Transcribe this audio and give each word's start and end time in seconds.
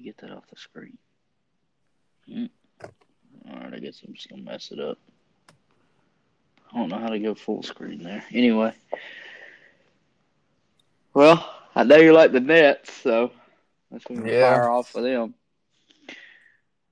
get 0.00 0.18
that 0.18 0.30
off 0.30 0.46
the 0.48 0.56
screen? 0.56 0.98
Mm. 2.28 2.50
All 3.50 3.60
right, 3.60 3.74
I 3.74 3.78
guess 3.78 4.02
I'm 4.06 4.12
just 4.14 4.28
gonna 4.28 4.42
mess 4.42 4.70
it 4.70 4.80
up. 4.80 4.98
I 6.72 6.78
don't 6.78 6.88
know 6.88 6.98
how 6.98 7.08
to 7.08 7.18
go 7.18 7.34
full 7.34 7.62
screen 7.62 8.02
there. 8.02 8.24
Anyway, 8.32 8.72
well, 11.14 11.52
I 11.74 11.82
know 11.84 11.96
you 11.96 12.12
like 12.12 12.32
the 12.32 12.40
Nets, 12.40 12.92
so 12.92 13.32
let's 13.90 14.04
Yeah. 14.08 14.40
fire 14.40 14.70
off 14.70 14.94
with 14.94 15.04
them. 15.04 15.34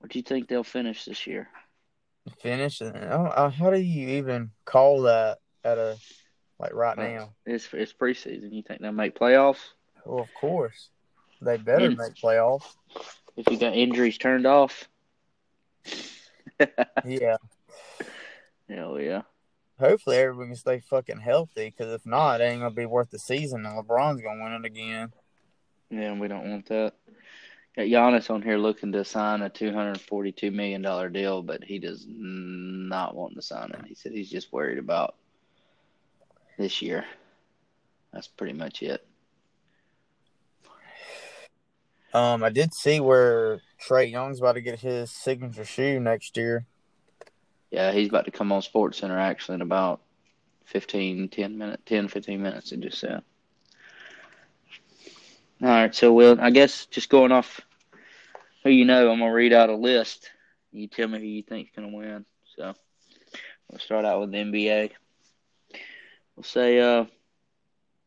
What 0.01 0.11
do 0.11 0.19
you 0.19 0.23
think 0.23 0.49
they'll 0.49 0.65
finish 0.65 1.05
this 1.05 1.27
year? 1.27 1.49
Finish. 2.41 2.83
I 2.83 2.87
uh, 2.89 3.51
How 3.51 3.71
do 3.71 3.79
you 3.81 4.09
even 4.19 4.51
call 4.65 5.03
that 5.03 5.39
at 5.65 5.79
a 5.79 5.97
like 6.59 6.75
right 6.75 6.97
Well, 6.97 7.07
now? 7.09 7.35
It's 7.47 7.69
it's 7.73 7.93
preseason. 7.93 8.53
You 8.53 8.63
think 8.63 8.81
they'll 8.81 8.93
make 8.93 9.19
playoffs? 9.19 9.61
Well, 10.05 10.21
of 10.21 10.35
course, 10.35 10.91
they 11.41 11.57
better 11.57 11.87
In- 11.87 11.97
make 11.97 12.15
playoffs. 12.15 12.77
If 13.37 13.49
you 13.51 13.59
got 13.59 13.75
injuries 13.75 14.19
turned 14.19 14.47
off? 14.47 14.89
Yeah. 17.07 17.37
Hell 18.69 19.01
yeah. 19.01 19.23
Hopefully, 19.79 20.17
everyone 20.17 20.49
can 20.49 20.57
stay 20.57 20.81
fucking 20.81 21.21
healthy. 21.21 21.67
Because 21.71 21.93
if 21.93 22.05
not, 22.05 22.41
it 22.41 22.45
ain't 22.45 22.61
gonna 22.61 22.75
be 22.75 22.85
worth 22.85 23.11
the 23.11 23.19
season, 23.19 23.65
and 23.65 23.79
LeBron's 23.79 24.21
gonna 24.21 24.43
win 24.43 24.53
it 24.53 24.65
again. 24.65 25.13
Yeah, 25.91 26.19
we 26.19 26.27
don't 26.27 26.51
want 26.51 26.67
that. 26.67 26.95
Got 27.77 27.87
Giannis 27.87 28.29
on 28.31 28.43
here 28.43 28.59
looking 28.59 28.91
to 28.93 29.05
sign 29.05 29.43
a 29.43 29.49
two 29.49 29.73
hundred 29.73 30.01
forty-two 30.01 30.51
million 30.51 30.83
dollar 30.83 31.09
deal, 31.09 31.43
but 31.43 31.63
he 31.63 31.79
does 31.79 32.05
not 32.09 33.15
want 33.15 33.37
to 33.37 33.43
sign 33.43 33.71
it. 33.71 33.87
He 33.87 33.95
said 33.95 34.13
he's 34.13 34.31
just 34.31 34.53
worried 34.53 34.79
about 34.79 35.15
this 36.59 36.83
year. 36.83 37.05
That's 38.13 38.27
pretty 38.27 38.55
much 38.55 38.83
it. 38.83 39.07
Um, 42.15 42.43
I 42.43 42.49
did 42.49 42.73
see 42.73 43.01
where 43.01 43.61
Trae 43.87 44.11
Young's 44.11 44.41
about 44.41 44.55
to 44.55 44.61
get 44.61 44.81
his 44.81 45.11
signature 45.11 45.65
shoe 45.65 46.01
next 46.01 46.37
year. 46.37 46.67
Yeah, 47.71 47.93
he's 47.93 48.09
about 48.09 48.25
to 48.25 48.31
come 48.31 48.51
on 48.51 48.63
Sports 48.63 48.99
Center 48.99 49.19
actually 49.19 49.57
in 49.57 49.63
about 49.63 50.01
15, 50.65 51.29
10 51.29 51.59
minutes, 51.59 51.83
10, 51.87 52.09
15 52.09 52.43
minutes. 52.43 52.73
It 52.73 52.81
just 52.81 52.99
said. 52.99 53.23
All 55.61 55.69
right, 55.69 55.95
so 55.95 56.13
we'll, 56.13 56.41
I 56.41 56.51
guess 56.51 56.87
just 56.87 57.09
going 57.09 57.33
off 57.33 57.61
who 58.63 58.71
you 58.71 58.85
know, 58.85 59.11
I'm 59.11 59.19
gonna 59.19 59.33
read 59.33 59.53
out 59.53 59.71
a 59.71 59.75
list. 59.75 60.31
You 60.73 60.87
tell 60.87 61.09
me 61.09 61.19
who 61.19 61.25
you 61.25 61.43
think's 61.43 61.73
gonna 61.75 61.89
win. 61.89 62.25
So 62.57 62.75
we'll 63.69 63.81
start 63.81 64.05
out 64.05 64.21
with 64.21 64.31
the 64.31 64.39
NBA. 64.39 64.93
We'll 66.37 66.45
say 66.45 66.79
uh, 66.79 67.07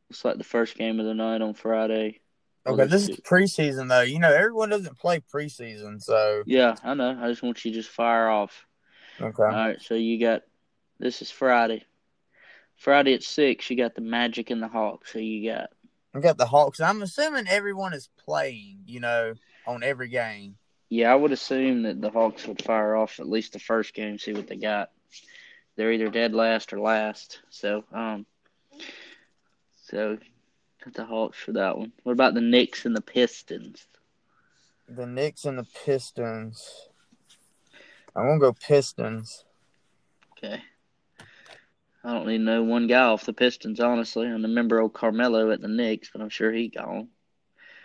it's 0.09 0.23
like 0.23 0.37
the 0.37 0.43
first 0.43 0.77
game 0.77 0.99
of 0.99 1.05
the 1.05 1.13
night 1.13 1.41
on 1.41 1.53
Friday. 1.53 2.20
Okay, 2.67 2.85
this 2.85 3.09
is 3.09 3.17
preseason 3.17 3.89
though. 3.89 4.01
You 4.01 4.19
know, 4.19 4.31
everyone 4.31 4.69
doesn't 4.69 4.99
play 4.99 5.21
preseason, 5.33 6.01
so 6.01 6.43
Yeah, 6.45 6.75
I 6.83 6.93
know. 6.93 7.17
I 7.19 7.27
just 7.29 7.41
want 7.41 7.63
you 7.65 7.71
to 7.71 7.77
just 7.77 7.89
fire 7.89 8.29
off. 8.29 8.65
okay. 9.19 9.43
All 9.43 9.49
right, 9.49 9.81
so 9.81 9.95
you 9.95 10.19
got 10.19 10.43
this 10.99 11.21
is 11.21 11.31
Friday. 11.31 11.85
Friday 12.77 13.13
at 13.13 13.23
six, 13.23 13.69
you 13.69 13.77
got 13.77 13.95
the 13.95 14.01
Magic 14.01 14.49
and 14.49 14.61
the 14.61 14.67
Hawks. 14.67 15.11
Who 15.11 15.19
you 15.19 15.51
got? 15.51 15.69
I 16.13 16.19
got 16.19 16.37
the 16.37 16.45
Hawks. 16.45 16.79
I'm 16.79 17.01
assuming 17.01 17.47
everyone 17.47 17.93
is 17.93 18.09
playing. 18.25 18.83
You 18.85 18.99
know, 18.99 19.33
on 19.65 19.83
every 19.83 20.09
game. 20.09 20.55
Yeah, 20.89 21.11
I 21.11 21.15
would 21.15 21.31
assume 21.31 21.83
that 21.83 22.01
the 22.01 22.09
Hawks 22.09 22.45
would 22.47 22.61
fire 22.61 22.95
off 22.95 23.19
at 23.19 23.29
least 23.29 23.53
the 23.53 23.59
first 23.59 23.93
game, 23.93 24.19
see 24.19 24.33
what 24.33 24.47
they 24.47 24.57
got. 24.57 24.91
They're 25.77 25.93
either 25.93 26.09
dead 26.09 26.33
last 26.33 26.73
or 26.73 26.81
last. 26.81 27.39
So, 27.49 27.85
um, 27.93 28.25
so 29.83 30.17
got 30.83 30.93
the 30.93 31.05
Hawks 31.05 31.37
for 31.37 31.53
that 31.53 31.77
one. 31.77 31.91
What 32.03 32.13
about 32.13 32.33
the 32.33 32.41
Knicks 32.41 32.85
and 32.85 32.95
the 32.95 33.01
Pistons? 33.01 33.85
The 34.87 35.05
Knicks 35.05 35.45
and 35.45 35.57
the 35.57 35.67
Pistons. 35.85 36.87
I'm 38.15 38.25
gonna 38.27 38.39
go 38.39 38.53
Pistons. 38.53 39.45
Okay. 40.37 40.61
I 42.03 42.13
don't 42.13 42.29
even 42.29 42.45
know 42.45 42.63
one 42.63 42.87
guy 42.87 43.03
off 43.03 43.25
the 43.25 43.33
Pistons, 43.33 43.79
honestly. 43.79 44.25
I 44.27 44.31
remember 44.31 44.79
old 44.81 44.93
Carmelo 44.93 45.51
at 45.51 45.61
the 45.61 45.67
Knicks, 45.67 46.09
but 46.11 46.21
I'm 46.21 46.29
sure 46.29 46.51
he 46.51 46.67
gone. 46.67 47.09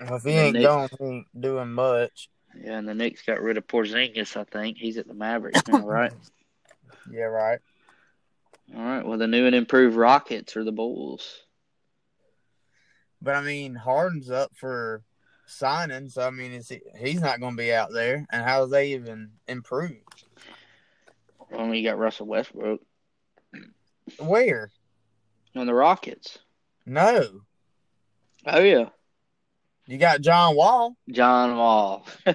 If 0.00 0.22
he 0.24 0.30
ain't 0.30 0.54
Knicks- 0.54 0.66
gone, 0.66 0.88
he 0.98 1.04
ain't 1.04 1.40
doing 1.40 1.70
much. 1.72 2.28
Yeah, 2.58 2.78
and 2.78 2.88
the 2.88 2.94
Knicks 2.94 3.22
got 3.22 3.42
rid 3.42 3.58
of 3.58 3.66
Porzingis. 3.66 4.36
I 4.36 4.44
think 4.44 4.78
he's 4.78 4.96
at 4.96 5.06
the 5.06 5.12
Mavericks 5.14 5.62
now, 5.68 5.80
right? 5.86 6.12
Yeah, 7.12 7.24
right. 7.24 7.58
All 8.74 8.82
right. 8.82 9.06
Well, 9.06 9.18
the 9.18 9.26
new 9.26 9.44
and 9.46 9.54
improved 9.54 9.96
Rockets 9.96 10.56
are 10.56 10.64
the 10.64 10.72
Bulls. 10.72 11.42
But 13.22 13.34
I 13.34 13.40
mean, 13.42 13.74
Harden's 13.74 14.30
up 14.30 14.52
for 14.56 15.02
signing, 15.46 16.08
so 16.08 16.26
I 16.26 16.30
mean, 16.30 16.52
is 16.52 16.68
he, 16.68 16.80
he's 16.98 17.20
not 17.20 17.40
gonna 17.40 17.56
be 17.56 17.72
out 17.72 17.92
there. 17.92 18.26
And 18.30 18.44
how 18.44 18.66
they 18.66 18.92
even 18.92 19.30
improved? 19.48 20.24
Well, 21.50 21.72
you 21.74 21.88
got 21.88 21.98
Russell 21.98 22.26
Westbrook 22.26 22.80
Where? 24.18 24.70
on 25.54 25.66
the 25.66 25.74
Rockets. 25.74 26.38
No, 26.84 27.40
Oh 28.46 28.60
yeah, 28.60 28.90
you 29.86 29.98
got 29.98 30.20
John 30.20 30.54
Wall. 30.54 30.96
John 31.10 31.56
Wall. 31.56 32.06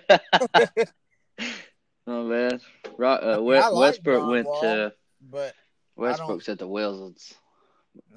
oh 2.08 2.24
man, 2.28 2.60
Ro- 2.98 3.12
uh, 3.14 3.36
mean, 3.38 3.46
We- 3.46 3.58
I 3.58 3.68
like 3.68 3.80
Westbrook 3.80 4.22
John 4.22 4.30
went 4.30 4.48
Wall. 4.48 4.62
to 4.62 4.94
But 5.22 5.54
Westbrook's 5.96 6.50
at 6.50 6.60
the 6.60 6.68
Wizards. 6.68 7.34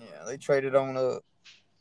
yeah, 0.01 0.25
they 0.27 0.37
traded 0.37 0.75
on 0.75 0.97
up. 0.97 1.23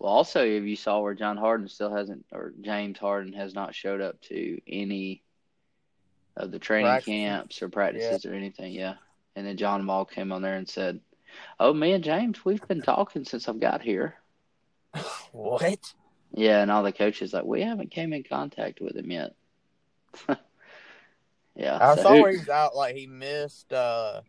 Well, 0.03 0.11
also, 0.11 0.43
if 0.45 0.65
you 0.65 0.75
saw 0.75 0.99
where 0.99 1.13
John 1.13 1.37
Harden 1.37 1.69
still 1.69 1.95
hasn't, 1.95 2.25
or 2.33 2.51
James 2.59 2.99
Harden 2.99 3.31
has 3.31 3.55
not 3.55 3.73
showed 3.73 4.01
up 4.01 4.19
to 4.23 4.59
any 4.67 5.23
of 6.35 6.51
the 6.51 6.59
training 6.59 6.91
Practices. 6.91 7.13
camps 7.13 7.61
or 7.61 7.69
practices 7.69 8.25
or 8.25 8.33
anything, 8.33 8.73
yeah. 8.73 8.95
And 9.37 9.47
then 9.47 9.55
John 9.55 9.87
Wall 9.87 10.03
came 10.03 10.33
on 10.33 10.41
there 10.41 10.57
and 10.57 10.67
said, 10.67 10.99
"Oh, 11.57 11.73
me 11.73 11.93
and 11.93 12.03
James, 12.03 12.43
we've 12.43 12.67
been 12.67 12.81
talking 12.81 13.23
since 13.23 13.47
I've 13.47 13.61
got 13.61 13.81
here." 13.81 14.15
What? 15.31 15.93
Yeah, 16.33 16.61
and 16.61 16.69
all 16.69 16.83
the 16.83 16.91
coaches 16.91 17.31
like, 17.33 17.45
we 17.45 17.61
haven't 17.61 17.91
came 17.91 18.11
in 18.11 18.23
contact 18.23 18.81
with 18.81 18.97
him 18.97 19.09
yet. 19.09 19.33
yeah, 21.55 21.77
I 21.79 21.95
so 21.95 22.03
saw 22.03 22.13
who- 22.15 22.21
where 22.23 22.31
he's 22.37 22.49
out 22.49 22.75
like 22.75 22.95
he 22.95 23.07
missed 23.07 23.71
uh 23.71 24.19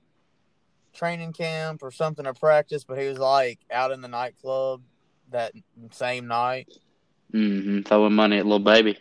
training 0.93 1.33
camp 1.33 1.83
or 1.83 1.91
something 1.91 2.29
or 2.29 2.33
practice, 2.33 2.85
but 2.85 2.97
he 2.97 3.09
was 3.09 3.19
like 3.19 3.59
out 3.73 3.91
in 3.91 4.01
the 4.03 4.09
nightclub 4.09 4.81
that 5.34 5.53
same 5.91 6.27
night. 6.27 6.69
Mm-hmm. 7.33 7.83
throwing 7.83 8.15
money 8.15 8.39
at 8.39 8.47
little 8.47 8.61
baby. 8.61 8.97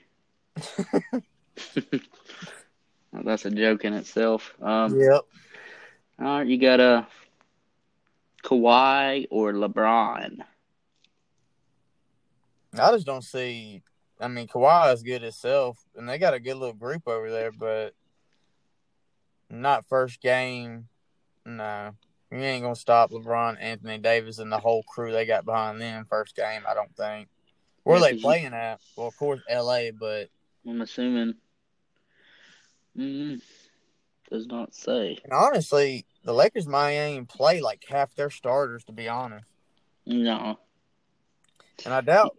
Well, 0.82 1.22
that's 3.24 3.46
a 3.46 3.52
joke 3.52 3.86
in 3.86 3.94
itself. 3.94 4.54
Um, 4.62 5.00
Yep. 5.00 5.22
All 6.20 6.26
right, 6.26 6.48
you 6.48 6.58
got 6.58 6.80
a 6.80 7.08
Kawhi 8.44 9.28
or 9.30 9.54
LeBron. 9.54 10.40
I 12.80 12.92
just 12.92 13.06
don't 13.06 13.24
see. 13.24 13.84
I 14.20 14.28
mean, 14.28 14.48
Kawhi 14.48 14.94
is 14.94 15.04
good 15.04 15.24
itself, 15.24 15.84
and 15.96 16.10
they 16.10 16.18
got 16.18 16.34
a 16.34 16.40
good 16.40 16.56
little 16.56 16.74
group 16.74 17.08
over 17.08 17.30
there, 17.30 17.52
but 17.52 17.94
not 19.50 19.86
first 19.86 20.22
game. 20.22 20.88
No, 21.46 21.92
you 22.40 22.46
ain't 22.46 22.64
gonna 22.64 22.76
stop 22.76 23.12
LeBron, 23.12 23.58
Anthony 23.62 23.98
Davis, 23.98 24.40
and 24.40 24.52
the 24.52 24.58
whole 24.60 24.84
crew 24.84 25.12
they 25.12 25.26
got 25.26 25.46
behind 25.46 25.80
them 25.82 26.06
first 26.10 26.36
game. 26.36 26.62
I 26.68 26.74
don't 26.74 26.96
think. 26.96 27.28
Where 27.84 27.98
Yeah, 27.98 28.04
they 28.08 28.14
you- 28.16 28.22
playing 28.22 28.54
at? 28.54 28.80
Well, 28.96 29.08
of 29.08 29.18
course, 29.18 29.42
L.A., 29.50 29.92
but 29.92 30.30
I'm 30.68 30.82
assuming. 30.82 31.36
Mm, 32.98 33.42
does 34.30 34.46
not 34.48 34.74
say. 34.74 35.18
and 35.24 35.34
honestly, 35.34 36.06
the 36.24 36.34
Lakers 36.34 36.68
might 36.68 36.94
even 37.12 37.26
play 37.26 37.60
like 37.60 37.84
half 37.88 38.14
their 38.16 38.30
starters, 38.30 38.84
to 38.86 38.92
be 38.92 39.08
honest. 39.08 39.48
No. 40.06 40.60
And 41.86 41.94
I 41.94 42.02
doubt, 42.02 42.38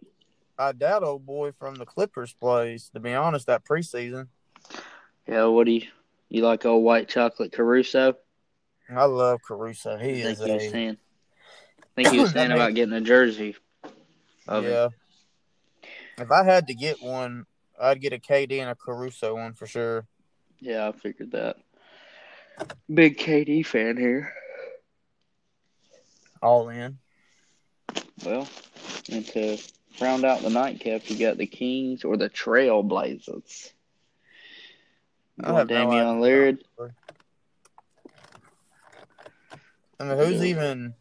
I 0.57 0.71
doubt 0.71 1.03
old 1.03 1.25
boy 1.25 1.51
from 1.51 1.75
the 1.75 1.85
Clippers 1.85 2.33
plays. 2.33 2.89
To 2.93 2.99
be 2.99 3.13
honest, 3.13 3.47
that 3.47 3.65
preseason, 3.65 4.27
Yeah, 5.27 5.45
what 5.45 5.65
do 5.65 5.71
you 5.73 5.87
you 6.29 6.41
like 6.41 6.65
old 6.65 6.83
white 6.83 7.07
chocolate 7.09 7.51
Caruso? 7.51 8.15
I 8.89 9.05
love 9.05 9.41
Caruso. 9.41 9.97
He 9.97 10.23
I 10.23 10.29
is 10.29 10.43
he 10.43 10.51
was 10.51 10.69
saying. 10.69 10.97
I 11.81 11.87
think 11.95 12.09
he 12.09 12.19
was 12.19 12.31
saying 12.31 12.51
about 12.51 12.73
getting 12.75 12.93
a 12.93 13.01
jersey. 13.01 13.55
Of 14.47 14.63
him. 14.63 14.71
yeah. 14.71 14.89
If 16.17 16.31
I 16.31 16.43
had 16.43 16.67
to 16.67 16.73
get 16.73 17.01
one, 17.01 17.45
I'd 17.79 18.01
get 18.01 18.13
a 18.13 18.19
KD 18.19 18.59
and 18.59 18.69
a 18.69 18.75
Caruso 18.75 19.35
one 19.35 19.53
for 19.53 19.65
sure. 19.65 20.05
Yeah, 20.59 20.87
I 20.87 20.91
figured 20.91 21.31
that. 21.31 21.57
Big 22.93 23.17
KD 23.17 23.65
fan 23.65 23.97
here. 23.97 24.33
All 26.41 26.69
in. 26.69 26.97
Well, 28.23 28.47
and 29.11 29.25
to 29.27 29.57
round 29.99 30.25
out 30.25 30.41
the 30.41 30.49
nightcap, 30.49 31.09
you 31.09 31.17
got 31.17 31.37
the 31.37 31.47
Kings 31.47 32.03
or 32.03 32.17
the 32.17 32.29
Trailblazers. 32.29 33.71
You 35.37 35.43
I 35.43 35.53
have 35.53 35.67
Damian 35.67 36.23
idea. 36.23 36.57
Lillard? 36.79 36.93
I 39.99 40.03
mean, 40.03 40.17
who's 40.17 40.43
even 40.43 40.93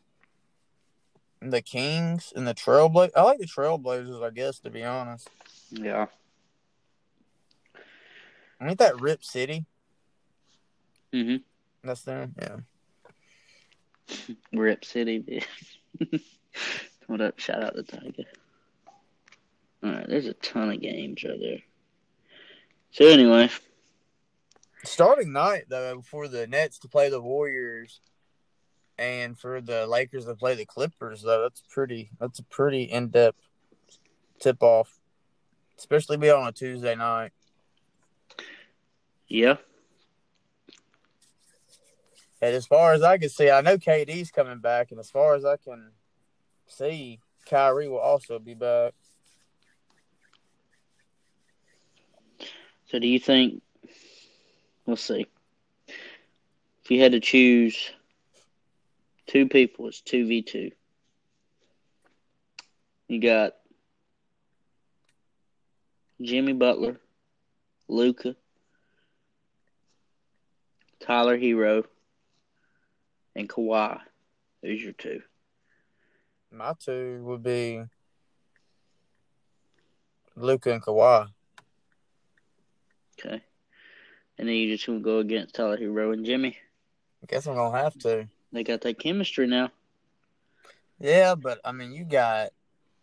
the 1.41 1.63
Kings 1.63 2.33
and 2.35 2.47
the 2.47 2.55
Trailblazers? 2.55 3.11
I 3.17 3.23
like 3.23 3.39
the 3.39 3.47
Trailblazers, 3.47 4.25
I 4.25 4.31
guess, 4.31 4.61
to 4.61 4.71
be 4.71 4.85
honest. 4.85 5.29
Yeah. 5.71 6.07
Ain't 8.61 8.79
that 8.79 9.01
Rip 9.01 9.25
City? 9.25 9.67
Mm-hmm. 11.13 11.37
That's 11.87 12.03
them. 12.03 12.35
Yeah. 12.41 12.57
Rip 14.53 14.85
City, 14.85 15.21
bitch. 15.21 16.23
what 17.07 17.21
up? 17.21 17.39
Shout 17.39 17.63
out 17.63 17.75
to 17.75 17.83
Tiger. 17.83 18.25
All 19.83 19.91
right, 19.91 20.09
there's 20.09 20.27
a 20.27 20.35
ton 20.35 20.71
of 20.71 20.81
games 20.81 21.23
right 21.25 21.39
there. 21.39 21.59
So 22.93 23.07
anyway, 23.07 23.51
Starting 24.85 25.33
night 25.33 25.65
though, 25.69 26.03
for 26.03 26.29
the 26.29 26.47
Nets 26.47 26.79
to 26.81 26.89
play 26.89 27.09
the 27.09 27.21
Warriors, 27.21 28.01
and 28.99 29.39
for 29.39 29.61
the 29.61 29.87
Lakers 29.87 30.27
to 30.27 30.35
play 30.35 30.55
the 30.55 30.65
Clippers, 30.67 31.23
though, 31.23 31.43
that's 31.43 31.63
pretty. 31.71 32.11
That's 32.21 32.39
a 32.39 32.45
pretty 32.45 32.85
in 32.85 33.09
depth 33.09 33.39
tip 34.41 34.63
off, 34.63 34.99
especially 35.79 36.17
be 36.17 36.31
on 36.31 36.47
a 36.47 36.53
Tuesday 36.53 36.95
night. 36.95 37.33
yeah, 39.29 39.57
And 42.45 42.55
as 42.55 42.67
far 42.67 42.93
as 42.93 43.03
I 43.03 43.17
can 43.17 43.31
see, 43.31 43.49
I 43.49 43.63
know 43.63 43.79
KD's 43.79 44.31
coming 44.31 44.59
back, 44.59 44.91
and 44.91 45.01
as 45.01 45.09
far 45.11 45.35
as 45.35 45.47
I 45.47 45.57
can 45.57 45.93
see, 46.67 47.19
Kyrie 47.47 47.89
will 47.89 47.99
also 47.99 48.39
be 48.39 48.53
back. 48.53 48.93
So 52.91 52.99
do 52.99 53.09
you 53.09 53.19
think? 53.19 53.63
Let's 54.87 55.03
see. 55.03 55.27
If 55.89 56.91
you 56.91 57.01
had 57.01 57.13
to 57.13 57.21
choose 57.21 57.93
two 59.35 59.49
people, 59.49 59.89
it's 59.89 60.01
two 60.01 60.27
v 60.27 60.43
two. 60.43 60.71
You 63.09 63.21
got 63.21 63.55
Jimmy 66.23 66.53
Butler, 66.53 67.01
Luka, 67.89 68.37
Tyler 71.01 71.37
Herro, 71.37 71.85
and 73.35 73.49
Kawhi. 73.49 73.99
Who's 74.63 74.83
your 74.83 74.93
two? 74.93 75.21
My 76.53 76.75
two 76.79 77.21
would 77.25 77.43
be 77.43 77.83
Luka 80.37 80.73
and 80.73 80.83
Kawhi. 80.83 81.27
Okay. 83.19 83.43
And 84.39 84.49
then 84.49 84.55
you 84.55 84.73
just 84.73 84.87
gonna 84.87 85.01
go 85.01 85.19
against 85.19 85.57
Tyler 85.57 85.77
Herro 85.77 86.13
and 86.13 86.25
Jimmy. 86.25 86.57
I 87.23 87.27
guess 87.27 87.47
I'm 87.49 87.57
gonna 87.57 87.77
have 87.77 87.99
to. 88.01 88.29
They 88.55 88.63
got 88.63 88.83
that 88.83 89.01
chemistry 89.01 89.49
now. 89.49 89.73
Yeah, 91.01 91.35
but 91.35 91.59
I 91.65 91.73
mean, 91.73 91.93
you 91.93 92.05
got 92.05 92.51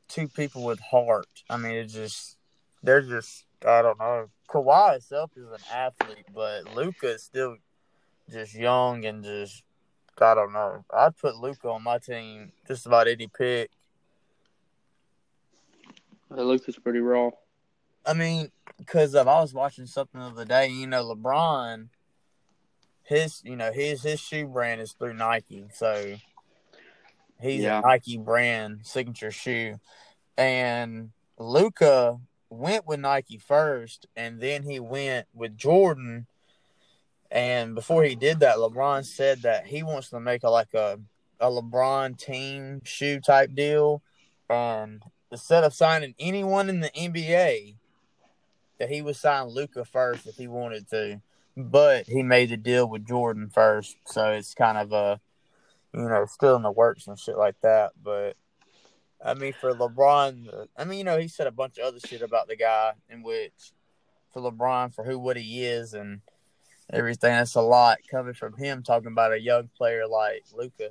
two 0.08 0.30
people 0.30 0.64
with 0.64 0.80
heart. 0.80 1.28
I 1.50 1.58
mean, 1.58 1.74
it's 1.74 1.94
just 1.94 2.38
they're 2.82 3.02
just 3.02 3.44
I 3.68 3.82
don't 3.82 4.00
know. 4.00 4.30
Kawhi 4.48 4.96
itself 4.96 5.32
is 5.36 5.48
an 5.48 5.60
athlete, 5.70 6.26
but 6.34 6.74
Luka 6.74 7.10
is 7.10 7.24
still 7.24 7.58
just 8.32 8.56
young 8.56 9.04
and 9.04 9.26
just 9.26 9.64
I 10.22 10.34
don't 10.36 10.54
know. 10.54 10.86
I'd 10.90 11.18
put 11.18 11.36
Luka 11.36 11.68
on 11.68 11.84
my 11.84 11.98
team 11.98 12.54
just 12.66 12.86
about 12.86 13.10
any 13.10 13.28
pick. 13.28 13.72
Luka's 16.30 16.78
pretty 16.78 17.00
raw. 17.00 17.32
I 18.06 18.14
mean, 18.14 18.52
because 18.78 19.16
I 19.16 19.24
was 19.24 19.54
watching 19.54 19.86
something 19.86 20.22
the 20.22 20.28
other 20.28 20.46
day. 20.46 20.70
You 20.70 20.88
know, 20.88 21.14
LeBron, 21.14 21.90
his 23.12 23.42
you 23.44 23.56
know 23.56 23.72
his 23.72 24.02
his 24.04 24.20
shoe 24.20 24.48
brand 24.48 24.82
is 24.82 24.94
through 24.94 25.14
Nike, 25.14 25.68
so 25.74 26.16
he's 27.40 27.64
Yeah. 27.64 27.80
a 27.80 27.82
Nike 27.82 28.18
brand 28.18 28.82
signature 28.84 29.32
shoe, 29.32 29.80
and 30.38 31.12
Luka 31.38 32.20
went 32.50 32.88
with 32.88 33.00
Nike 33.00 33.38
first, 33.38 34.08
and 34.16 34.40
then 34.40 34.64
he 34.64 34.80
went 34.80 35.28
with 35.34 35.58
Jordan. 35.58 36.28
And 37.30 37.76
before 37.76 38.04
he 38.04 38.16
did 38.16 38.42
that, 38.42 38.58
LeBron 38.58 39.06
said 39.06 39.44
that 39.44 39.66
he 39.66 39.84
wants 39.84 40.10
to 40.10 40.20
make 40.20 40.44
a 40.44 40.50
like 40.50 40.74
a 40.74 41.00
a 41.40 41.50
LeBron 41.50 42.18
team 42.18 42.82
shoe 42.84 43.20
type 43.20 43.54
deal, 43.56 44.02
and 44.50 45.02
instead 45.32 45.64
of 45.64 45.74
signing 45.74 46.14
anyone 46.20 46.70
in 46.70 46.82
the 46.82 46.90
NBA, 46.92 47.76
that 48.80 48.90
he 48.90 49.02
would 49.02 49.16
sign 49.16 49.48
Luka 49.48 49.86
first 49.86 50.28
if 50.28 50.36
he 50.36 50.48
wanted 50.48 50.90
to, 50.90 51.22
but 51.58 52.08
he 52.08 52.24
made 52.24 52.50
the 52.50 52.58
deal 52.58 52.88
with 52.88 53.08
Jordan 53.08 53.50
first, 53.54 53.98
so 54.06 54.32
it's 54.32 54.54
kind 54.54 54.78
of 54.78 54.92
a, 54.92 55.20
you 55.94 56.08
know, 56.08 56.26
still 56.26 56.56
in 56.56 56.62
the 56.64 56.72
works 56.72 57.08
and 57.08 57.20
shit 57.20 57.38
like 57.38 57.60
that. 57.62 57.92
But 58.02 58.36
I 59.24 59.34
mean, 59.34 59.54
for 59.54 59.74
LeBron, 59.74 60.68
I 60.78 60.84
mean, 60.86 60.98
you 61.00 61.04
know, 61.04 61.20
he 61.20 61.28
said 61.28 61.48
a 61.48 61.52
bunch 61.52 61.78
of 61.78 61.86
other 61.86 62.00
shit 62.00 62.22
about 62.22 62.48
the 62.48 62.56
guy, 62.56 62.94
in 63.10 63.24
which 63.24 63.74
for 64.32 64.42
LeBron 64.42 64.94
for 64.94 65.04
who 65.04 65.20
what 65.20 65.38
he 65.38 65.64
is 65.66 65.94
and 65.94 66.22
everything, 66.92 67.32
that's 67.32 67.56
a 67.56 67.62
lot 67.62 68.00
coming 68.10 68.34
from 68.34 68.58
him 68.58 68.84
talking 68.84 69.12
about 69.12 69.34
a 69.34 69.40
young 69.40 69.70
player 69.78 70.08
like 70.08 70.44
Luka. 70.56 70.90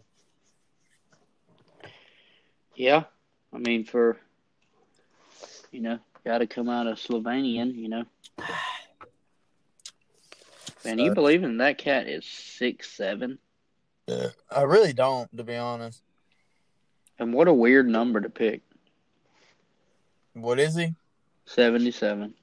Yeah. 2.75 3.05
I 3.53 3.59
mean, 3.59 3.85
for, 3.85 4.17
you 5.73 5.81
know, 5.81 5.99
got 6.25 6.39
to 6.39 6.47
come 6.47 6.69
out 6.69 6.87
of 6.87 6.99
Slovenian, 6.99 7.75
you 7.75 7.89
know. 7.89 8.05
Man, 10.85 10.99
you 10.99 11.15
believe 11.15 11.43
in 11.43 11.59
that 11.59 11.79
cat 11.79 12.09
is 12.09 12.25
six 12.25 12.91
seven? 12.91 13.39
Yeah, 14.07 14.29
I 14.51 14.63
really 14.63 14.93
don't, 14.93 15.35
to 15.37 15.45
be 15.45 15.57
honest. 15.57 16.03
And 17.19 17.35
what 17.35 17.49
a 17.49 17.53
weird 17.53 17.87
number 17.87 18.21
to 18.21 18.31
pick. 18.31 18.63
What 20.33 20.59
is 20.59 20.75
he? 20.75 20.95
Seventy 21.47 21.91
seven. 21.91 22.35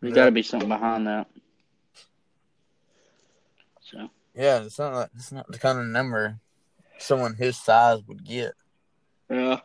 There's 0.00 0.12
Yeah. 0.12 0.14
got 0.14 0.24
to 0.26 0.32
be 0.32 0.42
something 0.42 0.68
behind 0.68 1.06
that. 1.06 1.28
So 3.80 4.08
Yeah, 4.34 4.62
it's 4.62 4.78
not 4.78 4.94
like, 4.94 5.10
it's 5.16 5.32
not 5.32 5.50
the 5.50 5.58
kind 5.58 5.78
of 5.78 5.86
number 5.86 6.38
someone 6.98 7.34
his 7.34 7.56
size 7.58 8.00
would 8.06 8.24
get. 8.24 8.52
yeah, 9.28 9.60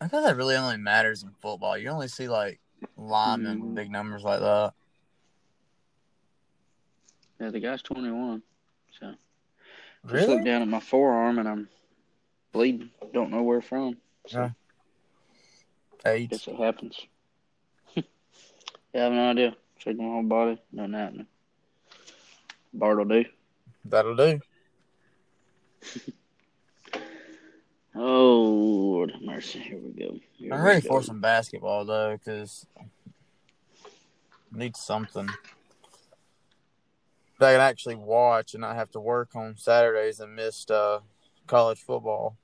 I 0.00 0.06
guess 0.08 0.24
that 0.24 0.36
really 0.36 0.56
only 0.56 0.76
matters 0.76 1.22
in 1.22 1.30
football. 1.42 1.76
You 1.76 1.90
only 1.90 2.08
see 2.08 2.28
like 2.28 2.60
linemen 2.96 3.60
Mhm. 3.60 3.74
big 3.74 3.90
numbers 3.90 4.22
like 4.22 4.40
that. 4.40 4.72
Yeah, 7.40 7.50
the 7.50 7.60
guy's 7.60 7.82
twenty 7.82 8.10
one. 8.10 8.42
So 8.98 9.06
just 10.06 10.12
Really? 10.12 10.26
look 10.36 10.44
down 10.44 10.62
at 10.62 10.68
my 10.68 10.80
forearm 10.80 11.38
and 11.38 11.48
I'm 11.48 11.68
bleeding. 12.52 12.90
Don't 13.12 13.30
know 13.30 13.42
where 13.42 13.60
from. 13.62 13.96
So 14.26 14.38
Yeah. 14.38 14.50
Eight. 16.12 16.30
guess 16.30 16.46
it 16.46 16.56
happens. 16.56 17.06
yeah, 17.94 18.02
I 18.94 18.98
have 18.98 19.12
no 19.12 19.30
idea. 19.30 19.56
Check 19.78 19.96
my 19.96 20.04
whole 20.04 20.22
body. 20.22 20.60
Nothing 20.72 20.92
happening. 20.94 21.26
Bart 22.72 22.98
will 22.98 23.04
do. 23.04 23.24
That'll 23.84 24.16
do. 24.16 24.40
Oh 27.94 28.44
Lord 28.92 29.10
have 29.10 29.22
mercy. 29.22 29.58
Here 29.58 29.78
we 29.78 29.90
go. 29.90 30.20
Here 30.36 30.54
I'm 30.54 30.62
ready 30.62 30.80
go. 30.82 30.88
for 30.88 31.02
some 31.02 31.20
basketball 31.20 31.84
though, 31.84 32.16
because 32.16 32.64
need 34.52 34.76
something 34.76 35.28
that 37.38 37.50
I 37.50 37.52
can 37.52 37.60
actually 37.60 37.94
watch 37.96 38.54
and 38.54 38.60
not 38.60 38.76
have 38.76 38.90
to 38.92 39.00
work 39.00 39.34
on 39.34 39.56
Saturdays 39.56 40.20
and 40.20 40.34
miss 40.34 40.68
uh, 40.70 41.00
college 41.46 41.80
football. 41.80 42.36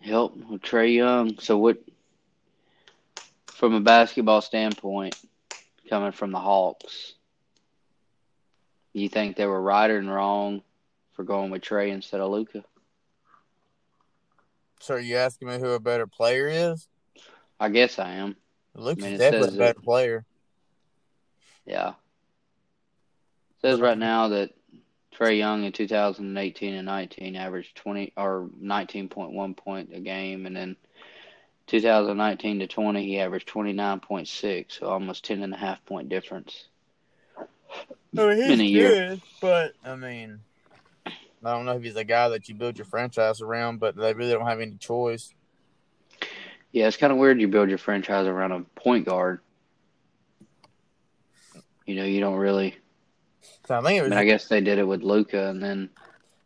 Help 0.00 0.36
with 0.36 0.62
Trae 0.62 0.94
Young. 0.94 1.38
So 1.38 1.58
what? 1.58 1.78
From 3.46 3.74
a 3.74 3.80
basketball 3.80 4.40
standpoint, 4.40 5.20
coming 5.88 6.12
from 6.12 6.32
the 6.32 6.38
Hawks, 6.38 7.14
you 8.94 9.08
think 9.08 9.36
they 9.36 9.46
were 9.46 9.60
right 9.60 9.90
or 9.90 10.00
wrong 10.00 10.62
for 11.12 11.24
going 11.24 11.50
with 11.50 11.62
Trae 11.62 11.90
instead 11.90 12.20
of 12.20 12.30
Luka? 12.30 12.64
So 14.80 14.94
are 14.94 14.98
you 15.00 15.16
asking 15.16 15.48
me 15.48 15.58
who 15.58 15.72
a 15.72 15.80
better 15.80 16.06
player 16.06 16.48
is? 16.48 16.88
I 17.58 17.68
guess 17.68 17.98
I 17.98 18.12
am. 18.12 18.36
Luke's 18.74 19.02
I 19.02 19.06
mean, 19.06 19.14
it 19.16 19.18
definitely 19.18 19.56
a 19.56 19.58
better 19.58 19.78
it. 19.78 19.84
player. 19.84 20.24
Yeah. 21.66 21.92
Says 23.62 23.80
right 23.80 23.98
now 23.98 24.28
that 24.28 24.50
Trae 25.14 25.36
Young 25.36 25.64
in 25.64 25.72
2018 25.72 26.74
and 26.74 26.86
19 26.86 27.36
averaged 27.36 27.76
20 27.76 28.12
or 28.16 28.48
19.1 28.62 29.56
point 29.56 29.90
a 29.92 30.00
game, 30.00 30.46
and 30.46 30.56
then 30.56 30.76
2019 31.66 32.60
to 32.60 32.66
20 32.66 33.06
he 33.06 33.20
averaged 33.20 33.48
29.6, 33.48 34.72
so 34.72 34.86
almost 34.88 35.24
10 35.24 35.42
and 35.42 35.54
a 35.54 35.56
half 35.56 35.84
point 35.84 36.08
difference. 36.08 36.66
I 37.38 38.26
mean, 38.26 38.36
he's 38.36 38.50
in 38.50 38.60
a 38.60 38.64
year. 38.64 38.88
good, 38.88 39.22
but 39.40 39.74
I 39.84 39.94
mean, 39.94 40.40
I 41.06 41.52
don't 41.52 41.64
know 41.64 41.76
if 41.76 41.82
he's 41.82 41.96
a 41.96 42.04
guy 42.04 42.30
that 42.30 42.48
you 42.48 42.54
build 42.54 42.76
your 42.76 42.86
franchise 42.86 43.40
around, 43.40 43.78
but 43.78 43.94
they 43.94 44.14
really 44.14 44.32
don't 44.32 44.46
have 44.46 44.60
any 44.60 44.76
choice. 44.76 45.32
Yeah, 46.72 46.88
it's 46.88 46.96
kind 46.96 47.12
of 47.12 47.18
weird 47.18 47.40
you 47.40 47.48
build 47.48 47.68
your 47.68 47.78
franchise 47.78 48.26
around 48.26 48.52
a 48.52 48.60
point 48.60 49.06
guard. 49.06 49.40
You 51.86 51.96
know, 51.96 52.04
you 52.04 52.20
don't 52.20 52.36
really. 52.36 52.76
So 53.66 53.78
I 53.78 53.82
think 53.82 53.98
it 53.98 54.00
I 54.00 54.02
was 54.02 54.10
mean, 54.10 54.18
I 54.18 54.24
guess 54.24 54.48
they 54.48 54.60
did 54.60 54.78
it 54.78 54.86
with 54.86 55.02
Luka 55.02 55.48
and 55.48 55.62
then 55.62 55.90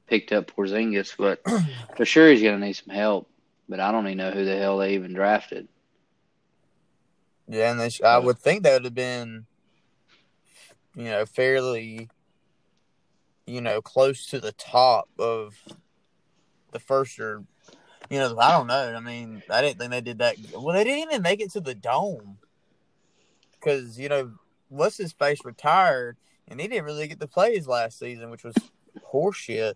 picked 0.07 0.33
up 0.33 0.51
Porzingis, 0.55 1.15
but 1.17 1.41
for 1.97 2.05
sure 2.05 2.31
he's 2.31 2.43
going 2.43 2.61
to 2.61 2.67
need 2.67 2.75
some 2.75 2.95
help. 2.95 3.29
But 3.69 3.81
I 3.81 3.91
don't 3.93 4.07
even 4.07 4.19
know 4.19 4.31
who 4.31 4.45
the 4.45 4.57
hell 4.57 4.79
they 4.79 4.95
even 4.95 5.15
drafted. 5.15 5.69
Yeah, 7.49 7.71
and 7.71 7.81
they 7.81 7.89
sh- 7.89 8.03
I 8.03 8.19
would 8.19 8.39
think 8.39 8.63
that 8.63 8.75
would 8.75 8.85
have 8.85 8.95
been, 8.95 9.47
you 10.95 11.05
know, 11.05 11.25
fairly, 11.25 12.09
you 13.47 13.61
know, 13.61 13.81
close 13.81 14.27
to 14.27 14.41
the 14.41 14.53
top 14.53 15.09
of 15.19 15.55
the 16.73 16.79
first 16.79 17.19
or, 17.19 17.45
you 18.11 18.19
know, 18.19 18.37
I 18.39 18.53
don't 18.53 18.67
know. 18.67 18.95
I 18.95 19.01
mean, 19.01 19.43
I 19.51 19.63
didn't 19.63 19.79
think 19.79 19.91
they 19.91 20.01
did 20.01 20.19
that. 20.19 20.37
Well, 20.53 20.75
they 20.75 20.85
didn't 20.85 21.11
even 21.11 21.23
make 21.23 21.41
it 21.41 21.53
to 21.53 21.61
the 21.61 21.75
dome 21.75 22.39
because 23.65 23.99
you 23.99 24.09
know, 24.09 24.33
what's 24.69 24.99
his 24.99 25.13
face 25.13 25.45
retired, 25.45 26.17
and 26.49 26.61
he 26.61 26.69
didn't 26.69 26.85
really 26.85 27.09
get 27.09 27.21
to 27.21 27.29
play 27.29 27.55
his 27.55 27.67
last 27.67 27.99
season, 27.99 28.31
which 28.31 28.45
was 28.45 28.55
horseshit. 29.13 29.75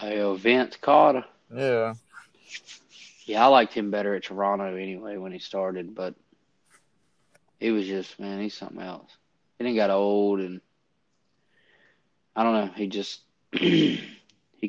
Oh, 0.00 0.34
Vince 0.34 0.76
Carter. 0.76 1.24
Yeah. 1.54 1.94
Yeah, 3.26 3.44
I 3.44 3.46
liked 3.46 3.72
him 3.72 3.90
better 3.90 4.14
at 4.14 4.24
Toronto 4.24 4.76
anyway 4.76 5.16
when 5.16 5.32
he 5.32 5.38
started, 5.38 5.94
but 5.94 6.14
he 7.58 7.70
was 7.70 7.86
just 7.86 8.18
man, 8.20 8.40
he's 8.40 8.54
something 8.54 8.82
else. 8.82 9.10
He 9.58 9.64
then 9.64 9.74
got 9.74 9.90
old 9.90 10.40
and 10.40 10.60
I 12.36 12.42
don't 12.42 12.54
know. 12.54 12.72
He 12.74 12.88
just 12.88 13.20
he 13.52 14.00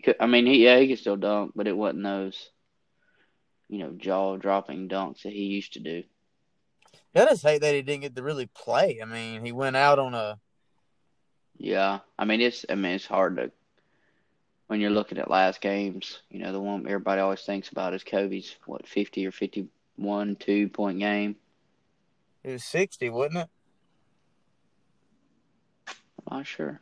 could. 0.04 0.16
I 0.20 0.28
mean, 0.28 0.46
he 0.46 0.64
yeah, 0.64 0.80
he 0.80 0.88
could 0.88 1.00
still 1.00 1.18
dunk, 1.18 1.52
but 1.56 1.68
it 1.68 1.76
wasn't 1.76 2.04
those 2.04 2.50
you 3.68 3.80
know 3.80 3.92
jaw 3.92 4.38
dropping 4.38 4.88
dunks 4.88 5.24
that 5.24 5.34
he 5.34 5.44
used 5.44 5.74
to 5.74 5.80
do. 5.80 6.04
I 7.16 7.26
just 7.26 7.44
hate 7.44 7.62
that 7.62 7.74
he 7.74 7.82
didn't 7.82 8.02
get 8.02 8.16
to 8.16 8.24
really 8.24 8.48
play. 8.48 9.00
I 9.02 9.06
mean, 9.06 9.44
he 9.44 9.54
went 9.54 9.78
out 9.78 10.00
on 10.00 10.14
a 10.14 10.38
Yeah, 11.58 12.00
I 12.20 12.26
mean 12.26 12.42
it's 12.42 12.66
I 12.70 12.76
mean 12.76 12.94
it's 12.94 13.06
hard 13.06 13.38
to 13.38 13.52
when 14.68 14.82
you're 14.82 14.90
looking 14.92 15.18
at 15.18 15.30
last 15.30 15.62
games. 15.62 16.20
You 16.30 16.40
know, 16.40 16.52
the 16.52 16.60
one 16.60 16.86
everybody 16.86 17.22
always 17.22 17.42
thinks 17.42 17.70
about 17.70 17.94
is 17.94 18.04
Kobe's 18.04 18.56
what 18.66 18.88
fifty 18.88 19.26
or 19.26 19.32
fifty 19.32 19.68
one 19.96 20.36
two 20.36 20.68
point 20.70 21.00
game. 21.00 21.36
it 22.44 22.52
was 22.52 22.64
sixty, 22.64 23.10
wasn't 23.10 23.38
it? 23.38 23.50
I'm 26.28 26.38
not 26.40 26.48
sure. 26.48 26.82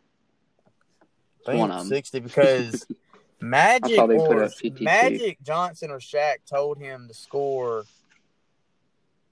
I 1.45 1.51
think 1.51 1.59
One 1.59 1.71
of 1.71 1.81
'em. 1.81 1.87
sixty 1.87 2.19
because 2.19 2.87
Magic 3.41 3.97
thought 3.97 4.07
they 4.07 4.15
put 4.17 4.37
or 4.37 4.49
Magic 4.81 5.37
Johnson 5.43 5.91
or 5.91 5.99
Shaq 5.99 6.37
told 6.49 6.77
him 6.77 7.07
to 7.09 7.13
score 7.13 7.83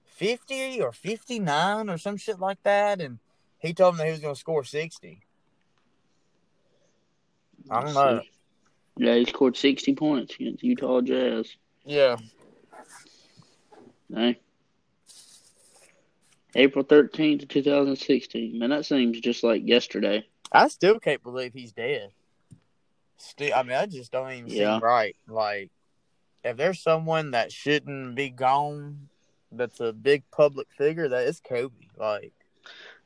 fifty 0.04 0.80
or 0.80 0.92
fifty 0.92 1.38
nine 1.38 1.88
or 1.88 1.98
some 1.98 2.16
shit 2.18 2.38
like 2.38 2.62
that, 2.62 3.00
and 3.00 3.18
he 3.58 3.72
told 3.72 3.94
him 3.94 3.98
that 3.98 4.06
he 4.06 4.12
was 4.12 4.20
going 4.20 4.34
to 4.34 4.38
score 4.40 4.64
sixty. 4.64 5.20
I 7.70 7.80
don't 7.82 7.94
know. 7.94 8.22
Yeah, 8.96 9.14
he 9.16 9.24
scored 9.24 9.56
sixty 9.56 9.94
points 9.94 10.34
against 10.34 10.62
Utah 10.62 11.00
Jazz. 11.00 11.48
Yeah, 11.84 12.16
Hey. 14.14 14.38
April 16.54 16.84
thirteenth, 16.84 17.48
two 17.48 17.62
thousand 17.62 17.96
sixteen. 17.96 18.58
Man, 18.58 18.70
that 18.70 18.84
seems 18.84 19.18
just 19.20 19.42
like 19.42 19.62
yesterday. 19.64 20.26
I 20.52 20.68
still 20.68 21.00
can't 21.00 21.22
believe 21.22 21.54
he's 21.54 21.72
dead. 21.72 22.10
Still, 23.16 23.54
I 23.54 23.62
mean, 23.62 23.76
I 23.76 23.86
just 23.86 24.12
don't 24.12 24.30
even 24.32 24.50
Yeah. 24.50 24.74
seem 24.74 24.84
right. 24.84 25.16
Like, 25.26 25.70
if 26.44 26.58
there's 26.58 26.82
someone 26.82 27.30
that 27.30 27.50
shouldn't 27.52 28.14
be 28.16 28.28
gone, 28.28 29.08
that's 29.50 29.80
a 29.80 29.92
big 29.94 30.24
public 30.30 30.66
figure, 30.76 31.08
that 31.08 31.26
is 31.26 31.40
Kobe. 31.40 31.74
Like, 31.96 32.32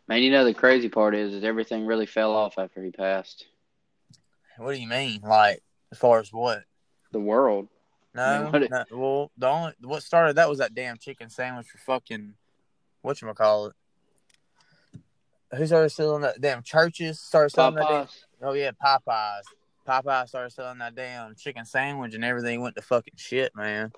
Man, 0.09 0.23
you 0.23 0.31
know 0.31 0.45
the 0.45 0.55
crazy 0.55 0.89
part 0.89 1.15
is 1.15 1.35
is 1.35 1.45
everything 1.45 1.85
really 1.87 2.07
fell 2.07 2.33
off 2.33 2.59
after 2.59 2.83
he 2.83 2.91
passed. 2.91 3.47
What 4.59 4.75
do 4.75 4.81
you 4.81 4.89
mean? 4.89 5.21
Like, 5.23 5.63
as 5.93 5.99
far 5.99 6.19
as 6.19 6.33
what? 6.33 6.65
The 7.13 7.21
world. 7.21 7.69
No, 8.15 8.51
mean, 8.51 8.69
no, 8.71 8.85
well, 8.93 9.31
the 9.37 9.47
only 9.47 9.73
what 9.83 10.03
started 10.03 10.37
that 10.37 10.49
was 10.49 10.59
that 10.59 10.75
damn 10.75 10.97
chicken 10.97 11.29
sandwich 11.29 11.67
for 11.67 11.77
fucking 11.79 12.33
what 13.03 13.21
you 13.21 13.33
call 13.35 13.67
it. 13.67 13.75
Who 15.55 15.67
started 15.67 15.91
selling 15.91 16.23
that 16.23 16.41
damn 16.41 16.63
Church's 16.63 17.21
started 17.21 17.51
selling 17.51 17.75
that 17.75 17.87
damn, 17.87 18.07
Popeyes. 18.07 18.25
Oh 18.43 18.55
yeah, 18.55 18.71
Popeyes. 18.83 19.43
Popeyes 19.87 20.29
started 20.29 20.51
selling 20.51 20.79
that 20.79 20.95
damn 20.95 21.35
chicken 21.35 21.67
sandwich 21.67 22.15
and 22.15 22.25
everything 22.25 22.63
went 22.63 22.75
to 22.77 22.83
fucking 22.83 23.15
shit, 23.17 23.55
man. 23.55 23.93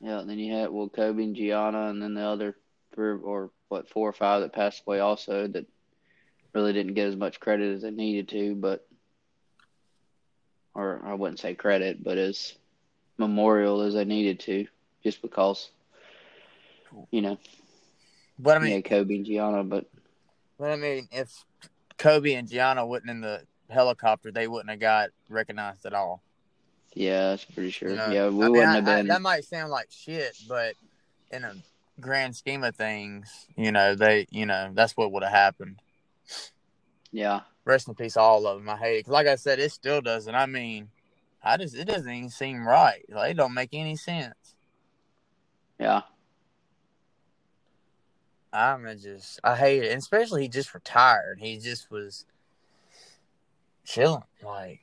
Yeah, 0.00 0.20
and 0.20 0.30
then 0.30 0.38
you 0.38 0.54
had 0.54 0.70
well 0.70 0.88
Kobe 0.88 1.24
and 1.24 1.34
Gianna 1.34 1.88
and 1.88 2.00
then 2.00 2.14
the 2.14 2.22
other 2.22 2.56
three 2.94 3.18
or 3.18 3.50
what, 3.68 3.88
four 3.88 4.08
or 4.08 4.12
five 4.12 4.42
that 4.42 4.52
passed 4.52 4.84
away 4.86 5.00
also 5.00 5.48
that 5.48 5.66
really 6.54 6.72
didn't 6.72 6.94
get 6.94 7.08
as 7.08 7.16
much 7.16 7.40
credit 7.40 7.74
as 7.74 7.82
they 7.82 7.90
needed 7.90 8.28
to, 8.28 8.54
but 8.54 8.86
or 10.74 11.00
I 11.04 11.14
wouldn't 11.14 11.40
say 11.40 11.54
credit, 11.54 12.02
but 12.02 12.18
as 12.18 12.54
memorial 13.18 13.82
as 13.82 13.94
I 13.96 14.04
needed 14.04 14.40
to, 14.40 14.66
just 15.02 15.22
because 15.22 15.70
you 17.10 17.22
know, 17.22 17.38
But 18.38 18.54
I 18.54 18.60
I 18.60 18.62
mean, 18.64 18.72
yeah, 18.72 18.80
Kobe 18.80 19.16
and 19.16 19.24
Gianna, 19.26 19.64
but 19.64 19.86
but 20.58 20.70
I 20.70 20.76
mean, 20.76 21.08
if 21.10 21.44
Kobe 21.98 22.34
and 22.34 22.48
Gianna 22.48 22.84
wasn't 22.86 23.10
in 23.10 23.20
the 23.20 23.42
helicopter, 23.70 24.30
they 24.30 24.46
wouldn't 24.48 24.70
have 24.70 24.80
got 24.80 25.10
recognized 25.28 25.86
at 25.86 25.94
all. 25.94 26.22
yeah, 26.94 27.30
that's 27.30 27.44
pretty 27.46 27.70
sure. 27.70 27.90
You 27.90 27.96
know? 27.96 28.10
yeah, 28.10 28.28
we 28.28 28.44
I 28.44 28.48
wouldn't 28.48 28.68
I- 28.68 28.74
have 28.74 28.88
I- 28.88 28.96
been. 28.96 29.06
that 29.08 29.22
might 29.22 29.44
sound 29.44 29.70
like 29.70 29.88
shit, 29.90 30.36
but 30.48 30.74
in 31.30 31.44
a 31.44 31.54
grand 32.00 32.36
scheme 32.36 32.62
of 32.64 32.76
things, 32.76 33.46
you 33.56 33.72
know, 33.72 33.94
they, 33.94 34.26
you 34.30 34.44
know, 34.44 34.70
that's 34.74 34.96
what 34.96 35.12
would 35.12 35.22
have 35.22 35.32
happened. 35.32 35.80
yeah, 37.10 37.40
Rest 37.64 37.88
in 37.88 37.94
peace, 37.94 38.16
all 38.16 38.46
of 38.46 38.58
them. 38.58 38.68
I 38.68 38.76
hate 38.76 39.06
it. 39.06 39.08
like 39.08 39.26
I 39.26 39.36
said, 39.36 39.58
it 39.58 39.70
still 39.70 40.00
doesn't. 40.00 40.34
I 40.34 40.46
mean, 40.46 40.88
I 41.42 41.56
just 41.56 41.76
it 41.76 41.84
doesn't 41.86 42.10
even 42.10 42.30
seem 42.30 42.66
right. 42.66 43.04
Like, 43.08 43.32
it 43.32 43.36
don't 43.36 43.54
make 43.54 43.70
any 43.72 43.96
sense. 43.96 44.56
yeah, 45.78 46.02
I'm 48.52 48.84
just 48.98 49.40
I 49.44 49.56
hate 49.56 49.84
it, 49.84 49.92
and 49.92 49.98
especially 49.98 50.42
he 50.42 50.48
just 50.48 50.74
retired. 50.74 51.38
He 51.40 51.58
just 51.58 51.90
was 51.90 52.26
chilling, 53.84 54.22
like 54.42 54.80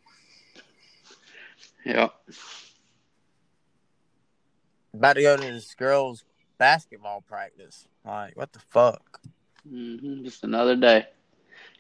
yeah. 1.86 2.09
about 4.93 5.13
to 5.13 5.21
go 5.21 5.38
to 5.38 5.43
this 5.43 5.74
girls' 5.75 6.24
basketball 6.57 7.21
practice. 7.21 7.88
Like, 8.05 8.36
what 8.36 8.51
the 8.53 8.59
fuck? 8.59 9.21
hmm 9.67 10.24
Just 10.24 10.43
another 10.43 10.75
day. 10.75 11.07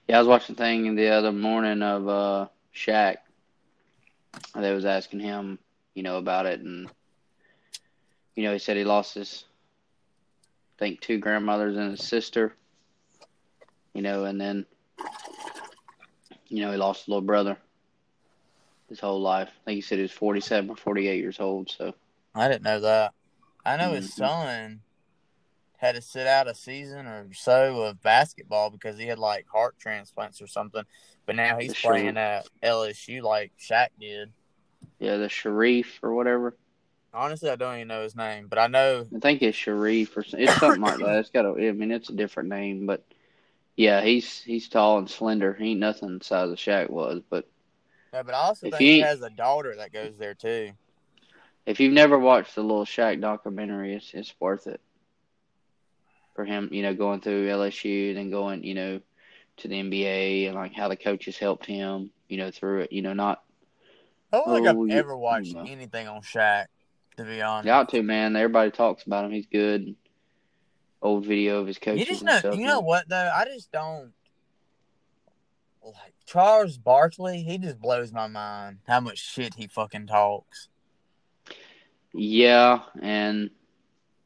Yeah, 0.09 0.15
I 0.15 0.19
was 0.21 0.27
watching 0.27 0.55
a 0.55 0.57
thing 0.57 0.95
the 0.95 1.09
other 1.09 1.31
morning 1.31 1.83
of 1.83 2.07
uh 2.09 2.47
Shaq. 2.75 3.17
They 4.55 4.73
was 4.73 4.83
asking 4.83 5.19
him, 5.19 5.59
you 5.93 6.01
know, 6.01 6.17
about 6.17 6.47
it, 6.47 6.61
and 6.61 6.89
you 8.35 8.41
know, 8.41 8.53
he 8.53 8.57
said 8.57 8.75
he 8.75 8.85
lost 8.85 9.13
his, 9.13 9.43
I 10.75 10.79
think, 10.79 11.01
two 11.01 11.19
grandmothers 11.19 11.77
and 11.77 11.91
his 11.91 12.03
sister. 12.03 12.55
You 13.93 14.01
know, 14.01 14.23
and 14.25 14.41
then, 14.41 14.65
you 16.47 16.61
know, 16.65 16.71
he 16.71 16.77
lost 16.77 17.07
a 17.07 17.11
little 17.11 17.21
brother. 17.21 17.55
His 18.89 18.99
whole 18.99 19.21
life. 19.21 19.49
I 19.61 19.65
think 19.65 19.75
he 19.75 19.81
said 19.81 19.99
he 19.99 20.01
was 20.01 20.11
forty-seven 20.11 20.71
or 20.71 20.75
forty-eight 20.75 21.19
years 21.21 21.39
old. 21.39 21.69
So 21.69 21.93
I 22.33 22.47
didn't 22.47 22.63
know 22.63 22.79
that. 22.79 23.13
I 23.63 23.77
know 23.77 23.91
his 23.91 24.07
Mhm. 24.07 24.13
son 24.13 24.81
had 25.79 25.95
to 25.95 26.01
sit 26.01 26.27
out 26.27 26.47
a 26.49 26.53
season 26.55 27.05
or 27.07 27.27
so 27.33 27.81
of 27.83 28.01
basketball 28.01 28.69
because 28.69 28.97
he 28.97 29.07
had 29.07 29.17
like 29.19 29.47
heart 29.47 29.75
transplants 29.79 30.41
or 30.41 30.47
something. 30.47 30.83
But 31.25 31.35
now 31.37 31.57
he's 31.57 31.73
Sure. 31.73 31.91
playing 31.93 32.17
at 32.17 32.47
LSU 32.61 33.21
like 33.21 33.53
Shaq 33.59 33.87
did. 33.99 34.31
yeah, 34.99 35.15
the 35.17 35.27
Shareef 35.27 35.87
or 36.01 36.13
whatever. 36.13 36.57
Honestly, 37.13 37.49
I 37.49 37.55
don't 37.55 37.75
even 37.75 37.87
know 37.87 38.03
his 38.03 38.15
name, 38.15 38.47
but 38.49 38.59
I 38.59 38.67
know 38.67 39.05
I 39.15 39.19
think 39.19 39.41
it's 39.41 39.57
Shareef 39.57 40.15
or 40.17 40.23
it's 40.37 40.59
something 40.59 40.81
like 40.81 40.99
that. 40.99 41.19
It's 41.19 41.29
got 41.29 41.45
a, 41.45 41.49
I 41.49 41.71
mean, 41.71 41.91
it's 41.91 42.09
a 42.09 42.13
different 42.13 42.49
name, 42.49 42.85
but 42.85 43.03
yeah, 43.77 44.01
he's 44.01 44.41
he's 44.41 44.67
tall 44.67 44.97
and 44.97 45.09
slender. 45.09 45.53
He 45.53 45.71
ain't 45.71 45.79
nothing 45.79 46.17
the 46.19 46.23
size 46.25 46.51
of 46.51 46.57
Shaq 46.57 46.89
was. 46.89 47.21
But 47.29 47.47
No, 48.11 48.23
but 48.23 48.33
I 48.33 48.39
also 48.39 48.69
think 48.69 48.81
he 48.81 48.99
has 48.99 49.21
a 49.21 49.29
daughter 49.29 49.77
that 49.77 49.93
goes 49.93 50.17
there 50.17 50.33
too. 50.33 50.71
if 51.65 51.79
you've 51.79 51.93
never 51.93 52.19
watched 52.19 52.55
the 52.55 52.61
little 52.61 52.85
Shaq 52.85 53.21
documentary, 53.21 53.95
it's 53.95 54.13
it's 54.13 54.33
worth 54.39 54.67
it 54.67 54.81
for 56.39 56.45
him. 56.45 56.69
You 56.71 56.83
know, 56.83 56.93
going 56.93 57.19
through 57.19 57.49
LSU, 57.49 58.15
then 58.15 58.29
going, 58.31 58.63
you 58.63 58.73
know, 58.73 59.01
to 59.57 59.67
the 59.67 59.75
NBA 59.75 60.45
and 60.47 60.55
like 60.55 60.73
how 60.73 60.87
the 60.87 60.95
coaches 60.95 61.37
helped 61.37 61.65
him. 61.65 62.11
You 62.29 62.37
know, 62.37 62.49
through 62.49 62.81
it. 62.81 62.93
You 62.93 63.01
know, 63.01 63.13
not 63.13 63.43
I 64.31 64.37
don't 64.37 64.55
think 64.55 64.67
Oh, 64.67 64.85
I've 64.85 64.91
ever 64.91 65.17
watched 65.17 65.53
no. 65.53 65.65
anything 65.65 66.07
on 66.07 66.21
Shaq, 66.21 66.67
to 67.17 67.25
be 67.25 67.41
honest. 67.41 67.65
you 67.65 67.71
ought 67.73 67.89
to 67.89 68.01
man. 68.03 68.37
Everybody 68.37 68.71
talks 68.71 69.03
about 69.03 69.25
him. 69.25 69.31
He's 69.31 69.47
good. 69.47 69.95
Old 71.01 71.25
video 71.25 71.59
of 71.59 71.67
his 71.67 71.77
coaches 71.77 71.99
you 71.99 72.05
just 72.05 72.23
know, 72.23 72.37
stuff. 72.39 72.55
you 72.55 72.65
know 72.65 72.79
what 72.79 73.09
though? 73.09 73.31
I 73.35 73.43
just 73.45 73.69
don't 73.73 74.13
like 75.83 76.13
Charles 76.25 76.77
Barkley. 76.77 77.41
He 77.41 77.57
just 77.57 77.81
blows 77.81 78.13
my 78.13 78.27
mind 78.27 78.79
how 78.87 79.01
much 79.01 79.17
shit 79.17 79.55
he 79.55 79.67
fucking 79.67 80.07
talks. 80.07 80.69
Yeah, 82.13 82.79
and 83.01 83.49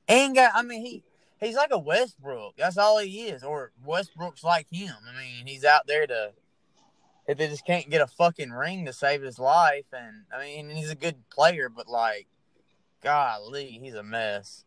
Ain't 0.07 0.35
got. 0.35 0.53
Uh, 0.53 0.59
I 0.59 0.61
mean, 0.63 0.81
he 0.85 1.03
he's 1.43 1.55
like 1.55 1.71
a 1.71 1.79
Westbrook. 1.79 2.55
That's 2.57 2.77
all 2.77 2.99
he 2.99 3.27
is. 3.27 3.43
Or 3.43 3.71
Westbrook's 3.83 4.43
like 4.43 4.67
him. 4.71 4.95
I 5.07 5.19
mean, 5.19 5.47
he's 5.47 5.65
out 5.65 5.87
there 5.87 6.07
to. 6.07 6.31
If 7.25 7.37
they 7.37 7.47
just 7.47 7.65
can't 7.65 7.89
get 7.89 8.01
a 8.01 8.07
fucking 8.07 8.51
ring 8.51 8.85
to 8.85 8.91
save 8.91 9.21
his 9.21 9.39
life, 9.39 9.85
and 9.93 10.23
I 10.35 10.43
mean, 10.43 10.69
he's 10.69 10.89
a 10.89 10.95
good 10.95 11.15
player, 11.29 11.69
but 11.69 11.87
like, 11.87 12.27
golly, 13.01 13.79
he's 13.81 13.95
a 13.95 14.03
mess. 14.03 14.65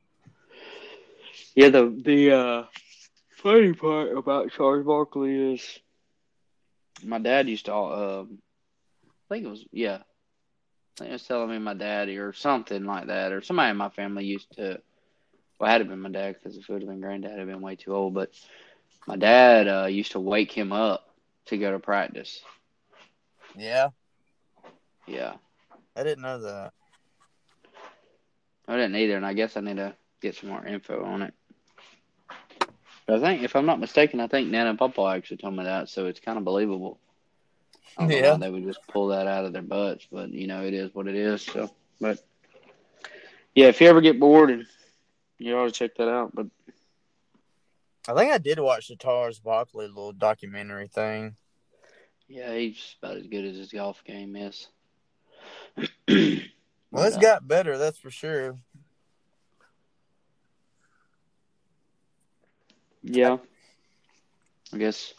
Yeah, 1.54 1.68
the 1.68 1.94
the 2.02 2.32
uh 2.32 2.64
funny 3.36 3.74
part 3.74 4.16
about 4.16 4.52
Charles 4.52 4.86
Barkley 4.86 5.54
is 5.54 5.80
my 7.04 7.18
dad 7.18 7.48
used 7.48 7.66
to, 7.66 7.74
um, 7.74 8.38
I 9.30 9.34
think 9.34 9.44
it 9.44 9.50
was, 9.50 9.64
yeah, 9.70 9.98
I 9.98 10.98
think 10.98 11.10
it 11.10 11.12
was 11.12 11.22
telling 11.24 11.50
me 11.50 11.58
my 11.58 11.74
daddy 11.74 12.16
or 12.16 12.32
something 12.32 12.84
like 12.84 13.08
that, 13.08 13.32
or 13.32 13.42
somebody 13.42 13.70
in 13.70 13.76
my 13.76 13.90
family 13.90 14.24
used 14.24 14.50
to. 14.56 14.80
Well, 15.58 15.68
it 15.68 15.72
had 15.72 15.78
to 15.78 15.84
been 15.84 16.00
my 16.00 16.10
dad 16.10 16.34
because 16.34 16.56
if 16.56 16.68
it 16.68 16.72
would 16.72 16.82
have 16.82 16.90
been 16.90 17.00
granddad, 17.00 17.32
I'd 17.32 17.38
have 17.38 17.48
been 17.48 17.60
way 17.62 17.76
too 17.76 17.94
old. 17.94 18.14
But 18.14 18.30
my 19.06 19.16
dad 19.16 19.68
uh, 19.68 19.86
used 19.86 20.12
to 20.12 20.20
wake 20.20 20.52
him 20.52 20.72
up 20.72 21.08
to 21.46 21.56
go 21.58 21.70
to 21.72 21.78
practice. 21.78 22.42
Yeah, 23.56 23.90
Yeah, 25.06 25.34
I 25.96 26.02
didn't 26.04 26.22
know 26.22 26.40
that. 26.40 26.72
I 28.68 28.76
didn't 28.76 28.96
either, 28.96 29.16
and 29.16 29.26
I 29.26 29.32
guess 29.34 29.56
I 29.56 29.60
need 29.60 29.76
to 29.76 29.94
get 30.20 30.34
some 30.34 30.50
more 30.50 30.64
info 30.66 31.04
on 31.04 31.22
it. 31.22 31.34
But 33.06 33.16
I 33.16 33.20
think, 33.20 33.42
if 33.42 33.54
I'm 33.56 33.66
not 33.66 33.80
mistaken, 33.80 34.20
I 34.20 34.26
think 34.26 34.48
Nana 34.50 34.70
and 34.70 34.78
Papa 34.78 35.02
actually 35.16 35.38
told 35.38 35.56
me 35.56 35.64
that, 35.64 35.88
so 35.88 36.06
it's 36.06 36.20
kind 36.20 36.38
of 36.38 36.44
believable. 36.44 36.98
I 37.96 38.08
don't 38.08 38.10
Yeah. 38.10 38.36
they 38.38 38.50
would 38.50 38.64
just 38.64 38.86
pull 38.88 39.08
that 39.08 39.26
out 39.26 39.44
of 39.44 39.52
their 39.52 39.62
butts, 39.62 40.06
but 40.10 40.30
you 40.30 40.46
know, 40.46 40.62
it 40.62 40.74
is 40.74 40.94
what 40.94 41.06
it 41.06 41.14
is. 41.14 41.42
So, 41.42 41.70
but 42.00 42.18
yeah, 43.54 43.66
if 43.66 43.80
you 43.80 43.88
ever 43.88 44.00
get 44.00 44.20
bored, 44.20 44.50
and 44.50 44.66
you 45.38 45.56
ought 45.56 45.66
to 45.66 45.70
check 45.72 45.94
that 45.96 46.08
out. 46.08 46.34
But 46.34 46.46
I 48.08 48.14
think 48.14 48.32
I 48.32 48.38
did 48.38 48.58
watch 48.60 48.88
the 48.88 48.96
Charles 48.96 49.38
Barkley 49.40 49.86
little 49.88 50.12
documentary 50.12 50.86
thing. 50.88 51.36
yeah, 52.28 52.54
he's 52.54 52.96
about 53.02 53.16
as 53.16 53.26
good 53.26 53.44
as 53.44 53.56
his 53.56 53.72
golf 53.72 54.02
game 54.04 54.36
is. 54.36 54.68
Well, 56.92 57.04
it's 57.04 57.16
But, 57.16 57.22
got 57.22 57.48
better, 57.48 57.76
that's 57.76 57.98
for 57.98 58.10
sure. 58.10 58.56
Yeah. 63.02 63.38
I 64.72 64.78
guess, 64.78 65.12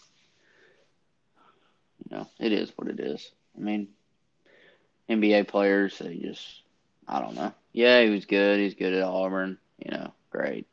you 2.09 2.17
know, 2.17 2.27
it 2.39 2.51
is 2.51 2.71
what 2.75 2.87
it 2.87 2.99
is. 2.99 3.31
I 3.55 3.61
mean, 3.61 3.89
NBA 5.09 5.47
players, 5.49 5.99
they 5.99 6.15
just, 6.15 6.63
I 7.07 7.19
don't 7.21 7.35
know. 7.35 7.53
Yeah, 7.73 8.01
he 8.01 8.09
was 8.09 8.25
good. 8.25 8.59
He's 8.59 8.73
good 8.75 8.93
at 8.93 9.03
Auburn. 9.03 9.57
You 9.77 9.91
know, 9.91 10.13
great. 10.29 10.67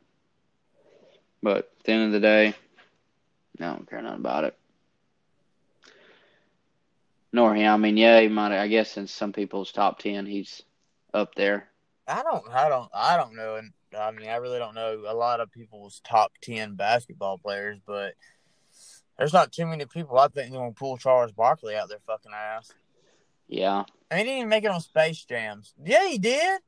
But 1.42 1.58
at 1.58 1.84
the 1.84 1.92
end 1.92 2.06
of 2.06 2.12
the 2.12 2.20
day, 2.20 2.54
I 3.61 3.64
don't 3.64 3.88
care 3.88 4.00
nothing 4.00 4.20
about 4.20 4.44
it. 4.44 4.58
Nor 7.32 7.54
him. 7.54 7.73
I 7.73 7.76
mean, 7.76 7.96
yeah, 7.96 8.20
he 8.20 8.28
might. 8.28 8.56
I 8.58 8.68
guess 8.68 8.96
in 8.96 9.06
some 9.06 9.32
people's 9.32 9.73
top 9.73 9.99
ten, 9.99 10.25
he's 10.25 10.62
up 11.12 11.34
there. 11.34 11.68
I 12.06 12.23
don't, 12.23 12.49
I 12.50 12.68
don't, 12.68 12.90
I 12.94 13.16
don't 13.16 13.34
know, 13.34 13.56
and 13.56 13.73
I 13.99 14.11
mean, 14.11 14.28
I 14.28 14.37
really 14.37 14.58
don't 14.58 14.75
know 14.75 15.04
a 15.06 15.14
lot 15.14 15.40
of 15.40 15.50
people's 15.50 16.00
top 16.04 16.32
ten 16.42 16.75
basketball 16.75 17.38
players, 17.38 17.78
but 17.87 18.14
there's 19.18 19.32
not 19.32 19.52
too 19.52 19.66
many 19.66 19.87
people 19.87 20.18
I 20.18 20.28
think 20.28 20.52
gonna 20.52 20.73
pull 20.73 20.99
Charles 20.99 21.32
Barkley 21.32 21.75
out 21.76 21.88
their 21.88 22.00
fucking 22.06 22.32
ass. 22.34 22.73
Yeah, 23.49 23.84
I 24.11 24.16
mean, 24.16 24.18
he 24.18 24.25
didn't 24.25 24.38
even 24.38 24.49
make 24.49 24.64
it 24.64 24.70
on 24.70 24.80
Space 24.80 25.25
Jams. 25.25 25.75
Yeah, 25.82 26.08
he 26.08 26.18
did. 26.18 26.61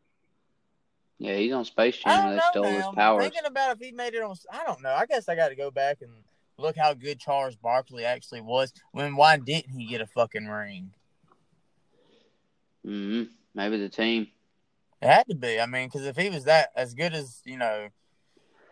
Yeah, 1.18 1.36
he's 1.36 1.52
on 1.52 1.64
Space 1.64 1.98
I 2.04 2.10
Jam. 2.16 2.30
They 2.30 2.36
know 2.36 2.42
stole 2.50 2.62
now. 2.64 2.70
his 2.70 2.84
I'm. 2.96 3.20
Thinking 3.20 3.46
about 3.46 3.76
if 3.76 3.78
he 3.86 3.92
made 3.92 4.14
it 4.14 4.22
on, 4.22 4.36
I 4.52 4.64
don't 4.64 4.82
know. 4.82 4.92
I 4.94 5.06
guess 5.06 5.28
I 5.28 5.34
got 5.36 5.48
to 5.48 5.56
go 5.56 5.70
back 5.70 5.98
and 6.02 6.10
look 6.58 6.76
how 6.76 6.94
good 6.94 7.18
Charles 7.18 7.56
Barkley 7.56 8.04
actually 8.04 8.40
was. 8.40 8.72
When 8.92 9.16
why 9.16 9.36
didn't 9.38 9.70
he 9.78 9.86
get 9.86 10.00
a 10.00 10.06
fucking 10.06 10.46
ring? 10.46 10.92
hmm 12.84 13.24
Maybe 13.54 13.78
the 13.78 13.88
team. 13.88 14.28
It 15.00 15.06
had 15.08 15.26
to 15.28 15.34
be. 15.34 15.58
I 15.60 15.66
mean, 15.66 15.88
because 15.88 16.06
if 16.06 16.16
he 16.16 16.28
was 16.30 16.44
that 16.44 16.70
as 16.76 16.94
good 16.94 17.14
as 17.14 17.40
you 17.44 17.56
know, 17.56 17.88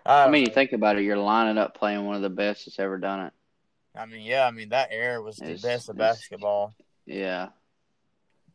I, 0.05 0.25
I 0.25 0.31
mean, 0.31 0.43
you 0.43 0.49
know. 0.49 0.55
think 0.55 0.73
about 0.73 0.99
it. 0.99 1.03
You're 1.05 1.17
lining 1.17 1.57
up 1.59 1.75
playing 1.75 2.05
one 2.05 2.17
of 2.17 2.23
the 2.23 2.31
best 2.31 2.67
that's 2.67 2.79
ever 2.79 2.99
done 2.99 3.27
it. 3.27 3.33
I 3.97 4.07
mean, 4.07 4.23
yeah. 4.23 4.47
I 4.47 4.51
mean, 4.51 4.71
that 4.71 4.89
era 4.91 5.23
was 5.23 5.37
the 5.37 5.45
It's- 5.47 5.63
best 5.63 5.89
of 5.89 5.97
basketball, 5.97 6.75
Yeah. 7.07 7.49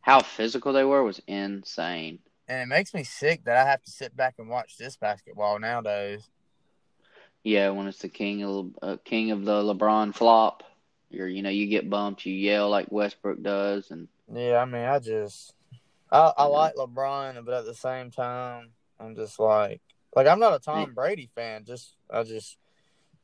How 0.02 0.22
physical 0.22 0.72
they 0.74 0.84
were 0.84 1.04
was 1.04 1.22
insane. 1.28 2.20
And 2.50 2.60
it 2.60 2.68
makes 2.68 2.94
me 2.94 3.04
sick 3.04 3.46
that 3.46 3.56
I 3.56 3.70
have 3.70 3.84
to 3.84 3.92
sit 3.92 4.18
back 4.18 4.36
and 4.40 4.50
watch 4.50 4.76
this 4.78 4.98
basketball 4.98 5.60
nowadays. 5.60 6.28
Yeah, 7.44 7.70
when 7.70 7.88
it's 7.88 8.00
the 8.00 8.10
king 8.10 8.44
of 8.44 8.72
uh, 8.82 8.98
king 9.06 9.32
of 9.32 9.46
the 9.46 9.62
LeBron 9.62 10.14
flop, 10.14 10.64
you're 11.10 11.28
you 11.28 11.42
know 11.42 11.50
you 11.50 11.68
get 11.68 11.90
bumped, 11.90 12.26
you 12.26 12.34
yell 12.34 12.70
like 12.70 12.92
Westbrook 12.92 13.42
does, 13.42 13.92
and 13.92 14.08
Yeah, 14.34 14.58
I 14.58 14.66
mean, 14.66 14.84
I 14.84 15.00
just, 15.00 15.54
I, 16.12 16.34
I 16.38 16.44
Yeah. 16.44 16.48
like 16.48 16.76
LeBron, 16.76 17.46
but 17.46 17.54
at 17.54 17.66
the 17.66 17.76
same 17.76 18.12
time, 18.12 18.72
I'm 19.00 19.16
just 19.16 19.40
like, 19.40 19.82
like 20.16 20.28
I'm 20.28 20.40
not 20.40 20.54
a 20.56 20.60
Tom 20.60 20.94
Brady 20.94 21.30
fan. 21.34 21.64
Just, 21.66 21.96
I 22.10 22.24
just, 22.24 22.58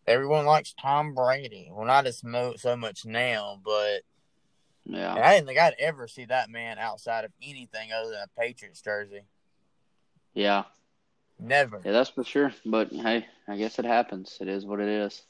everyone 0.08 0.46
likes 0.46 0.74
Tom 0.80 1.14
Brady. 1.14 1.70
Well, 1.72 1.86
not 1.86 2.06
as 2.08 2.24
mo- 2.24 2.56
so 2.56 2.78
much 2.78 3.06
now, 3.06 3.60
but 3.66 4.02
yeah, 4.86 5.15
and 5.15 5.24
I 5.24 5.36
didn't 5.36 5.48
think 5.48 5.60
I'd 5.60 5.76
ever 5.80 6.08
see 6.08 6.26
that 6.26 6.50
man 6.50 6.78
outside 6.78 7.26
of 7.26 7.32
anything 7.41 7.91
other 7.91 8.12
than 8.12 8.19
a 8.24 8.39
Patriots 8.39 8.82
jersey. 8.82 9.21
yeah, 10.34 10.63
Never. 11.39 11.82
yeah, 11.84 11.91
that's 11.91 12.12
for 12.12 12.24
sure. 12.24 12.54
But 12.65 12.91
hey, 12.91 13.26
I 13.48 13.58
guess 13.58 13.80
it 13.80 13.86
happens. 13.86 14.38
It 14.39 14.48
is 14.48 14.65
what 14.65 14.80
it 14.80 14.88
is. 14.88 15.21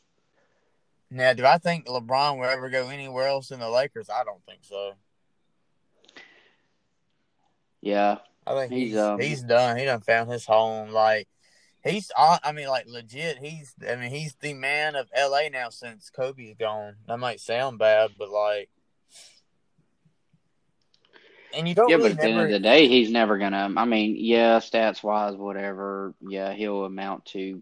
Now, 1.09 1.33
do 1.33 1.45
I 1.45 1.57
think 1.57 1.85
LeBron 1.87 2.37
will 2.37 2.45
ever 2.49 2.69
go 2.69 2.89
anywhere 2.89 3.27
else 3.27 3.51
in 3.51 3.59
the 3.59 3.69
Lakers? 3.69 4.09
I 4.09 4.23
don't 4.23 4.43
think 4.45 4.59
so. 4.63 4.93
Yeah, 7.81 8.17
I 8.47 8.53
think 8.55 8.73
He's, 8.73 8.89
he's 8.91 8.97
um, 8.97 9.19
he's 9.19 9.41
done. 9.43 9.77
He 9.77 9.85
done 9.85 10.01
found 10.01 10.31
his 10.31 10.45
home. 10.45 10.89
Like 10.89 11.27
he's 11.83 12.11
on. 12.17 12.39
I 12.43 12.51
mean, 12.51 12.67
like 12.67 12.85
legit. 12.87 13.37
He's. 13.37 13.73
I 13.87 13.95
mean, 13.95 14.09
he's 14.11 14.35
the 14.41 14.53
man 14.53 14.95
of 14.95 15.07
L.A. 15.13 15.49
now 15.49 15.69
since 15.69 16.09
Kobe's 16.09 16.55
gone. 16.55 16.95
That 17.07 17.19
might 17.19 17.39
sound 17.39 17.77
bad, 17.77 18.11
but 18.17 18.29
like, 18.29 18.69
and 21.55 21.67
you 21.67 21.75
don't 21.75 21.89
yeah, 21.89 21.95
really 21.97 22.09
but 22.09 22.19
at 22.19 22.23
the 22.23 22.29
end 22.29 22.41
of 22.41 22.49
the 22.49 22.59
day, 22.59 22.87
he's 22.87 23.11
never 23.11 23.37
gonna. 23.37 23.73
I 23.75 23.85
mean, 23.85 24.15
yeah, 24.17 24.59
stats 24.59 25.01
wise, 25.03 25.35
whatever. 25.35 26.13
Yeah, 26.21 26.53
he'll 26.53 26.85
amount 26.85 27.25
to 27.27 27.61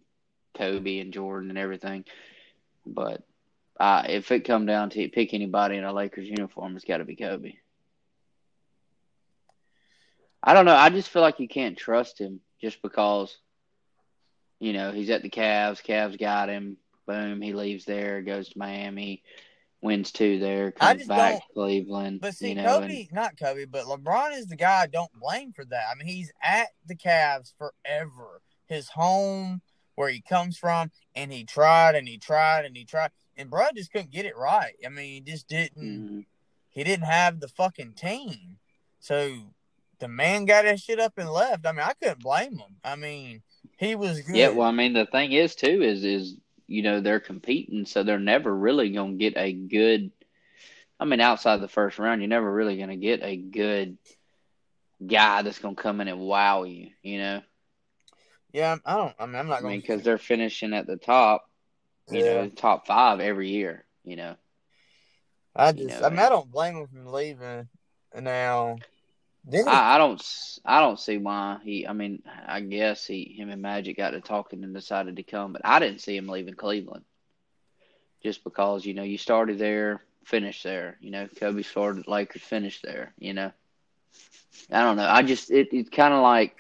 Kobe 0.56 1.00
and 1.00 1.14
Jordan 1.14 1.50
and 1.50 1.58
everything. 1.58 2.06
But 2.86 3.24
uh, 3.80 4.04
if 4.10 4.32
it 4.32 4.42
come 4.42 4.66
down 4.66 4.90
to 4.92 5.10
pick 5.10 5.34
anybody 5.34 5.78
in 5.78 5.84
a 5.84 5.94
Lakers 5.94 6.28
uniform, 6.28 6.76
it's 6.76 6.86
got 6.86 6.98
to 6.98 7.06
be 7.06 7.16
Kobe. 7.16 7.54
I 10.42 10.54
don't 10.54 10.66
know. 10.66 10.76
I 10.76 10.90
just 10.90 11.10
feel 11.10 11.22
like 11.22 11.40
you 11.40 11.48
can't 11.48 11.78
trust 11.78 12.20
him 12.20 12.42
just 12.62 12.82
because, 12.82 13.38
you 14.60 14.74
know, 14.74 14.92
he's 14.92 15.10
at 15.10 15.22
the 15.22 15.30
Cavs. 15.30 15.82
Cavs 15.82 16.20
got 16.20 16.50
him. 16.50 16.78
Boom, 17.06 17.42
he 17.42 17.54
leaves 17.54 17.86
there, 17.86 18.22
goes 18.22 18.50
to 18.50 18.58
Miami, 18.58 19.24
wins 19.84 20.12
two 20.12 20.40
there, 20.40 20.72
comes 20.72 21.06
back 21.08 21.36
to 21.48 21.54
Cleveland. 21.54 22.22
but 22.22 22.34
see, 22.36 22.50
you 22.50 22.56
know, 22.56 22.80
Kobe, 22.80 23.02
and- 23.02 23.12
not 23.12 23.38
Kobe, 23.38 23.66
but 23.66 23.86
LeBron 23.86 24.38
is 24.38 24.48
the 24.48 24.56
guy 24.56 24.82
I 24.82 24.88
don't 24.88 25.12
blame 25.20 25.52
for 25.54 25.66
that. 25.66 25.86
I 25.92 25.96
mean, 25.96 26.08
he's 26.08 26.32
at 26.42 26.68
the 26.88 26.96
Cavs 26.96 27.54
forever. 27.58 28.42
His 28.68 28.90
home, 28.90 29.62
where 29.96 30.10
he 30.10 30.22
comes 30.22 30.58
from, 30.58 30.90
and 31.16 31.32
he 31.32 31.44
tried 31.44 31.96
and 31.96 32.08
he 32.08 32.18
tried 32.18 32.66
and 32.66 32.76
he 32.76 32.86
tried, 32.86 33.12
and 33.38 33.50
bro 33.50 33.66
just 33.76 33.92
couldn't 33.92 34.12
get 34.12 34.26
it 34.26 34.38
right. 34.38 34.74
I 34.86 34.90
mean, 34.90 35.14
he 35.26 35.32
just 35.32 35.48
didn't. 35.48 35.78
Mhm. 35.84 36.26
he 36.70 36.84
didn't 36.84 37.06
have 37.06 37.40
the 37.40 37.48
fucking 37.48 37.94
team. 37.94 38.58
So 39.00 39.54
the 40.00 40.08
man 40.08 40.46
got 40.46 40.66
his 40.66 40.82
shit 40.82 41.00
up 41.00 41.18
and 41.20 41.30
left. 41.30 41.68
I 41.68 41.72
mean, 41.72 41.82
I 41.82 41.94
couldn't 41.94 42.22
blame 42.24 42.58
him. 42.58 42.78
I 42.84 42.96
mean, 42.96 43.44
he 43.78 43.94
was 43.94 44.22
good. 44.22 44.36
Yeah, 44.36 44.50
well, 44.50 44.68
I 44.68 44.72
mean, 44.72 44.94
the 44.94 45.06
thing 45.06 45.34
is 45.34 45.54
too 45.56 45.84
is 45.84 46.04
is 46.04 46.38
you 46.74 46.84
know 46.84 47.02
they're 47.02 47.20
competing, 47.22 47.86
so 47.86 48.04
they're 48.04 48.20
never 48.20 48.56
really 48.56 48.92
gonna 48.92 49.14
get 49.14 49.36
a 49.38 49.54
good. 49.54 50.12
I 51.00 51.06
mean, 51.06 51.22
outside 51.22 51.62
the 51.62 51.68
first 51.68 52.00
round, 52.00 52.22
you're 52.22 52.30
never 52.30 52.52
really 52.52 52.78
gonna 52.78 52.98
get 52.98 53.22
a 53.24 53.38
good 53.38 53.98
guy 55.06 55.42
that's 55.44 55.60
gonna 55.60 55.76
come 55.76 56.02
in 56.02 56.08
and 56.08 56.20
wow 56.20 56.64
you. 56.64 56.90
You 57.04 57.20
know, 57.20 57.42
yeah, 58.54 58.78
I 58.86 58.96
don't. 58.98 59.16
I 59.20 59.26
mean, 59.26 59.36
I'm 59.36 59.48
not 59.48 59.62
I 59.62 59.64
going 59.64 59.80
mean, 59.80 59.82
because 59.82 60.04
they're 60.04 60.18
finishing 60.18 60.74
at 60.74 60.88
the 60.88 60.98
top. 60.98 61.50
You 62.10 62.24
Yeah. 62.24 62.46
know, 62.46 62.50
top 62.50 62.88
five 62.88 63.20
every 63.20 63.50
year. 63.50 63.86
You 64.04 64.18
know, 64.18 64.36
I 65.56 65.72
you 65.74 65.86
just. 65.86 66.02
know, 66.02 66.04
I 66.04 66.10
mean, 66.10 66.20
I 66.20 66.30
don't 66.30 66.52
blame 66.52 66.76
him 66.76 66.88
for 66.88 67.10
leaving. 67.10 67.70
Now, 68.16 68.84
I, 69.52 69.96
I 69.96 69.98
don't 69.98 70.24
I 70.66 70.80
don't 70.80 71.00
see 71.00 71.18
why 71.18 71.58
he. 71.64 71.88
I 71.88 71.94
mean, 71.94 72.24
I 72.48 72.62
guess 72.62 73.06
he 73.06 73.36
him 73.38 73.50
and 73.50 73.62
Magic 73.62 73.98
got 73.98 74.12
to 74.12 74.22
talking 74.22 74.64
and 74.64 74.74
decided 74.74 75.18
to 75.18 75.24
come, 75.24 75.54
but 75.54 75.62
I 75.66 75.80
didn't 75.80 76.02
see 76.02 76.16
him 76.16 76.28
leaving 76.28 76.54
Cleveland. 76.54 77.04
Just 78.24 78.44
because 78.44 78.86
you 78.86 78.94
know 78.94 79.04
you 79.04 79.18
started 79.18 79.60
there, 79.60 80.02
finished 80.24 80.64
there. 80.64 80.98
You 81.02 81.12
know, 81.12 81.28
Kobe 81.28 81.62
started 81.64 82.08
Lakers, 82.08 82.42
finished 82.42 82.84
there. 82.84 83.14
You 83.20 83.34
know, 83.34 83.52
I 84.72 84.82
don't 84.84 84.96
know. 84.96 85.08
I 85.08 85.24
just 85.24 85.52
it 85.52 85.70
it's 85.74 85.90
kind 85.90 86.14
of 86.14 86.22
like 86.22 86.56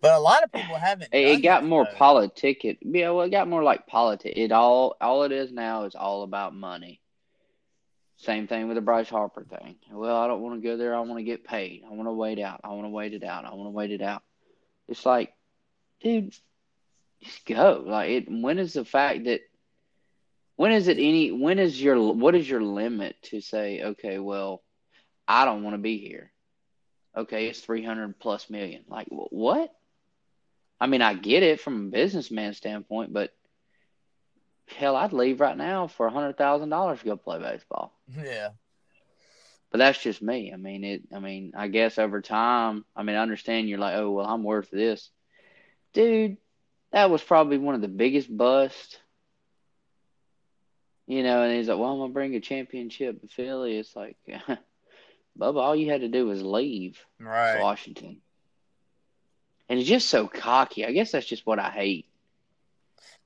but 0.00 0.14
a 0.14 0.20
lot 0.20 0.44
of 0.44 0.52
people 0.52 0.76
haven't. 0.76 1.12
it, 1.12 1.26
it 1.26 1.42
got 1.42 1.62
that, 1.62 1.68
more 1.68 1.84
though. 1.84 1.96
politic. 1.96 2.64
It 2.64 2.78
yeah, 2.82 3.10
well, 3.10 3.26
it 3.26 3.30
got 3.30 3.48
more 3.48 3.62
like 3.62 3.86
politic. 3.86 4.34
It 4.36 4.52
all 4.52 4.96
all 5.00 5.24
it 5.24 5.32
is 5.32 5.52
now 5.52 5.84
is 5.84 5.94
all 5.94 6.22
about 6.22 6.54
money. 6.54 7.00
Same 8.18 8.46
thing 8.46 8.66
with 8.66 8.76
the 8.76 8.80
Bryce 8.80 9.10
Harper 9.10 9.44
thing. 9.44 9.76
Well, 9.92 10.16
I 10.16 10.26
don't 10.26 10.40
want 10.40 10.60
to 10.60 10.66
go 10.66 10.76
there. 10.76 10.94
I 10.94 11.00
want 11.00 11.18
to 11.18 11.24
get 11.24 11.44
paid. 11.44 11.82
I 11.86 11.92
want 11.92 12.08
to 12.08 12.12
wait 12.12 12.38
out. 12.38 12.60
I 12.64 12.68
want 12.68 12.84
to 12.84 12.90
wait 12.90 13.12
it 13.12 13.22
out. 13.22 13.44
I 13.44 13.54
want 13.54 13.66
to 13.66 13.72
wait 13.72 13.90
it 13.90 14.00
out. 14.00 14.22
It's 14.88 15.04
like, 15.04 15.34
dude, 16.00 16.34
just 17.22 17.44
go. 17.44 17.84
Like 17.86 18.10
it. 18.10 18.24
When 18.28 18.58
is 18.58 18.72
the 18.72 18.84
fact 18.84 19.24
that? 19.24 19.40
When 20.56 20.72
is 20.72 20.88
it 20.88 20.96
any? 20.96 21.30
When 21.30 21.58
is 21.58 21.80
your? 21.80 22.14
What 22.14 22.34
is 22.34 22.48
your 22.48 22.62
limit 22.62 23.16
to 23.24 23.42
say? 23.42 23.82
Okay, 23.82 24.18
well, 24.18 24.62
I 25.28 25.44
don't 25.44 25.62
want 25.62 25.74
to 25.74 25.82
be 25.82 25.98
here. 25.98 26.32
Okay, 27.14 27.48
it's 27.48 27.60
three 27.60 27.84
hundred 27.84 28.18
plus 28.18 28.48
million. 28.48 28.84
Like 28.88 29.08
what? 29.10 29.74
I 30.80 30.86
mean, 30.86 31.02
I 31.02 31.14
get 31.14 31.42
it 31.42 31.60
from 31.60 31.86
a 31.86 31.90
businessman 31.90 32.54
standpoint, 32.54 33.12
but 33.12 33.30
hell, 34.66 34.96
I'd 34.96 35.12
leave 35.12 35.40
right 35.40 35.56
now 35.56 35.86
for 35.86 36.06
a 36.06 36.10
hundred 36.10 36.36
thousand 36.36 36.68
dollars 36.70 37.00
to 37.00 37.04
go 37.04 37.16
play 37.16 37.38
baseball. 37.38 37.92
Yeah. 38.16 38.50
But 39.70 39.78
that's 39.78 39.98
just 40.00 40.22
me. 40.22 40.52
I 40.52 40.56
mean, 40.56 40.84
it. 40.84 41.02
I 41.14 41.18
mean, 41.18 41.52
I 41.56 41.68
guess 41.68 41.98
over 41.98 42.20
time, 42.22 42.84
I 42.94 43.02
mean, 43.02 43.16
I 43.16 43.22
understand 43.22 43.68
you're 43.68 43.78
like, 43.78 43.96
oh 43.96 44.10
well, 44.10 44.26
I'm 44.26 44.42
worth 44.44 44.70
this, 44.70 45.10
dude. 45.92 46.36
That 46.92 47.10
was 47.10 47.22
probably 47.22 47.58
one 47.58 47.74
of 47.74 47.80
the 47.80 47.88
biggest 47.88 48.34
busts. 48.34 48.98
You 51.06 51.22
know, 51.22 51.42
and 51.42 51.54
he's 51.54 51.68
like, 51.68 51.78
well, 51.78 51.92
I'm 51.92 51.98
gonna 51.98 52.12
bring 52.12 52.34
a 52.34 52.40
championship 52.40 53.20
to 53.20 53.28
Philly. 53.28 53.76
It's 53.76 53.94
like, 53.94 54.16
Bubba, 55.38 55.56
all 55.56 55.76
you 55.76 55.90
had 55.90 56.00
to 56.00 56.08
do 56.08 56.26
was 56.26 56.42
leave 56.42 56.98
Right. 57.20 57.60
Washington. 57.60 58.20
And 59.68 59.78
he's 59.78 59.88
just 59.88 60.08
so 60.08 60.26
cocky. 60.26 60.84
I 60.86 60.92
guess 60.92 61.12
that's 61.12 61.26
just 61.26 61.46
what 61.46 61.58
I 61.58 61.70
hate. 61.70 62.06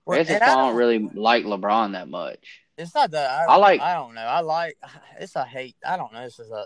I 0.07 0.11
Well, 0.11 0.19
guess 0.19 0.29
that's 0.29 0.43
and 0.43 0.57
why 0.57 0.63
I 0.63 0.67
don't 0.69 0.77
really 0.77 0.99
like 1.15 1.45
LeBron 1.45 1.93
that 1.93 2.09
much. 2.09 2.61
It's 2.79 2.95
not 2.95 3.11
that 3.13 3.31
I, 3.31 3.53
I 3.53 3.57
like- 3.57 3.81
I 3.81 3.95
don't 3.95 4.15
know. 4.15 4.23
I 4.23 4.41
like. 4.41 4.77
It's 5.21 5.37
a 5.37 5.45
hate. 5.45 5.77
I 5.87 5.97
don't 5.97 6.13
know. 6.13 6.23
This 6.25 6.39
is 6.39 6.51
a. 6.51 6.65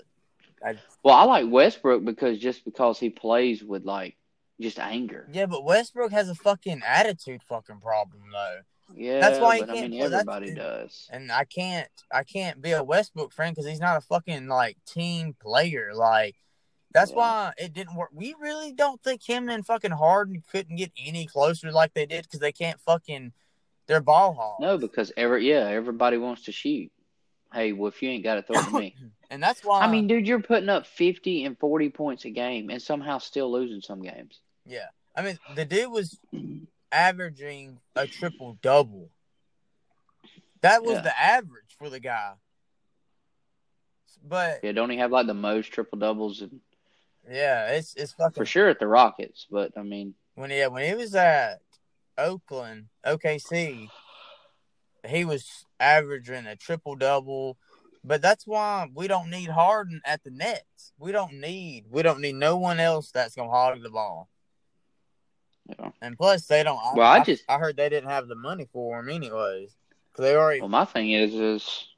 I, 0.65 0.77
Well, 1.03 1.15
I 1.15 1.25
like 1.25 1.47
Westbrook 1.51 2.05
because 2.05 2.39
just 2.39 2.65
because 2.65 2.99
he 2.99 3.11
plays 3.11 3.63
with 3.63 3.85
like 3.85 4.17
just 4.61 4.79
anger. 4.79 5.29
yeah, 5.33 5.47
but 5.47 5.65
Westbrook 5.65 6.13
has 6.13 6.29
a 6.29 6.35
fucking 6.37 6.83
attitude 6.87 7.43
fucking 7.43 7.81
problem 7.81 8.23
though, 8.33 8.59
Yeah, 8.95 9.19
That's 9.21 9.41
why 9.41 9.57
he 9.57 9.61
but 9.63 9.71
I 9.71 9.75
can't 9.75 9.91
mean 9.91 10.03
everybody 10.03 10.55
does. 10.55 11.09
and 11.13 11.31
I 11.33 11.45
can't. 11.45 11.89
I 12.13 12.23
can't 12.23 12.63
be 12.63 12.71
a 12.71 12.85
Westbrook 12.85 13.33
friend 13.33 13.55
because 13.55 13.69
he's 13.69 13.81
not 13.81 13.97
a 13.97 14.01
fucking 14.01 14.47
like 14.47 14.79
team 14.87 15.35
player. 15.43 15.91
Like 15.95 16.37
that's 16.95 17.11
Yeah. 17.11 17.17
why 17.19 17.53
it 17.59 17.75
didn't 17.75 17.97
work. 17.97 18.11
We 18.13 18.35
really 18.41 18.73
don't 18.73 19.03
think 19.03 19.23
him 19.23 19.49
and 19.51 19.67
fucking 19.67 19.91
Harden 19.91 20.43
couldn't 20.51 20.77
get 20.77 20.93
any 20.97 21.27
closer 21.27 21.71
like 21.71 21.93
they 21.93 22.07
did 22.07 22.23
because 22.25 22.41
they 22.41 22.53
can't 22.53 22.81
fucking. 22.81 23.33
They're 23.87 24.01
ball 24.01 24.33
hogs. 24.33 24.61
No, 24.63 24.79
because 24.79 25.13
every 25.17 25.47
yeah, 25.51 25.67
everybody 25.69 26.17
wants 26.17 26.45
to 26.45 26.53
shoot. 26.53 26.91
Hey, 27.53 27.73
well, 27.73 27.89
if 27.89 28.01
you 28.03 28.09
ain't 28.09 28.25
got 28.25 28.37
to 28.37 28.43
throw 28.43 28.59
it 28.59 28.65
to 28.65 28.79
me. 28.81 28.97
and 29.31 29.43
that's 29.43 29.63
why. 29.63 29.81
I 29.83 29.91
mean, 29.91 30.07
dude, 30.07 30.27
you're 30.27 30.41
putting 30.41 30.71
up 30.71 30.87
fifty 30.87 31.45
and 31.45 31.59
forty 31.59 31.91
points 31.91 32.25
a 32.25 32.31
game, 32.31 32.71
and 32.71 32.81
somehow 32.81 33.19
still 33.19 33.53
losing 33.53 33.81
some 33.83 34.01
games. 34.03 34.41
yeah. 34.65 34.87
I 35.17 35.23
mean, 35.23 35.39
the 35.55 35.65
dude 35.65 35.93
was 35.93 36.19
averaging 36.91 37.79
a 37.95 38.07
triple 38.09 38.59
double. 38.63 39.11
That 40.63 40.83
was 40.83 40.95
Yeah. 40.95 41.01
the 41.03 41.21
average 41.21 41.77
for 41.79 41.89
the 41.91 42.01
guy. 42.01 42.33
But 44.27 44.61
Yeah, 44.65 44.73
don't 44.73 44.91
he 44.91 44.97
have 44.99 45.13
like 45.13 45.27
the 45.27 45.35
most 45.35 45.73
triple 45.73 45.99
doubles 45.99 46.41
and 46.41 46.61
yeah, 47.31 47.69
it's 47.73 47.95
it's 47.95 48.13
fucking 48.13 48.35
for 48.35 48.47
sure 48.47 48.69
at 48.69 48.79
the 48.79 48.87
Rockets? 48.87 49.47
But 49.51 49.73
I 49.77 49.83
mean, 49.83 50.15
when 50.35 50.51
yeah 50.51 50.67
when 50.69 50.89
he 50.89 50.95
was 50.95 51.15
at 51.15 51.61
Oakland 52.19 52.87
OKC, 53.05 53.89
he 55.07 55.25
was 55.25 55.67
averaging 55.81 56.47
a 56.47 56.57
triple 56.57 56.97
double. 56.97 57.57
But 58.07 58.21
that's 58.21 58.47
why 58.47 58.87
we 58.95 59.09
don't 59.09 59.31
need 59.31 59.49
Harden 59.49 60.03
at 60.05 60.23
the 60.25 60.31
Nets. 60.31 60.93
We 60.99 61.11
don't 61.13 61.41
need 61.41 61.85
we 61.91 62.03
don't 62.03 62.21
need 62.21 62.35
no 62.35 62.57
one 62.59 62.79
else 62.79 63.11
that's 63.11 63.35
gonna 63.35 63.51
hog 63.51 63.83
the 63.83 63.91
ball. 63.91 64.29
Yeah. 65.67 65.91
And 66.03 66.17
plus, 66.19 66.47
they 66.47 66.63
don't. 66.63 66.79
Well, 66.95 67.11
I 67.11 67.21
just- 67.21 67.45
I 67.49 67.57
heard 67.59 67.77
they 67.79 67.89
didn't 67.89 68.11
have 68.11 68.29
the 68.29 68.35
money 68.35 68.69
for 68.71 69.01
him 69.01 69.09
anyways. 69.09 69.75
'Cause 70.13 70.23
they 70.23 70.37
already 70.37 70.61
well, 70.61 70.69
my 70.69 70.85
thing 70.85 71.11
is, 71.11 71.35
is 71.35 71.89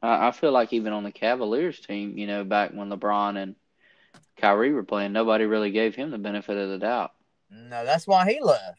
I, 0.00 0.28
I 0.28 0.30
feel 0.30 0.52
like 0.52 0.72
even 0.72 0.92
on 0.92 1.02
the 1.02 1.12
Cavaliers 1.12 1.80
team, 1.80 2.16
you 2.16 2.26
know, 2.26 2.44
back 2.44 2.70
when 2.70 2.88
LeBron 2.88 3.36
and 3.42 3.56
Kyrie 4.36 4.72
were 4.72 4.82
playing, 4.82 5.12
nobody 5.12 5.44
really 5.44 5.70
gave 5.70 5.94
him 5.94 6.10
the 6.10 6.18
benefit 6.18 6.56
of 6.56 6.68
the 6.70 6.78
doubt. 6.78 7.12
no. 7.50 7.84
That's 7.84 8.06
why 8.06 8.30
he 8.30 8.40
left. 8.40 8.78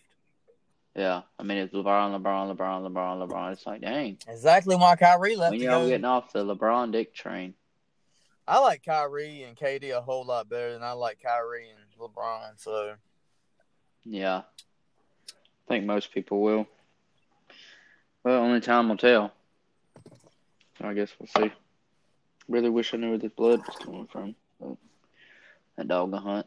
Yeah, 0.96 1.22
I 1.39 1.43
mean, 1.43 1.58
it's 1.58 1.74
LeBron, 1.74 2.22
LeBron, 2.22 2.56
LeBron, 2.56 2.91
LeBron, 2.91 3.28
LeBron. 3.28 3.52
It's 3.54 3.65
like, 3.65 3.82
dang, 3.82 4.17
Exactly 4.28 4.76
why 4.76 4.96
Kyrie 4.96 5.36
left. 5.36 5.52
when 5.52 5.60
y'all 5.62 5.88
getting 5.88 6.06
off 6.06 6.32
the 6.34 6.46
LeBron 6.46 6.91
Dick 6.91 7.15
train? 7.15 7.56
I 8.48 8.60
like 8.60 8.84
Kyrie 8.86 9.43
and 9.43 9.58
KD 9.58 9.91
a 9.98 10.02
whole 10.02 10.24
lot 10.26 10.50
better 10.50 10.74
than 10.74 10.84
I 10.84 10.91
like 10.91 11.19
Kyrie 11.24 11.69
and 11.69 11.80
LeBron. 12.00 12.58
So 12.58 12.93
Yeah, 14.04 14.39
I 14.39 15.67
think 15.67 15.86
most 15.86 16.13
people 16.13 16.41
will. 16.43 16.67
Well, 18.24 18.43
only 18.43 18.62
time 18.62 18.89
will 18.89 18.98
tell. 18.98 19.34
I 20.82 20.93
guess 20.93 21.12
we'll 21.17 21.28
see. 21.28 21.52
Really 22.48 22.69
wish 22.69 22.93
I 22.93 22.98
knew 22.98 23.10
where 23.10 23.17
this 23.17 23.32
blood 23.32 23.62
was 23.65 23.78
coming 23.78 24.08
from. 24.08 24.36
But 24.60 24.76
that 25.77 25.88
dog 25.88 26.12
will 26.12 26.19
hunt. 26.19 26.45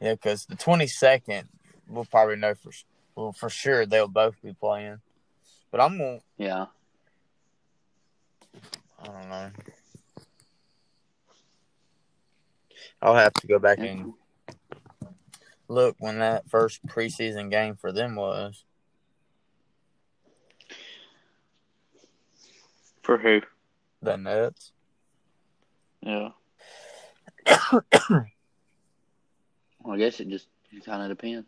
yeah, 0.00 0.14
because 0.14 0.46
the 0.46 0.56
twenty 0.56 0.86
second, 0.86 1.48
we'll 1.88 2.04
probably 2.04 2.36
know 2.36 2.54
for 2.54 2.72
well 3.14 3.32
for 3.32 3.48
sure 3.48 3.86
they'll 3.86 4.08
both 4.08 4.40
be 4.42 4.52
playing. 4.52 5.00
But 5.70 5.80
I'm 5.80 5.98
gonna. 5.98 6.18
Yeah. 6.36 6.66
I 9.00 9.06
don't 9.06 9.28
know. 9.28 9.50
I'll 13.00 13.14
have 13.16 13.32
to 13.34 13.46
go 13.46 13.58
back 13.58 13.78
and 13.80 14.12
look 15.68 15.96
when 15.98 16.18
that 16.20 16.48
first 16.48 16.86
preseason 16.86 17.50
game 17.50 17.74
for 17.74 17.90
them 17.90 18.14
was. 18.14 18.64
For 23.02 23.18
who? 23.18 23.40
The 24.02 24.16
Nets. 24.16 24.72
Yeah. 26.00 26.28
Well, 27.46 28.24
I 29.90 29.96
guess 29.98 30.20
it 30.20 30.28
just 30.28 30.46
kind 30.84 31.02
of 31.02 31.08
depends. 31.16 31.46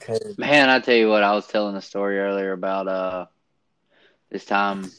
'Cause- 0.00 0.36
Man, 0.38 0.68
I 0.68 0.80
tell 0.80 0.94
you 0.96 1.08
what, 1.08 1.22
I 1.22 1.32
was 1.32 1.46
telling 1.46 1.76
a 1.76 1.82
story 1.82 2.18
earlier 2.18 2.52
about 2.52 2.88
uh 2.88 3.26
this 4.30 4.44
time 4.44 4.90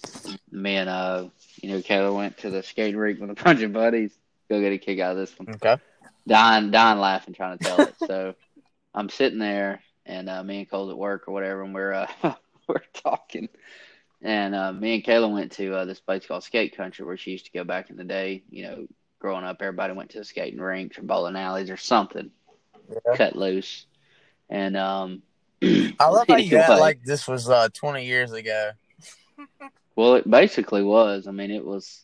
me 0.52 0.76
and 0.76 0.90
uh 0.90 1.28
you 1.62 1.70
know 1.72 1.80
Kayla 1.80 2.16
went 2.16 2.38
to 2.40 2.50
the 2.50 2.64
skating 2.64 2.98
rink 2.98 3.20
with 3.20 3.30
a 3.32 3.34
bunch 3.44 3.62
of 3.62 3.74
buddies. 3.74 4.14
Go 4.50 4.60
get 4.62 4.72
a 4.74 4.78
kick 4.78 5.00
out 5.00 5.12
of 5.12 5.18
this 5.18 5.38
one. 5.38 5.50
Okay. 5.56 5.78
Dying 6.28 6.72
dying 6.72 7.00
laughing 7.00 7.34
trying 7.34 7.58
to 7.58 7.64
tell 7.64 7.82
it. 7.82 7.96
so 8.08 8.36
I'm 8.94 9.10
sitting 9.10 9.40
there 9.40 9.82
and 10.06 10.30
uh 10.30 10.44
me 10.44 10.60
and 10.60 10.70
Cole's 10.70 10.92
at 10.92 10.98
work 10.98 11.28
or 11.28 11.34
whatever 11.34 11.64
and 11.64 11.74
we're 11.74 11.94
uh 11.94 12.08
we're 12.68 12.82
talking. 12.94 13.50
And 14.24 14.56
uh 14.56 14.72
me 14.72 14.96
and 14.96 15.04
Kayla 15.04 15.32
went 15.32 15.52
to 15.54 15.76
uh 15.76 15.86
this 15.86 16.00
place 16.00 16.26
called 16.26 16.44
Skate 16.44 16.76
Country 16.76 17.06
where 17.06 17.18
she 17.18 17.32
used 17.32 17.46
to 17.46 17.52
go 17.52 17.64
back 17.64 17.90
in 17.90 17.98
the 17.98 18.04
day, 18.04 18.44
you 18.50 18.64
know, 18.64 18.88
growing 19.20 19.44
up 19.44 19.58
everybody 19.62 19.94
went 19.94 20.12
to 20.12 20.20
the 20.20 20.26
skating 20.26 20.60
rinks 20.60 20.98
or 20.98 21.04
bowling 21.04 21.36
alleys 21.36 21.70
or 21.70 21.78
something. 21.78 22.32
Yeah. 22.90 23.16
Cut 23.18 23.36
loose. 23.36 23.86
And 24.50 24.78
um 24.78 25.22
I 25.62 26.08
love 26.08 26.28
how 26.28 26.38
you 26.38 26.58
act 26.58 26.70
like 26.80 27.04
this 27.04 27.28
was 27.28 27.50
uh, 27.50 27.70
20 27.74 28.06
years 28.06 28.32
ago. 28.32 28.72
Well, 29.96 30.16
it 30.16 30.28
basically 30.30 30.82
was. 30.82 31.28
I 31.28 31.32
mean, 31.32 31.52
it 31.52 31.64
was 31.64 32.04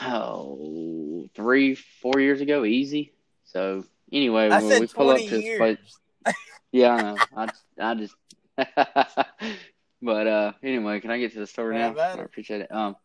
oh 0.00 1.28
three, 1.34 1.74
four 1.74 2.20
years 2.20 2.40
ago, 2.40 2.64
easy. 2.64 3.12
So 3.44 3.84
anyway, 4.12 4.48
I 4.48 4.62
when 4.62 4.80
we 4.80 4.86
pull 4.86 5.10
up 5.10 5.16
20 5.16 5.28
to 5.28 5.34
this 5.34 5.44
years. 5.44 5.58
place, 5.58 6.34
yeah, 6.70 6.92
I 6.94 7.02
know. 7.02 7.16
I 7.36 7.48
I 7.80 7.94
just. 7.94 8.14
but 10.02 10.26
uh, 10.26 10.52
anyway, 10.62 11.00
can 11.00 11.10
I 11.10 11.18
get 11.18 11.32
to 11.32 11.40
the 11.40 11.46
story 11.46 11.74
Yeah, 11.74 11.76
now? 11.76 11.90
about 11.90 12.18
I 12.18 12.22
appreciate 12.22 12.62
it. 12.62 12.72
Um, 12.72 12.96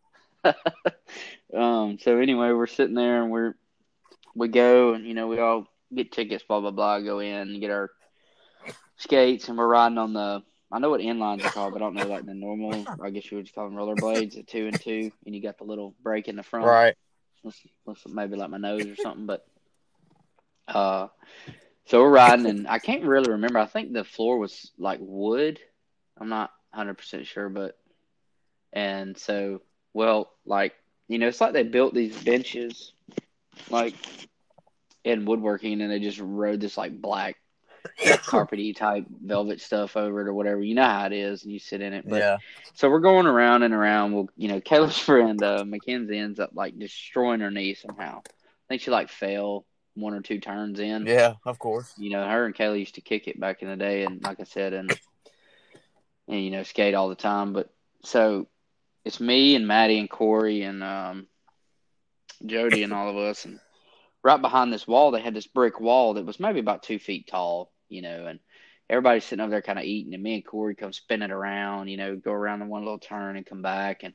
um. 1.55 1.97
So 1.99 2.17
anyway, 2.17 2.51
we're 2.51 2.67
sitting 2.67 2.95
there 2.95 3.21
and 3.21 3.31
we're 3.31 3.55
we 4.35 4.47
go 4.47 4.93
and 4.93 5.05
you 5.05 5.13
know 5.13 5.27
we 5.27 5.39
all 5.39 5.67
get 5.93 6.11
tickets, 6.11 6.43
blah 6.47 6.61
blah 6.61 6.71
blah, 6.71 6.99
go 6.99 7.19
in 7.19 7.33
and 7.33 7.61
get 7.61 7.71
our 7.71 7.89
skates, 8.97 9.47
and 9.49 9.57
we're 9.57 9.67
riding 9.67 9.97
on 9.97 10.13
the. 10.13 10.43
I 10.71 10.79
know 10.79 10.89
what 10.89 11.01
inlines 11.01 11.45
are 11.45 11.49
called, 11.49 11.73
but 11.73 11.81
I 11.81 11.85
don't 11.85 11.95
know 11.95 12.07
like 12.07 12.25
the 12.25 12.33
normal. 12.33 12.89
I 13.01 13.09
guess 13.11 13.29
you 13.31 13.37
would 13.37 13.45
just 13.45 13.55
call 13.55 13.65
them 13.69 13.75
rollerblades, 13.77 14.35
the 14.35 14.43
two 14.43 14.67
and 14.67 14.79
two, 14.79 15.11
and 15.25 15.35
you 15.35 15.41
got 15.41 15.57
the 15.57 15.63
little 15.63 15.95
break 16.03 16.27
in 16.27 16.35
the 16.35 16.43
front 16.43 16.75
Right. 16.75 16.95
looks, 17.43 17.61
looks 17.85 18.03
maybe 18.07 18.35
like 18.35 18.49
my 18.49 18.57
nose 18.57 18.89
or 18.89 18.95
something, 18.95 19.25
but 19.25 19.45
uh 20.67 21.07
so 21.85 22.01
we're 22.01 22.09
riding 22.11 22.45
and 22.47 22.67
I 22.67 22.79
can't 22.79 23.03
really 23.03 23.29
remember. 23.29 23.59
I 23.59 23.65
think 23.67 23.93
the 23.93 24.03
floor 24.03 24.37
was 24.39 24.71
like 24.77 24.99
wood. 25.01 25.59
I'm 26.19 26.29
not 26.29 26.51
100% 26.75 27.25
sure, 27.25 27.49
but 27.49 27.77
and 28.73 29.17
so 29.17 29.61
well, 29.95 30.31
like, 30.45 30.73
you 31.07 31.17
know, 31.17 31.29
it's 31.29 31.39
like 31.39 31.53
they 31.53 31.63
built 31.63 31.93
these 31.93 32.21
benches 32.21 32.91
like 33.69 33.95
in 35.05 35.23
woodworking 35.25 35.81
and 35.81 35.89
they 35.89 35.99
just 35.99 36.19
rode 36.19 36.59
this 36.59 36.77
like 36.77 37.01
black 37.01 37.37
carpety 38.03 38.75
type 38.75 39.05
velvet 39.23 39.61
stuff 39.61 39.95
over 39.95 40.21
it 40.21 40.27
or 40.27 40.33
whatever. 40.33 40.61
You 40.61 40.75
know 40.75 40.83
how 40.83 41.05
it 41.05 41.13
is 41.13 41.43
and 41.43 41.53
you 41.53 41.59
sit 41.59 41.81
in 41.81 41.93
it. 41.93 42.03
But 42.07 42.19
yeah. 42.19 42.37
so 42.73 42.89
we're 42.89 42.99
going 42.99 43.25
around 43.25 43.63
and 43.63 43.73
around. 43.73 44.11
Well, 44.11 44.29
you 44.35 44.49
know, 44.49 44.59
Kayla's 44.59 44.97
friend 44.99 45.41
uh, 45.41 45.63
Mackenzie 45.65 46.17
ends 46.17 46.41
up 46.41 46.49
like 46.53 46.77
destroying 46.77 47.39
her 47.39 47.51
knee 47.51 47.73
somehow. 47.73 48.19
I 48.19 48.67
think 48.67 48.81
she 48.81 48.91
like 48.91 49.09
fell 49.09 49.65
one 49.93 50.13
or 50.13 50.21
two 50.21 50.41
turns 50.41 50.81
in. 50.81 51.05
Yeah, 51.05 51.35
of 51.45 51.57
course. 51.57 51.93
You 51.97 52.09
know, 52.09 52.27
her 52.27 52.45
and 52.45 52.53
Kayla 52.53 52.79
used 52.79 52.95
to 52.95 53.01
kick 53.01 53.29
it 53.29 53.39
back 53.39 53.61
in 53.61 53.69
the 53.69 53.77
day, 53.77 54.03
and 54.03 54.21
like 54.23 54.41
I 54.41 54.43
said, 54.43 54.73
and 54.73 54.91
and 56.27 56.43
you 56.43 56.51
know, 56.51 56.63
skate 56.63 56.93
all 56.93 57.09
the 57.09 57.15
time. 57.15 57.53
But 57.53 57.69
so 58.03 58.47
it's 59.03 59.19
me 59.19 59.55
and 59.55 59.67
Maddie 59.67 59.99
and 59.99 60.09
Corey 60.09 60.63
and 60.63 60.83
um, 60.83 61.27
Jody 62.45 62.83
and 62.83 62.93
all 62.93 63.09
of 63.09 63.17
us, 63.17 63.45
and 63.45 63.59
right 64.23 64.41
behind 64.41 64.71
this 64.71 64.87
wall, 64.87 65.11
they 65.11 65.21
had 65.21 65.33
this 65.35 65.47
brick 65.47 65.79
wall 65.79 66.15
that 66.15 66.25
was 66.25 66.39
maybe 66.39 66.59
about 66.59 66.83
two 66.83 66.99
feet 66.99 67.27
tall. 67.27 67.71
You 67.89 68.01
know, 68.01 68.25
and 68.25 68.39
everybody's 68.89 69.23
sitting 69.23 69.41
over 69.41 69.51
there 69.51 69.61
kind 69.61 69.79
of 69.79 69.85
eating, 69.85 70.13
and 70.13 70.23
me 70.23 70.35
and 70.35 70.45
Corey 70.45 70.75
come 70.75 70.93
spinning 70.93 71.31
around. 71.31 71.87
You 71.87 71.97
know, 71.97 72.15
go 72.15 72.31
around 72.31 72.59
the 72.59 72.65
one 72.65 72.83
little 72.83 72.99
turn 72.99 73.37
and 73.37 73.45
come 73.45 73.61
back, 73.61 74.03
and 74.03 74.13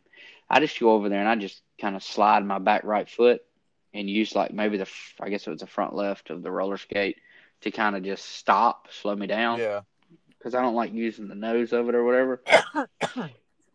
I 0.50 0.60
just 0.60 0.78
go 0.80 0.90
over 0.92 1.08
there 1.08 1.20
and 1.20 1.28
I 1.28 1.36
just 1.36 1.62
kind 1.80 1.94
of 1.94 2.02
slide 2.02 2.44
my 2.44 2.58
back 2.58 2.82
right 2.84 3.08
foot 3.08 3.42
and 3.94 4.10
use 4.10 4.34
like 4.34 4.52
maybe 4.52 4.78
the 4.78 4.88
I 5.20 5.28
guess 5.28 5.46
it 5.46 5.50
was 5.50 5.60
the 5.60 5.66
front 5.66 5.94
left 5.94 6.30
of 6.30 6.42
the 6.42 6.50
roller 6.50 6.76
skate 6.76 7.16
to 7.62 7.70
kind 7.70 7.96
of 7.96 8.02
just 8.02 8.24
stop, 8.24 8.88
slow 8.90 9.14
me 9.14 9.26
down. 9.26 9.60
Yeah. 9.60 9.80
Because 10.40 10.54
I 10.54 10.62
don't 10.62 10.74
like 10.74 10.92
using 10.94 11.28
the 11.28 11.34
nose 11.34 11.72
of 11.74 11.88
it 11.90 11.94
or 11.94 12.02
whatever. 12.02 12.42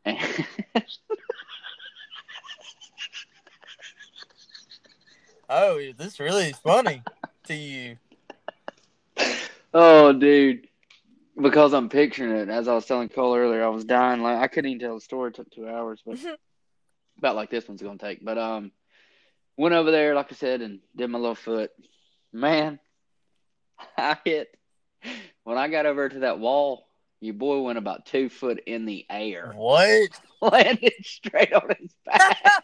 And- 0.03 0.17
Oh, 5.47 5.79
this 5.95 6.19
really 6.19 6.45
is 6.49 6.57
funny 6.57 7.03
to 7.43 7.53
you. 7.53 7.97
oh, 9.73 10.11
dude. 10.11 10.67
Because 11.39 11.73
I'm 11.73 11.89
picturing 11.89 12.31
it. 12.31 12.49
As 12.49 12.67
I 12.67 12.73
was 12.73 12.85
telling 12.85 13.09
Cole 13.09 13.35
earlier, 13.35 13.63
I 13.63 13.67
was 13.69 13.83
dying. 13.85 14.21
Like 14.21 14.37
I 14.39 14.47
couldn't 14.47 14.71
even 14.71 14.79
tell 14.79 14.95
the 14.95 15.01
story. 15.01 15.29
It 15.29 15.35
took 15.35 15.51
two 15.51 15.67
hours, 15.67 16.01
but 16.05 16.17
about 17.19 17.35
like 17.35 17.49
this 17.51 17.67
one's 17.67 17.81
gonna 17.81 17.97
take. 17.99 18.23
But 18.25 18.37
um, 18.37 18.71
went 19.57 19.75
over 19.75 19.91
there, 19.91 20.15
like 20.15 20.31
I 20.31 20.35
said, 20.35 20.61
and 20.61 20.79
did 20.95 21.09
my 21.09 21.19
little 21.19 21.35
foot. 21.35 21.71
Man, 22.33 22.79
I 23.97 24.17
hit 24.25 24.55
when 25.45 25.57
I 25.57 25.69
got 25.69 25.85
over 25.85 26.09
to 26.09 26.19
that 26.19 26.39
wall. 26.39 26.85
Your 27.21 27.33
boy 27.33 27.61
went 27.61 27.77
about 27.79 28.05
two 28.05 28.27
foot 28.29 28.61
in 28.67 28.85
the 28.85 29.05
air, 29.09 29.53
What? 29.55 30.09
landed 30.41 30.93
straight 31.01 31.53
on 31.53 31.69
his 31.79 31.95
back. 32.05 32.61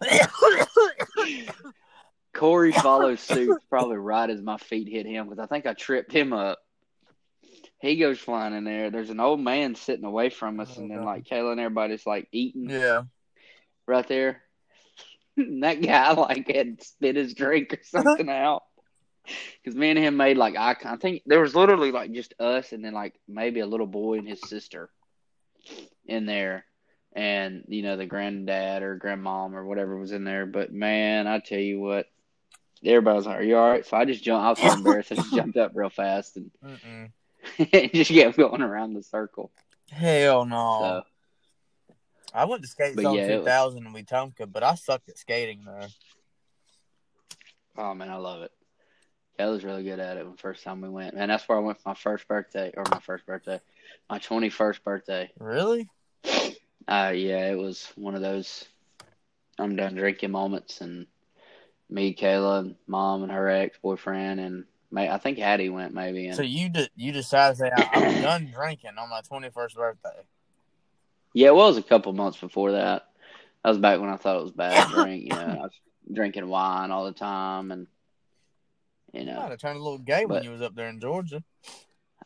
Corey 2.34 2.72
follows 2.72 3.20
suit 3.20 3.58
probably 3.68 3.96
right 3.96 4.30
as 4.30 4.40
my 4.40 4.56
feet 4.58 4.88
hit 4.88 5.06
him 5.06 5.28
because 5.28 5.38
I 5.42 5.46
think 5.46 5.66
I 5.66 5.74
tripped 5.74 6.12
him 6.12 6.32
up. 6.32 6.58
He 7.80 7.96
goes 7.96 8.18
flying 8.18 8.54
in 8.54 8.64
there. 8.64 8.90
There's 8.90 9.10
an 9.10 9.20
old 9.20 9.40
man 9.40 9.74
sitting 9.74 10.04
away 10.04 10.28
from 10.30 10.60
us, 10.60 10.74
Oh, 10.76 10.82
and 10.82 10.90
then 10.90 11.04
like 11.04 11.24
Kayla 11.24 11.52
and 11.52 11.60
everybody's 11.60 12.06
like 12.06 12.28
eating 12.30 12.68
yeah. 12.68 13.02
right 13.86 14.06
there. 14.06 14.42
And 15.40 15.62
that 15.62 15.82
guy 15.82 16.12
like 16.12 16.48
had 16.48 16.82
spit 16.82 17.16
his 17.16 17.34
drink 17.34 17.72
or 17.72 17.76
uh-huh. 17.76 18.02
something 18.02 18.28
out. 18.28 18.62
Because 19.62 19.76
me 19.76 19.90
and 19.90 19.98
him 19.98 20.16
made 20.16 20.38
like 20.38 20.56
eye 20.56 20.76
I 20.84 20.96
think 20.96 21.22
there 21.26 21.40
was 21.40 21.54
literally 21.54 21.92
like 21.92 22.12
just 22.12 22.34
us 22.40 22.72
and 22.72 22.84
then 22.84 22.94
like 22.94 23.14
maybe 23.28 23.60
a 23.60 23.66
little 23.66 23.86
boy 23.86 24.14
and 24.14 24.26
his 24.26 24.40
sister 24.40 24.90
in 26.06 26.26
there, 26.26 26.64
and 27.12 27.64
you 27.68 27.82
know 27.82 27.96
the 27.96 28.06
granddad 28.06 28.82
or 28.82 28.98
grandmom 28.98 29.52
or 29.52 29.64
whatever 29.64 29.96
was 29.96 30.12
in 30.12 30.24
there. 30.24 30.46
But 30.46 30.72
man, 30.72 31.26
I 31.26 31.38
tell 31.38 31.58
you 31.58 31.80
what, 31.80 32.06
everybody 32.84 33.16
was 33.16 33.26
like, 33.26 33.38
"Are 33.38 33.42
you 33.42 33.56
all 33.56 33.68
right?" 33.68 33.86
So 33.86 33.96
I 33.96 34.04
just 34.04 34.24
jumped. 34.24 34.44
I 34.44 34.50
was 34.50 34.72
so 34.72 34.78
embarrassed. 34.78 35.12
I 35.12 35.16
just 35.16 35.34
jumped 35.34 35.56
up 35.58 35.72
real 35.74 35.90
fast 35.90 36.36
and 36.36 36.50
Mm-mm. 36.64 37.92
just 37.94 38.10
kept 38.10 38.36
going 38.36 38.62
around 38.62 38.94
the 38.94 39.02
circle. 39.02 39.52
Hell 39.90 40.44
no. 40.44 40.78
So 40.80 41.02
I 42.34 42.44
went 42.44 42.62
to 42.62 42.68
skate 42.68 42.96
But 42.96 43.02
zone 43.02 43.16
yeah, 43.16 43.26
it 43.26 43.36
was- 43.38 43.44
2000 43.44 43.86
in 43.86 43.92
Wetumpka, 43.92 44.50
but 44.50 44.62
I 44.62 44.74
sucked 44.74 45.08
at 45.08 45.18
skating 45.18 45.64
though. 45.64 45.86
Oh 47.76 47.94
man, 47.94 48.10
I 48.10 48.16
love 48.16 48.42
it. 48.42 48.52
Kayla 49.38 49.52
was 49.52 49.64
really 49.64 49.84
good 49.84 50.00
at 50.00 50.16
it 50.18 50.26
when 50.26 50.36
first 50.36 50.62
time 50.64 50.80
we 50.82 50.88
went. 50.90 51.14
and 51.14 51.30
that's 51.30 51.48
where 51.48 51.56
I 51.58 51.62
went 51.62 51.80
for 51.80 51.88
my 51.90 51.94
first 51.94 52.28
birthday 52.28 52.72
or 52.76 52.84
my 52.90 53.00
first 53.00 53.24
birthday. 53.26 53.60
My 54.08 54.18
twenty 54.18 54.50
first 54.50 54.84
birthday. 54.84 55.30
Really? 55.38 55.88
Uh 56.86 57.12
yeah, 57.14 57.50
it 57.50 57.58
was 57.58 57.90
one 57.96 58.14
of 58.14 58.20
those 58.22 58.64
I'm 59.58 59.76
done 59.76 59.94
drinking 59.94 60.30
moments 60.30 60.80
and 60.80 61.06
me, 61.88 62.14
Kayla, 62.14 62.74
mom 62.86 63.22
and 63.22 63.32
her 63.32 63.48
ex 63.48 63.78
boyfriend 63.78 64.40
and 64.40 64.64
may 64.90 65.08
I 65.08 65.18
think 65.18 65.38
Hattie 65.38 65.68
went 65.70 65.94
maybe 65.94 66.26
and 66.26 66.36
So 66.36 66.42
you 66.42 66.68
de- 66.68 66.90
you 66.96 67.12
decided 67.12 67.56
to 67.56 67.58
say 67.64 67.70
I'm 67.70 68.20
done 68.20 68.50
drinking 68.52 68.92
on 68.98 69.08
my 69.08 69.20
21st 69.22 69.74
birthday. 69.74 70.22
Yeah, 71.32 71.48
it 71.48 71.54
was 71.54 71.76
a 71.76 71.82
couple 71.82 72.12
months 72.12 72.38
before 72.38 72.72
that. 72.72 73.06
That 73.62 73.70
was 73.70 73.78
back 73.78 74.00
when 74.00 74.10
I 74.10 74.16
thought 74.16 74.38
it 74.38 74.42
was 74.42 74.52
bad 74.52 74.88
to 74.88 74.94
drink, 75.02 75.24
you 75.24 75.30
know, 75.30 75.36
I 75.40 75.62
was 75.62 75.80
drinking 76.12 76.48
wine 76.48 76.90
all 76.90 77.04
the 77.04 77.12
time 77.12 77.70
and 77.70 77.86
you 79.12 79.24
know 79.24 79.36
might 79.36 79.50
have 79.50 79.60
turned 79.60 79.78
a 79.78 79.82
little 79.82 79.98
gay 79.98 80.24
when 80.24 80.38
But- 80.38 80.44
you 80.44 80.50
was 80.50 80.62
up 80.62 80.74
there 80.74 80.88
in 80.88 81.00
Georgia. 81.00 81.42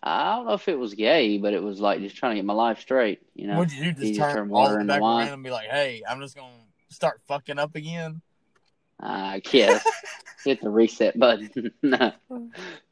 I 0.03 0.37
don't 0.37 0.47
know 0.47 0.53
if 0.53 0.69
it 0.69 0.79
was 0.79 0.93
gay, 0.93 1.39
but 1.39 1.55
it 1.55 1.63
was 1.63 1.81
like 1.81 2.01
just 2.01 2.17
trying 2.17 2.33
to 2.33 2.37
get 2.37 2.45
my 2.45 2.53
life 2.53 2.79
straight, 2.79 3.23
you 3.35 3.47
know. 3.47 3.57
What'd 3.57 3.73
you 3.73 3.91
do? 3.93 4.01
Just 4.03 4.21
turn 4.21 4.35
turn 4.35 4.49
water 4.51 4.79
into 4.79 4.93
back 4.93 5.01
wine? 5.01 5.29
and 5.29 5.43
be 5.43 5.51
like, 5.51 5.69
"Hey, 5.71 6.03
I'm 6.07 6.21
just 6.21 6.37
gonna 6.37 6.53
start 6.91 7.23
fucking 7.27 7.59
up 7.59 7.75
again." 7.75 8.21
I 9.01 9.41
guess 9.41 9.83
hit 10.45 10.61
the 10.61 10.69
reset 10.69 11.19
button. 11.19 11.73
no. 11.83 12.13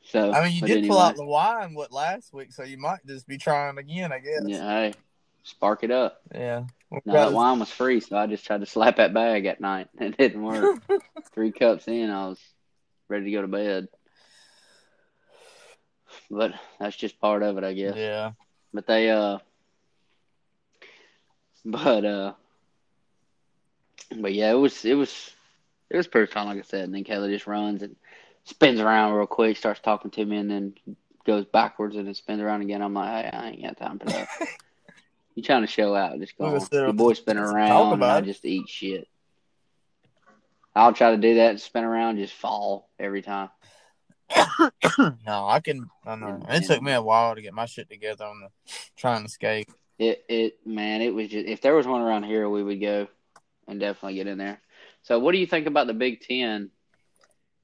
So 0.05 0.33
I 0.33 0.45
mean, 0.45 0.55
you 0.55 0.67
did 0.67 0.89
pull 0.89 0.99
out 0.99 1.17
the 1.17 1.25
wine 1.27 1.75
what 1.75 1.93
last 1.93 2.33
week, 2.33 2.51
so 2.51 2.63
you 2.63 2.79
might 2.79 3.05
just 3.07 3.27
be 3.29 3.37
trying 3.37 3.77
again. 3.77 4.11
I 4.11 4.19
guess. 4.19 4.43
Yeah, 4.47 4.63
hey, 4.69 4.95
spark 5.43 5.85
it 5.85 5.91
up. 5.91 6.21
Yeah. 6.35 6.65
No, 7.05 7.13
that 7.15 7.33
wine 7.33 7.59
was 7.59 7.71
free, 7.71 8.01
so 8.01 8.17
I 8.17 8.27
just 8.27 8.45
tried 8.45 8.61
to 8.61 8.67
slap 8.67 8.97
that 8.97 9.15
bag 9.15 9.47
at 9.47 9.61
night. 9.61 9.89
It 10.01 10.17
didn't 10.17 10.43
work. 10.43 10.83
Three 11.35 11.53
cups 11.53 11.89
in, 11.89 12.11
I 12.11 12.29
was 12.29 12.39
ready 13.09 13.27
to 13.27 13.31
go 13.31 13.43
to 13.43 13.49
bed. 13.49 13.89
But 16.31 16.53
that's 16.79 16.97
just 16.97 17.21
part 17.21 17.43
of 17.43 17.57
it, 17.57 17.65
I 17.65 17.73
guess. 17.73 17.97
Yeah. 17.97 18.33
But 18.75 18.87
they 18.87 19.11
uh 19.11 19.39
but 21.65 22.05
uh 22.05 22.33
but 24.21 24.35
yeah, 24.35 24.51
it 24.51 24.57
was 24.57 24.85
it 24.85 24.95
was 24.95 25.31
it 25.89 25.97
was 25.97 26.07
pretty 26.07 26.31
fun, 26.31 26.47
like 26.47 26.59
I 26.59 26.63
said. 26.63 26.85
And 26.85 26.95
then 26.95 27.05
Kayla 27.05 27.31
just 27.31 27.47
runs 27.47 27.83
and 27.83 27.97
spins 28.45 28.81
around 28.81 29.15
real 29.15 29.27
quick, 29.27 29.57
starts 29.57 29.81
talking 29.81 30.11
to 30.11 30.25
me, 30.25 30.37
and 30.37 30.51
then 30.51 30.75
goes 31.25 31.45
backwards 31.47 31.97
and 31.97 32.07
then 32.07 32.15
spins 32.15 32.43
around 32.43 32.63
again. 32.63 32.83
I'm 32.83 32.95
like, 32.95 33.25
hey, 33.25 33.31
I 33.33 33.49
ain't 33.51 33.63
got 33.63 33.77
time 33.79 33.99
for 33.99 34.07
that. 34.07 34.29
you 35.35 35.43
trying 35.43 35.63
to 35.63 35.67
show 35.67 35.95
out? 35.95 36.19
Just 36.19 36.37
go 36.37 36.45
on. 36.47 36.61
Your 36.73 36.93
boy 36.93 37.15
and 37.27 37.39
around, 37.39 37.69
talk 37.69 37.95
and 37.95 38.05
I 38.05 38.21
just 38.21 38.45
eat 38.45 38.69
shit. 38.69 39.09
I'll 40.75 40.95
try 40.95 41.11
to 41.11 41.17
do 41.19 41.35
that 41.37 41.51
and 41.51 41.61
spin 41.61 41.85
around, 41.85 42.17
just 42.17 42.33
fall 42.35 42.89
every 42.99 43.23
time. 43.23 43.51
no, 44.99 45.47
I 45.47 45.61
can. 45.63 45.91
I 46.07 46.17
know. 46.17 46.41
It 46.49 46.65
took 46.65 46.83
me 46.83 46.93
a 46.93 47.03
while 47.03 47.35
to 47.35 47.43
get 47.43 47.53
my 47.53 47.67
shit 47.67 47.91
together 47.91 48.25
on 48.25 48.41
the 48.41 48.73
trying 48.97 49.25
to 49.25 49.29
skate. 49.29 49.69
It 49.99 50.25
it 50.29 50.67
man, 50.67 51.03
it 51.03 51.15
was 51.15 51.29
just 51.29 51.47
if 51.47 51.61
there 51.61 51.75
was 51.75 51.87
one 51.87 52.01
around 52.01 52.25
here, 52.25 52.49
we 52.49 52.63
would 52.63 52.81
go 52.81 53.09
and 53.69 53.79
definitely 53.79 54.15
get 54.15 54.27
in 54.27 54.39
there. 54.39 54.61
So, 55.03 55.19
what 55.19 55.33
do 55.33 55.39
you 55.39 55.47
think 55.47 55.67
about 55.67 55.87
the 55.87 55.95
Big 55.95 56.21
Ten 56.21 56.71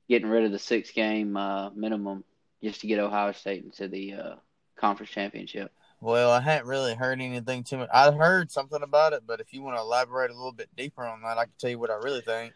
getting 0.09 0.29
rid 0.29 0.45
of 0.45 0.53
the 0.53 0.59
six 0.59 0.91
game 0.91 1.37
uh, 1.37 1.71
minimum 1.71 2.25
just 2.63 2.81
to 2.83 2.87
get 2.87 2.99
Ohio 2.99 3.33
State 3.33 3.65
into 3.65 3.89
the 3.89 4.13
uh, 4.15 4.35
conference 4.77 5.11
championship? 5.11 5.73
Well, 6.01 6.31
I 6.31 6.41
hadn't 6.41 6.69
really 6.69 6.95
heard 6.95 7.21
anything 7.21 7.65
too 7.65 7.79
much. 7.79 7.91
I 7.93 8.13
heard 8.13 8.53
something 8.53 8.83
about 8.83 9.13
it, 9.13 9.25
but 9.27 9.41
if 9.41 9.53
you 9.53 9.63
want 9.63 9.77
to 9.77 9.81
elaborate 9.83 10.31
a 10.31 10.35
little 10.35 10.53
bit 10.53 10.69
deeper 10.77 11.05
on 11.05 11.23
that, 11.23 11.39
I 11.39 11.45
can 11.45 11.53
tell 11.59 11.71
you 11.71 11.79
what 11.79 11.91
I 11.91 11.97
really 11.97 12.21
think. 12.21 12.53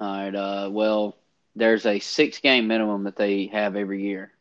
All 0.00 0.08
right. 0.08 0.34
Uh, 0.34 0.70
well, 0.72 1.16
there's 1.54 1.86
a 1.86 2.00
six 2.00 2.40
game 2.40 2.66
minimum 2.66 3.04
that 3.04 3.16
they 3.16 3.46
have 3.46 3.76
every 3.76 4.02
year 4.02 4.32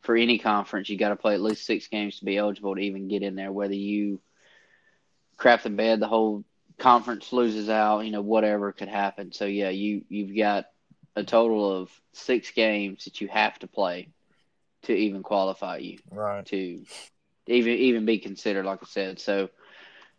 for 0.00 0.16
any 0.16 0.38
conference. 0.38 0.88
You 0.88 0.98
got 0.98 1.10
to 1.10 1.16
play 1.16 1.34
at 1.34 1.40
least 1.40 1.64
six 1.64 1.86
games 1.86 2.18
to 2.18 2.24
be 2.24 2.36
eligible 2.36 2.74
to 2.74 2.80
even 2.80 3.08
get 3.08 3.22
in 3.22 3.36
there. 3.36 3.52
Whether 3.52 3.74
you 3.74 4.20
crap 5.36 5.62
the 5.62 5.70
bed, 5.70 6.00
the 6.00 6.08
whole 6.08 6.44
conference 6.78 7.32
loses 7.32 7.68
out. 7.68 8.00
You 8.00 8.10
know, 8.10 8.22
whatever 8.22 8.72
could 8.72 8.88
happen. 8.88 9.32
So 9.32 9.44
yeah, 9.46 9.70
you 9.70 10.04
you've 10.08 10.36
got 10.36 10.66
a 11.16 11.24
total 11.24 11.80
of 11.80 11.90
six 12.12 12.50
games 12.50 13.04
that 13.04 13.20
you 13.20 13.28
have 13.28 13.58
to 13.60 13.66
play 13.66 14.08
to 14.82 14.94
even 14.94 15.22
qualify 15.22 15.76
you 15.78 15.98
Right. 16.10 16.44
to 16.46 16.82
even 17.50 17.72
even 17.74 18.04
be 18.04 18.18
considered. 18.18 18.64
Like 18.64 18.80
I 18.82 18.86
said, 18.86 19.18
so 19.18 19.50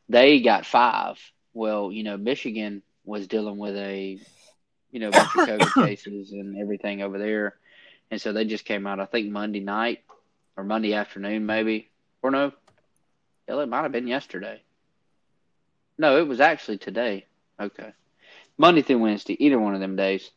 they 0.10 0.42
got 0.42 0.66
five. 0.66 1.18
Well, 1.54 1.92
you 1.92 2.04
know, 2.04 2.18
Michigan 2.18 2.84
was 3.04 3.28
dealing 3.28 3.58
with 3.58 3.76
a 3.76 4.20
you 4.92 5.00
know 5.00 5.12
bunch 5.12 5.36
of 5.36 5.48
COVID 5.48 5.74
cases 5.86 6.32
and 6.32 6.58
everything 6.58 7.02
over 7.02 7.18
there, 7.18 7.56
and 8.10 8.22
so 8.22 8.34
they 8.34 8.46
just 8.46 8.66
came 8.66 8.86
out. 8.88 9.00
I 9.00 9.06
think 9.06 9.32
Monday 9.32 9.60
night 9.60 10.04
or 10.58 10.64
Monday 10.64 10.94
afternoon, 10.94 11.46
maybe 11.46 11.90
or 12.22 12.32
no, 12.32 12.52
hell, 13.48 13.62
it 13.62 13.70
might 13.70 13.84
have 13.84 13.92
been 13.92 14.08
yesterday. 14.08 14.62
No, 15.98 16.18
it 16.18 16.28
was 16.28 16.40
actually 16.40 16.78
today. 16.78 17.26
Okay, 17.60 17.92
Monday 18.58 18.82
through 18.82 19.00
Wednesday, 19.00 19.44
either 19.44 19.60
one 19.60 19.74
of 19.74 19.80
them 19.80 19.96
days, 19.96 20.30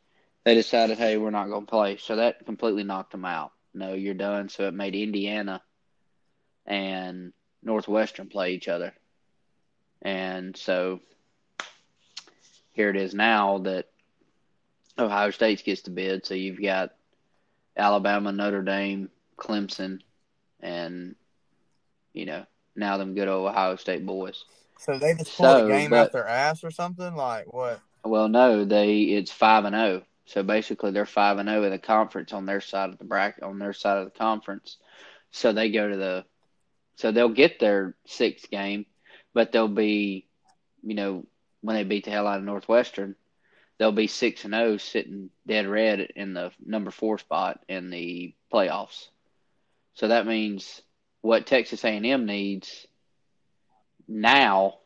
they 0.44 0.54
decided, 0.54 0.98
hey, 0.98 1.16
we're 1.16 1.30
not 1.30 1.48
going 1.48 1.66
to 1.66 1.70
play. 1.70 1.96
So 1.96 2.16
that 2.16 2.44
completely 2.46 2.84
knocked 2.84 3.12
them 3.12 3.24
out. 3.24 3.52
No, 3.72 3.94
you're 3.94 4.14
done. 4.14 4.48
So 4.48 4.68
it 4.68 4.74
made 4.74 4.94
Indiana 4.94 5.62
and 6.66 7.32
Northwestern 7.62 8.28
play 8.28 8.52
each 8.52 8.68
other. 8.68 8.92
And 10.02 10.56
so 10.56 11.00
here 12.72 12.90
it 12.90 12.96
is 12.96 13.14
now 13.14 13.58
that 13.58 13.86
Ohio 14.98 15.30
State 15.30 15.64
gets 15.64 15.82
to 15.82 15.90
bid. 15.90 16.26
So 16.26 16.34
you've 16.34 16.60
got 16.62 16.90
Alabama, 17.76 18.32
Notre 18.32 18.62
Dame, 18.62 19.08
Clemson, 19.36 20.00
and 20.60 21.14
you 22.12 22.26
know 22.26 22.44
now 22.76 22.96
them 22.96 23.14
good 23.14 23.28
old 23.28 23.48
Ohio 23.48 23.76
State 23.76 24.04
boys. 24.06 24.44
So 24.78 24.98
they 24.98 25.14
just 25.14 25.36
pulled 25.36 25.48
So, 25.48 25.66
a 25.66 25.68
game 25.68 25.90
but- 25.90 25.96
out 25.98 26.12
their 26.12 26.26
ass 26.28 26.62
or 26.64 26.70
something? 26.70 27.14
Like 27.14 27.52
what? 27.52 27.80
Well, 28.04 28.28
no, 28.28 28.64
they 28.66 28.98
it's 29.00 29.32
five 29.32 29.64
and 29.64 29.74
zero. 29.74 30.02
So 30.26 30.42
basically, 30.42 30.90
they're 30.90 31.06
five 31.06 31.38
and 31.38 31.48
zero 31.48 31.64
in 31.64 31.70
the 31.70 31.78
conference 31.78 32.32
on 32.32 32.44
their 32.46 32.60
side 32.60 32.90
of 32.90 32.98
the 32.98 33.04
bracket, 33.04 33.42
on 33.42 33.58
their 33.58 33.72
side 33.72 33.98
of 33.98 34.04
the 34.04 34.18
conference. 34.18 34.76
So 35.30 35.52
they 35.52 35.70
go 35.70 35.88
to 35.88 35.96
the, 35.96 36.24
so 36.96 37.10
they'll 37.10 37.28
get 37.28 37.58
their 37.58 37.94
sixth 38.06 38.50
game, 38.50 38.86
but 39.32 39.52
they'll 39.52 39.68
be, 39.68 40.26
you 40.82 40.94
know, 40.94 41.26
when 41.60 41.76
they 41.76 41.84
beat 41.84 42.04
the 42.04 42.10
hell 42.10 42.26
out 42.26 42.38
of 42.38 42.44
Northwestern, 42.44 43.16
they'll 43.78 43.92
be 43.92 44.06
six 44.06 44.44
and 44.44 44.54
zero, 44.54 44.76
sitting 44.76 45.30
dead 45.46 45.66
red 45.66 46.00
in 46.00 46.34
the 46.34 46.52
number 46.64 46.90
four 46.90 47.18
spot 47.18 47.60
in 47.68 47.90
the 47.90 48.34
playoffs. 48.52 49.08
So 49.94 50.08
that 50.08 50.26
means 50.26 50.82
what 51.20 51.46
Texas 51.46 51.84
A&M 51.84 52.26
needs 52.26 52.86
now 54.06 54.78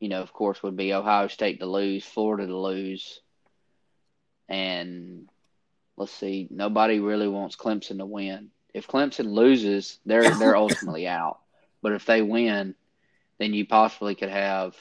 you 0.00 0.08
know, 0.08 0.22
of 0.22 0.32
course, 0.32 0.62
would 0.62 0.76
be 0.76 0.92
Ohio 0.92 1.28
State 1.28 1.60
to 1.60 1.66
lose, 1.66 2.04
Florida 2.04 2.46
to 2.46 2.56
lose, 2.56 3.20
and 4.48 5.28
let's 5.96 6.12
see, 6.12 6.48
nobody 6.50 7.00
really 7.00 7.28
wants 7.28 7.56
Clemson 7.56 7.98
to 7.98 8.06
win. 8.06 8.50
If 8.76 8.86
Clemson 8.86 9.32
loses, 9.32 9.98
they're 10.04 10.34
they're 10.38 10.54
ultimately 10.54 11.08
out. 11.20 11.38
But 11.80 11.92
if 11.92 12.04
they 12.04 12.20
win, 12.20 12.74
then 13.38 13.54
you 13.54 13.66
possibly 13.66 14.14
could 14.14 14.28
have 14.28 14.76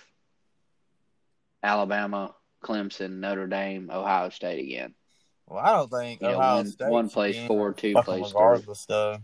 Alabama, 1.63 2.35
Clemson, 2.61 3.19
Notre 3.19 3.47
Dame, 3.47 3.89
Ohio 3.91 4.29
State 4.29 4.59
again. 4.63 4.93
Well, 5.47 5.63
I 5.63 5.71
don't 5.77 5.89
think 5.89 6.21
You 6.21 6.27
know, 6.29 6.35
Ohio 6.35 6.55
one- 6.57 6.65
State 6.67 6.89
one 6.89 7.05
should 7.07 7.13
plays 7.13 7.35
be 7.35 7.41
in 7.41 7.47
four, 7.47 7.73
two 7.73 7.93
three. 8.03 8.21
regardless 8.23 8.85
though. 8.85 9.17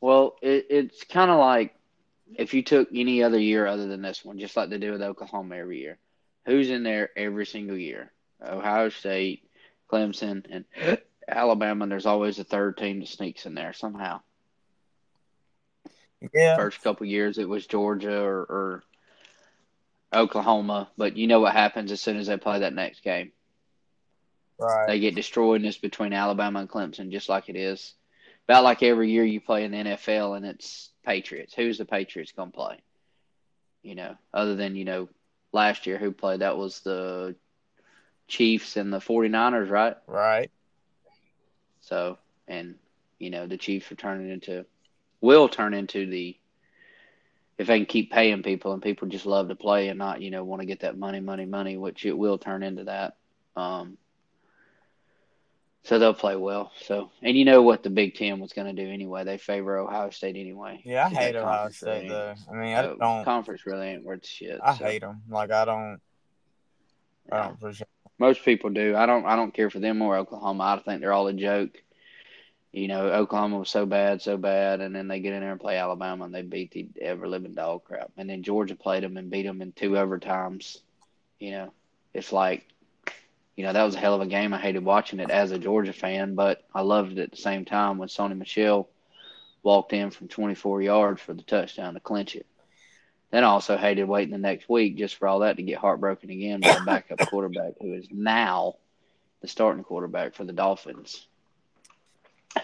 Well, 0.00 0.36
it, 0.42 0.66
it's 0.70 1.02
kind 1.04 1.30
of 1.30 1.38
like 1.38 1.74
if 2.36 2.54
you 2.54 2.62
took 2.62 2.88
any 2.94 3.22
other 3.22 3.38
year 3.38 3.66
other 3.66 3.86
than 3.88 4.02
this 4.02 4.24
one, 4.24 4.38
just 4.38 4.56
like 4.56 4.70
they 4.70 4.78
do 4.78 4.92
with 4.92 5.02
Oklahoma 5.02 5.56
every 5.56 5.80
year. 5.80 5.98
Who's 6.46 6.70
in 6.70 6.84
there 6.84 7.10
every 7.16 7.46
single 7.46 7.76
year? 7.76 8.12
Ohio 8.46 8.90
State, 8.90 9.48
Clemson, 9.90 10.44
and 10.50 10.64
Alabama. 11.28 11.84
And 11.84 11.92
there's 11.92 12.06
always 12.06 12.38
a 12.38 12.44
third 12.44 12.76
team 12.76 13.00
that 13.00 13.08
sneaks 13.08 13.46
in 13.46 13.54
there 13.54 13.72
somehow. 13.72 14.20
Yeah. 16.32 16.56
First 16.56 16.82
couple 16.82 17.06
years, 17.06 17.38
it 17.38 17.48
was 17.48 17.66
Georgia 17.66 18.22
or, 18.22 18.40
or 18.42 18.82
Oklahoma, 20.14 20.88
but 20.96 21.16
you 21.16 21.26
know 21.26 21.40
what 21.40 21.52
happens 21.52 21.92
as 21.92 22.00
soon 22.00 22.16
as 22.16 22.28
they 22.28 22.36
play 22.36 22.60
that 22.60 22.72
next 22.72 23.02
game? 23.02 23.32
Right. 24.58 24.86
They 24.86 25.00
get 25.00 25.16
destroyed, 25.16 25.60
and 25.60 25.66
it's 25.66 25.78
between 25.78 26.12
Alabama 26.12 26.60
and 26.60 26.68
Clemson, 26.68 27.10
just 27.10 27.28
like 27.28 27.48
it 27.48 27.56
is. 27.56 27.94
About 28.48 28.64
like 28.64 28.82
every 28.82 29.10
year 29.10 29.24
you 29.24 29.40
play 29.40 29.64
in 29.64 29.72
the 29.72 29.78
NFL, 29.78 30.36
and 30.36 30.46
it's 30.46 30.90
Patriots. 31.04 31.54
Who's 31.54 31.78
the 31.78 31.84
Patriots 31.84 32.32
going 32.32 32.52
to 32.52 32.56
play? 32.56 32.82
You 33.82 33.96
know, 33.96 34.16
other 34.32 34.54
than, 34.54 34.76
you 34.76 34.84
know, 34.84 35.08
last 35.52 35.86
year, 35.86 35.98
who 35.98 36.12
played? 36.12 36.40
That 36.40 36.56
was 36.56 36.80
the 36.80 37.34
Chiefs 38.28 38.76
and 38.76 38.92
the 38.92 38.98
49ers, 38.98 39.70
right? 39.70 39.96
Right. 40.06 40.50
So, 41.84 42.18
and, 42.48 42.76
you 43.18 43.30
know, 43.30 43.46
the 43.46 43.56
Chiefs 43.56 43.92
are 43.92 43.96
turning 43.96 44.30
into, 44.30 44.64
will 45.20 45.48
turn 45.48 45.74
into 45.74 46.06
the, 46.06 46.36
if 47.58 47.66
they 47.66 47.78
can 47.78 47.86
keep 47.86 48.10
paying 48.10 48.42
people 48.42 48.72
and 48.72 48.82
people 48.82 49.06
just 49.06 49.26
love 49.26 49.48
to 49.48 49.54
play 49.54 49.88
and 49.88 49.98
not, 49.98 50.20
you 50.20 50.30
know, 50.30 50.44
want 50.44 50.60
to 50.60 50.66
get 50.66 50.80
that 50.80 50.98
money, 50.98 51.20
money, 51.20 51.46
money, 51.46 51.76
which 51.76 52.04
it 52.04 52.16
will 52.16 52.38
turn 52.38 52.62
into 52.62 52.84
that. 52.84 53.16
Um, 53.54 53.98
so 55.84 55.98
they'll 55.98 56.14
play 56.14 56.34
well. 56.34 56.72
So, 56.80 57.10
and 57.22 57.36
you 57.36 57.44
know 57.44 57.60
what 57.60 57.82
the 57.82 57.90
Big 57.90 58.14
Ten 58.14 58.40
was 58.40 58.54
going 58.54 58.74
to 58.74 58.84
do 58.84 58.90
anyway? 58.90 59.24
They 59.24 59.36
favor 59.36 59.76
Ohio 59.76 60.08
State 60.10 60.36
anyway. 60.36 60.80
Yeah, 60.82 61.04
I 61.04 61.08
hate 61.10 61.36
Ohio 61.36 61.64
really 61.64 61.72
State 61.74 62.08
though. 62.08 62.34
I 62.50 62.54
mean, 62.54 62.74
I 62.74 62.82
so 62.82 62.96
don't. 62.98 63.24
Conference 63.24 63.66
really 63.66 63.88
ain't 63.88 64.04
worth 64.04 64.26
shit. 64.26 64.58
I 64.64 64.74
so, 64.74 64.84
hate 64.84 65.02
them. 65.02 65.22
Like 65.28 65.52
I 65.52 65.66
don't. 65.66 66.00
Yeah. 67.30 67.42
don't 67.44 67.54
appreciate. 67.54 67.88
Most 68.18 68.44
people 68.44 68.70
do. 68.70 68.94
I 68.96 69.06
don't. 69.06 69.26
I 69.26 69.36
don't 69.36 69.54
care 69.54 69.70
for 69.70 69.80
them 69.80 70.00
or 70.02 70.16
Oklahoma. 70.16 70.64
I 70.64 70.78
think 70.82 71.00
they're 71.00 71.12
all 71.12 71.26
a 71.26 71.32
joke. 71.32 71.82
You 72.72 72.88
know, 72.88 73.06
Oklahoma 73.06 73.58
was 73.58 73.70
so 73.70 73.86
bad, 73.86 74.20
so 74.20 74.36
bad, 74.36 74.80
and 74.80 74.94
then 74.94 75.06
they 75.06 75.20
get 75.20 75.32
in 75.32 75.40
there 75.40 75.52
and 75.52 75.60
play 75.60 75.78
Alabama, 75.78 76.24
and 76.24 76.34
they 76.34 76.42
beat 76.42 76.72
the 76.72 76.88
ever 77.00 77.28
living 77.28 77.54
dog 77.54 77.84
crap. 77.84 78.10
And 78.16 78.28
then 78.28 78.42
Georgia 78.42 78.74
played 78.74 79.04
them 79.04 79.16
and 79.16 79.30
beat 79.30 79.44
them 79.44 79.62
in 79.62 79.72
two 79.72 79.90
overtimes. 79.90 80.78
You 81.38 81.52
know, 81.52 81.72
it's 82.12 82.32
like, 82.32 82.66
you 83.56 83.64
know, 83.64 83.72
that 83.72 83.84
was 83.84 83.94
a 83.94 84.00
hell 84.00 84.14
of 84.14 84.22
a 84.22 84.26
game. 84.26 84.52
I 84.52 84.58
hated 84.58 84.84
watching 84.84 85.20
it 85.20 85.30
as 85.30 85.52
a 85.52 85.58
Georgia 85.58 85.92
fan, 85.92 86.34
but 86.34 86.64
I 86.74 86.80
loved 86.82 87.12
it 87.12 87.18
at 87.18 87.30
the 87.30 87.36
same 87.36 87.64
time 87.64 87.98
when 87.98 88.08
Sony 88.08 88.36
Michel 88.36 88.88
walked 89.62 89.92
in 89.92 90.10
from 90.10 90.28
24 90.28 90.82
yards 90.82 91.20
for 91.22 91.32
the 91.32 91.42
touchdown 91.42 91.94
to 91.94 92.00
clinch 92.00 92.34
it. 92.34 92.46
Then 93.34 93.42
I 93.42 93.48
also 93.48 93.76
hated 93.76 94.04
waiting 94.04 94.30
the 94.30 94.38
next 94.38 94.68
week 94.68 94.96
just 94.96 95.16
for 95.16 95.26
all 95.26 95.40
that 95.40 95.56
to 95.56 95.62
get 95.64 95.78
heartbroken 95.78 96.30
again 96.30 96.60
by 96.60 96.68
a 96.68 96.84
backup 96.84 97.18
quarterback 97.30 97.72
who 97.80 97.92
is 97.92 98.06
now 98.12 98.76
the 99.40 99.48
starting 99.48 99.82
quarterback 99.82 100.36
for 100.36 100.44
the 100.44 100.52
Dolphins, 100.52 101.26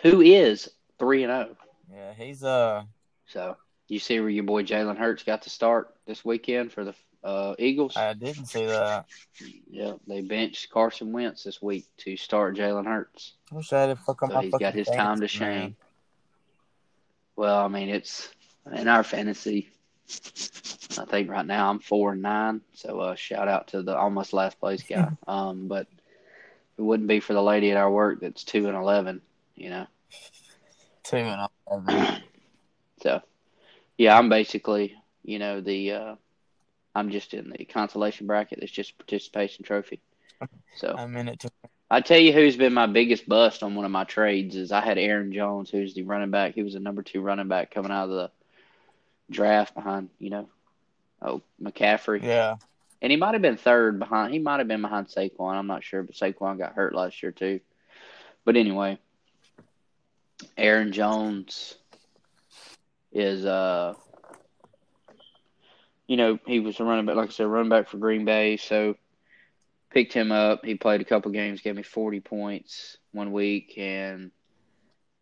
who 0.02 0.20
is 0.20 0.70
three 0.96 1.24
and 1.24 1.32
zero. 1.32 1.56
Yeah, 1.92 2.12
he's 2.14 2.44
uh. 2.44 2.84
So 3.26 3.56
you 3.88 3.98
see 3.98 4.20
where 4.20 4.28
your 4.28 4.44
boy 4.44 4.62
Jalen 4.62 4.96
Hurts 4.96 5.24
got 5.24 5.42
to 5.42 5.50
start 5.50 5.92
this 6.06 6.24
weekend 6.24 6.70
for 6.70 6.84
the 6.84 6.94
uh, 7.24 7.56
Eagles. 7.58 7.96
I 7.96 8.14
didn't 8.14 8.46
see 8.46 8.66
that. 8.66 9.06
Yeah, 9.68 9.94
they 10.06 10.20
benched 10.20 10.70
Carson 10.70 11.10
Wentz 11.10 11.42
this 11.42 11.60
week 11.60 11.86
to 11.96 12.16
start 12.16 12.54
Jalen 12.54 12.86
Hurts. 12.86 13.32
I 13.50 13.56
wish 13.56 13.72
I 13.72 13.88
had 13.88 13.98
fuck 13.98 14.20
So 14.20 14.38
he's 14.38 14.54
got 14.54 14.74
his 14.74 14.86
time 14.86 15.18
to 15.18 15.26
shine. 15.26 15.74
Well, 17.34 17.58
I 17.58 17.66
mean, 17.66 17.88
it's 17.88 18.28
in 18.72 18.86
our 18.86 19.02
fantasy. 19.02 19.68
I 20.98 21.04
think 21.04 21.30
right 21.30 21.46
now 21.46 21.70
I'm 21.70 21.78
four 21.78 22.12
and 22.12 22.22
nine. 22.22 22.60
So 22.74 23.00
uh, 23.00 23.14
shout 23.14 23.48
out 23.48 23.68
to 23.68 23.82
the 23.82 23.96
almost 23.96 24.32
last 24.32 24.58
place 24.60 24.82
guy. 24.82 25.10
um, 25.26 25.68
but 25.68 25.86
it 26.78 26.82
wouldn't 26.82 27.08
be 27.08 27.20
for 27.20 27.32
the 27.32 27.42
lady 27.42 27.70
at 27.70 27.76
our 27.76 27.90
work 27.90 28.20
that's 28.20 28.44
two 28.44 28.68
and 28.68 28.76
eleven. 28.76 29.20
You 29.54 29.70
know. 29.70 29.86
Two 31.04 31.16
and 31.16 31.48
eleven. 31.70 32.22
So, 33.02 33.22
yeah, 33.96 34.18
I'm 34.18 34.28
basically, 34.28 34.94
you 35.24 35.38
know, 35.38 35.62
the 35.62 35.92
uh, 35.92 36.14
I'm 36.94 37.10
just 37.10 37.32
in 37.32 37.48
the 37.48 37.64
consolation 37.64 38.26
bracket. 38.26 38.58
It's 38.60 38.70
just 38.70 38.90
a 38.90 38.94
participation 38.96 39.64
trophy. 39.64 40.00
So 40.76 40.94
I'm 40.96 41.16
in 41.16 41.28
it. 41.28 41.40
To, 41.40 41.50
I 41.90 42.00
tell 42.00 42.18
you, 42.18 42.32
who's 42.32 42.56
been 42.56 42.74
my 42.74 42.86
biggest 42.86 43.28
bust 43.28 43.62
on 43.62 43.74
one 43.74 43.84
of 43.84 43.90
my 43.90 44.04
trades 44.04 44.54
is 44.54 44.70
I 44.70 44.80
had 44.80 44.98
Aaron 44.98 45.32
Jones, 45.32 45.70
who's 45.70 45.94
the 45.94 46.02
running 46.02 46.30
back. 46.30 46.54
He 46.54 46.62
was 46.62 46.74
the 46.74 46.80
number 46.80 47.02
two 47.02 47.20
running 47.20 47.48
back 47.48 47.72
coming 47.72 47.90
out 47.90 48.04
of 48.04 48.10
the 48.10 48.30
draft 49.30 49.74
behind, 49.74 50.10
you 50.18 50.30
know, 50.30 50.48
oh 51.22 51.42
McCaffrey, 51.62 52.22
yeah. 52.22 52.56
and 53.00 53.10
he 53.10 53.16
might 53.16 53.34
have 53.34 53.42
been 53.42 53.56
third 53.56 53.98
behind. 53.98 54.32
He 54.32 54.38
might 54.38 54.58
have 54.58 54.68
been 54.68 54.82
behind 54.82 55.08
Saquon. 55.08 55.54
I'm 55.54 55.66
not 55.66 55.84
sure, 55.84 56.02
but 56.02 56.14
Saquon 56.14 56.58
got 56.58 56.74
hurt 56.74 56.94
last 56.94 57.22
year 57.22 57.32
too. 57.32 57.60
But 58.44 58.56
anyway, 58.56 58.98
Aaron 60.56 60.92
Jones 60.92 61.76
is 63.12 63.44
uh 63.44 63.94
you 66.06 66.16
know, 66.16 66.38
he 66.44 66.58
was 66.58 66.80
a 66.80 66.84
running 66.84 67.06
back 67.06 67.16
like 67.16 67.28
I 67.28 67.32
said, 67.32 67.46
running 67.46 67.70
back 67.70 67.88
for 67.88 67.98
Green 67.98 68.24
Bay, 68.24 68.56
so 68.56 68.96
picked 69.90 70.12
him 70.12 70.32
up. 70.32 70.64
He 70.64 70.74
played 70.74 71.00
a 71.00 71.04
couple 71.04 71.30
games, 71.30 71.60
gave 71.60 71.76
me 71.76 71.82
forty 71.82 72.20
points 72.20 72.98
one 73.12 73.32
week 73.32 73.74
and 73.76 74.30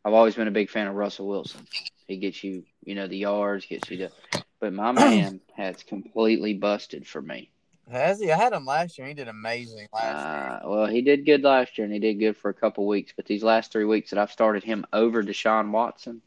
I've 0.04 0.14
always 0.14 0.34
been 0.34 0.48
a 0.48 0.52
big 0.52 0.70
fan 0.70 0.86
of 0.86 0.94
Russell 0.94 1.28
Wilson. 1.28 1.66
He 2.08 2.16
gets 2.16 2.42
you, 2.42 2.64
you 2.84 2.94
know, 2.94 3.06
the 3.06 3.18
yards, 3.18 3.66
gets 3.66 3.90
you 3.90 3.98
the 3.98 4.12
but 4.60 4.72
my 4.72 4.92
man 4.92 5.40
has 5.54 5.82
completely 5.84 6.54
busted 6.54 7.06
for 7.06 7.22
me. 7.22 7.50
Has 7.90 8.20
he? 8.20 8.32
I 8.32 8.36
had 8.36 8.52
him 8.52 8.64
last 8.64 8.98
year. 8.98 9.06
He 9.06 9.14
did 9.14 9.28
amazing 9.28 9.88
last 9.92 10.04
year. 10.04 10.60
Uh, 10.64 10.68
well, 10.68 10.86
he 10.86 11.02
did 11.02 11.24
good 11.24 11.42
last 11.42 11.78
year, 11.78 11.84
and 11.84 11.92
he 11.94 12.00
did 12.00 12.14
good 12.18 12.36
for 12.36 12.50
a 12.50 12.54
couple 12.54 12.86
weeks. 12.86 13.12
But 13.14 13.26
these 13.26 13.42
last 13.42 13.70
three 13.70 13.84
weeks 13.84 14.10
that 14.10 14.18
I've 14.18 14.32
started 14.32 14.64
him 14.64 14.86
over 14.92 15.22
Deshaun 15.22 15.70
Watson, 15.70 16.22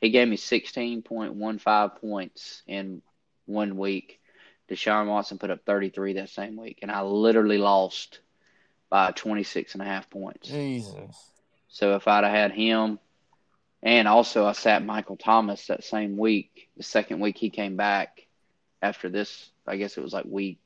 he 0.00 0.10
gave 0.10 0.28
me 0.28 0.36
sixteen 0.36 1.02
point 1.02 1.34
one 1.34 1.58
five 1.58 1.96
points 1.96 2.62
in 2.66 3.02
one 3.46 3.76
week. 3.76 4.20
Deshaun 4.68 5.06
Watson 5.06 5.38
put 5.38 5.50
up 5.50 5.64
thirty 5.64 5.88
three 5.88 6.14
that 6.14 6.28
same 6.30 6.56
week, 6.56 6.80
and 6.82 6.90
I 6.90 7.02
literally 7.02 7.58
lost 7.58 8.20
by 8.90 9.10
26 9.10 9.72
and 9.72 9.82
a 9.82 9.86
half 9.86 10.10
points. 10.10 10.48
Jesus. 10.50 11.32
So 11.68 11.96
if 11.96 12.06
I'd 12.06 12.24
have 12.24 12.32
had 12.32 12.52
him, 12.52 12.98
and 13.82 14.06
also 14.06 14.46
I 14.46 14.52
sat 14.52 14.84
Michael 14.84 15.16
Thomas 15.16 15.66
that 15.66 15.84
same 15.84 16.16
week, 16.16 16.68
the 16.76 16.82
second 16.82 17.20
week 17.20 17.36
he 17.36 17.50
came 17.50 17.76
back 17.76 18.26
after 18.80 19.08
this, 19.08 19.50
I 19.66 19.76
guess 19.76 19.96
it 19.96 20.02
was 20.02 20.12
like 20.12 20.24
week, 20.26 20.58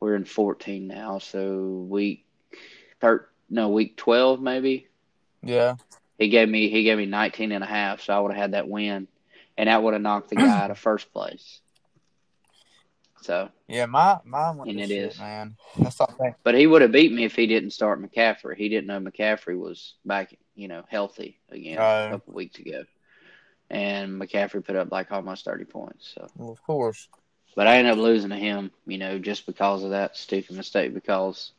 we're 0.00 0.16
in 0.16 0.24
14 0.24 0.86
now, 0.86 1.18
so 1.18 1.86
week, 1.88 2.26
thir- 3.00 3.28
no, 3.48 3.68
week 3.68 3.96
12 3.96 4.40
maybe. 4.40 4.88
Yeah. 5.42 5.76
He 6.18 6.28
gave 6.28 6.48
me 6.48 6.68
he 6.68 6.84
gave 6.84 6.98
me 6.98 7.06
19 7.06 7.52
and 7.52 7.64
a 7.64 7.66
half, 7.66 8.02
so 8.02 8.14
I 8.16 8.20
would 8.20 8.32
have 8.32 8.40
had 8.40 8.52
that 8.52 8.68
win, 8.68 9.08
and 9.56 9.68
that 9.68 9.82
would 9.82 9.94
have 9.94 10.02
knocked 10.02 10.30
the 10.30 10.36
guy 10.36 10.62
out 10.62 10.70
of 10.70 10.78
first 10.78 11.12
place. 11.12 11.60
So, 13.24 13.48
Yeah, 13.68 13.86
my 13.86 14.18
mine 14.24 14.58
went 14.58 14.70
And 14.70 14.80
it 14.80 14.88
shit, 14.88 15.12
is. 15.12 15.18
man. 15.18 15.56
That's 15.78 16.00
all 16.00 16.14
but 16.42 16.54
he 16.54 16.66
would 16.66 16.82
have 16.82 16.92
beat 16.92 17.10
me 17.12 17.24
if 17.24 17.34
he 17.34 17.46
didn't 17.46 17.70
start 17.70 18.02
McCaffrey. 18.02 18.56
He 18.56 18.68
didn't 18.68 18.86
know 18.86 19.00
McCaffrey 19.00 19.58
was 19.58 19.94
back, 20.04 20.36
you 20.54 20.68
know, 20.68 20.84
healthy 20.88 21.40
again 21.50 21.78
Right. 21.78 21.84
a 21.84 22.06
uh, 22.06 22.10
couple 22.10 22.34
weeks 22.34 22.58
ago, 22.58 22.84
and 23.70 24.20
McCaffrey 24.20 24.64
put 24.64 24.76
up 24.76 24.92
like 24.92 25.10
almost 25.10 25.44
thirty 25.46 25.64
points. 25.64 26.12
So, 26.14 26.26
Well, 26.36 26.50
of 26.52 26.62
course. 26.62 27.08
but 27.56 27.66
I 27.66 27.78
ended 27.78 27.94
up 27.94 27.98
losing 27.98 28.30
to 28.30 28.36
him, 28.36 28.70
you 28.86 28.98
know, 28.98 29.18
just 29.18 29.46
because 29.46 29.82
of 29.84 29.90
that 29.90 30.16
stupid 30.18 30.54
mistake. 30.56 30.92
Because, 30.92 31.52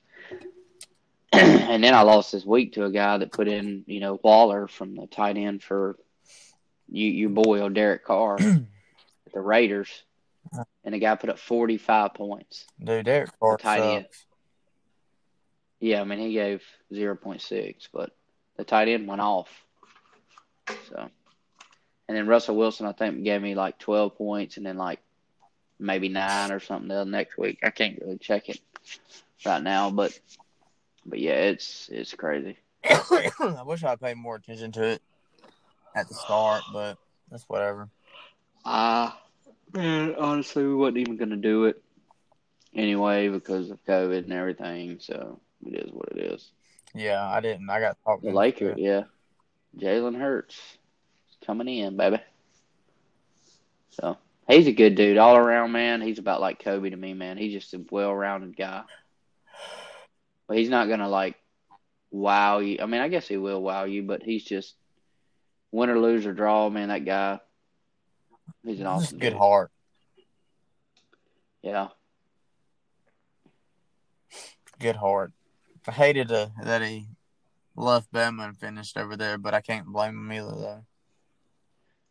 and 1.34 1.84
then 1.84 1.96
I 1.96 2.02
lost 2.02 2.32
this 2.32 2.46
week 2.46 2.74
to 2.74 2.86
a 2.86 2.92
guy 2.92 3.18
that 3.18 3.32
put 3.32 3.48
in, 3.48 3.84
you 3.88 4.00
know, 4.00 4.20
Waller 4.24 4.68
from 4.68 4.96
the 4.96 5.08
tight 5.08 5.38
end 5.38 5.64
for 5.64 5.98
you, 6.88 7.08
your 7.08 7.32
boy, 7.32 7.68
Derek 7.70 8.06
Carr, 8.06 8.36
at 9.26 9.34
the 9.34 9.42
Raiders, 9.42 9.90
and 10.86 10.94
the 10.94 11.00
guy 11.00 11.16
put 11.16 11.30
up 11.30 11.40
forty 11.40 11.78
five 11.78 12.14
points. 12.14 12.66
Dude, 12.82 13.06
Derek 13.06 13.38
Carr 13.40 13.58
tight 13.58 13.82
end. 13.82 14.06
Yeah, 15.80 16.02
I 16.02 16.04
mean 16.06 16.20
he 16.20 16.34
gave 16.34 16.64
zero 16.94 17.16
point 17.16 17.42
six, 17.42 17.90
but 17.92 18.12
the 18.56 18.64
tight 18.64 18.88
end 18.88 19.08
went 19.08 19.22
off. 19.22 19.50
So, 20.90 21.10
and 22.08 22.18
then 22.18 22.28
Russell 22.28 22.56
Wilson, 22.56 22.86
I 22.86 22.94
think, 22.94 23.24
gave 23.24 23.42
me 23.42 23.56
like 23.56 23.80
twelve 23.80 24.18
points, 24.18 24.58
and 24.58 24.66
then 24.66 24.78
like 24.78 25.00
maybe 25.80 26.08
nine 26.08 26.52
or 26.52 26.60
something 26.60 26.88
the 26.88 27.04
next 27.04 27.38
week. 27.38 27.60
I 27.64 27.72
can't 27.72 28.00
really 28.00 28.18
check 28.18 28.48
it 28.50 28.62
right 29.46 29.62
now, 29.62 29.90
but 29.90 30.18
but 31.06 31.20
yeah, 31.20 31.34
it's 31.34 31.90
it's 31.92 32.14
crazy. 32.14 32.58
I 32.86 33.64
wish 33.66 33.84
I 33.84 33.96
paid 33.96 34.18
more 34.18 34.36
attention 34.36 34.72
to 34.74 34.84
it 34.84 35.02
at 35.96 36.08
the 36.08 36.14
start, 36.14 36.64
but 36.72 36.98
that's 37.32 37.44
whatever. 37.48 37.90
Ah, 38.64 39.20
man, 39.76 40.16
honestly, 40.18 40.64
we 40.64 40.74
wasn't 40.74 40.98
even 41.00 41.18
gonna 41.18 41.36
do 41.36 41.66
it 41.66 41.82
anyway 42.74 43.30
because 43.30 43.70
of 43.70 43.84
COVID 43.86 44.24
and 44.24 44.34
everything. 44.34 45.00
So 45.00 45.40
it 45.66 45.76
is 45.76 45.92
what 45.92 46.10
it 46.12 46.34
is. 46.34 46.52
Yeah, 46.94 47.26
I 47.26 47.42
didn't. 47.42 47.70
I 47.70 47.80
got 47.80 47.98
talked 48.04 48.24
Lakers, 48.24 48.78
it. 48.78 48.82
yeah. 48.82 49.04
Jalen 49.78 50.18
Hurts 50.18 50.60
coming 51.46 51.68
in, 51.68 51.98
baby. 51.98 52.20
So 53.90 54.18
he's 54.48 54.68
a 54.68 54.72
good 54.72 54.96
dude 54.96 55.18
all 55.18 55.36
around, 55.36 55.72
man. 55.72 56.02
He's 56.02 56.20
about 56.20 56.42
like 56.42 56.64
Kobe 56.64 56.90
to 56.90 56.98
me, 56.98 57.14
man. 57.14 57.38
He's 57.38 57.54
just 57.54 57.74
a 57.74 57.84
well-rounded 57.92 58.56
guy. 58.56 58.84
But 60.48 60.58
he's 60.58 60.70
not 60.70 60.88
gonna 60.88 61.10
like 61.10 61.36
wow 62.12 62.60
you. 62.60 62.78
I 62.82 62.86
mean, 62.86 63.02
I 63.02 63.10
guess 63.10 63.28
he 63.28 63.38
will 63.38 63.62
wow 63.62 63.84
you, 63.86 64.04
but 64.04 64.24
he's 64.24 64.44
just 64.44 64.76
win 65.72 65.90
or 65.90 66.00
lose 66.00 66.26
or 66.26 66.34
draw, 66.34 66.70
man. 66.70 66.90
That 66.90 67.06
guy, 67.06 67.40
he's 68.64 68.80
an 68.80 68.86
Just 68.96 69.16
awesome 69.16 69.20
good 69.20 69.32
dude. 69.32 69.40
heart. 69.40 69.72
Yeah, 71.62 71.90
Good 74.80 74.98
heart. 74.98 75.32
I 75.88 75.92
hated 75.92 76.32
uh, 76.32 76.50
that 76.64 76.82
he 76.82 77.08
left 77.76 78.12
Bama 78.12 78.46
and 78.46 78.58
finished 78.58 78.98
over 78.98 79.16
there, 79.16 79.38
but 79.38 79.54
I 79.54 79.62
can't 79.62 79.88
blame 79.88 80.18
him 80.18 80.32
either, 80.32 80.52
though. 80.52 80.86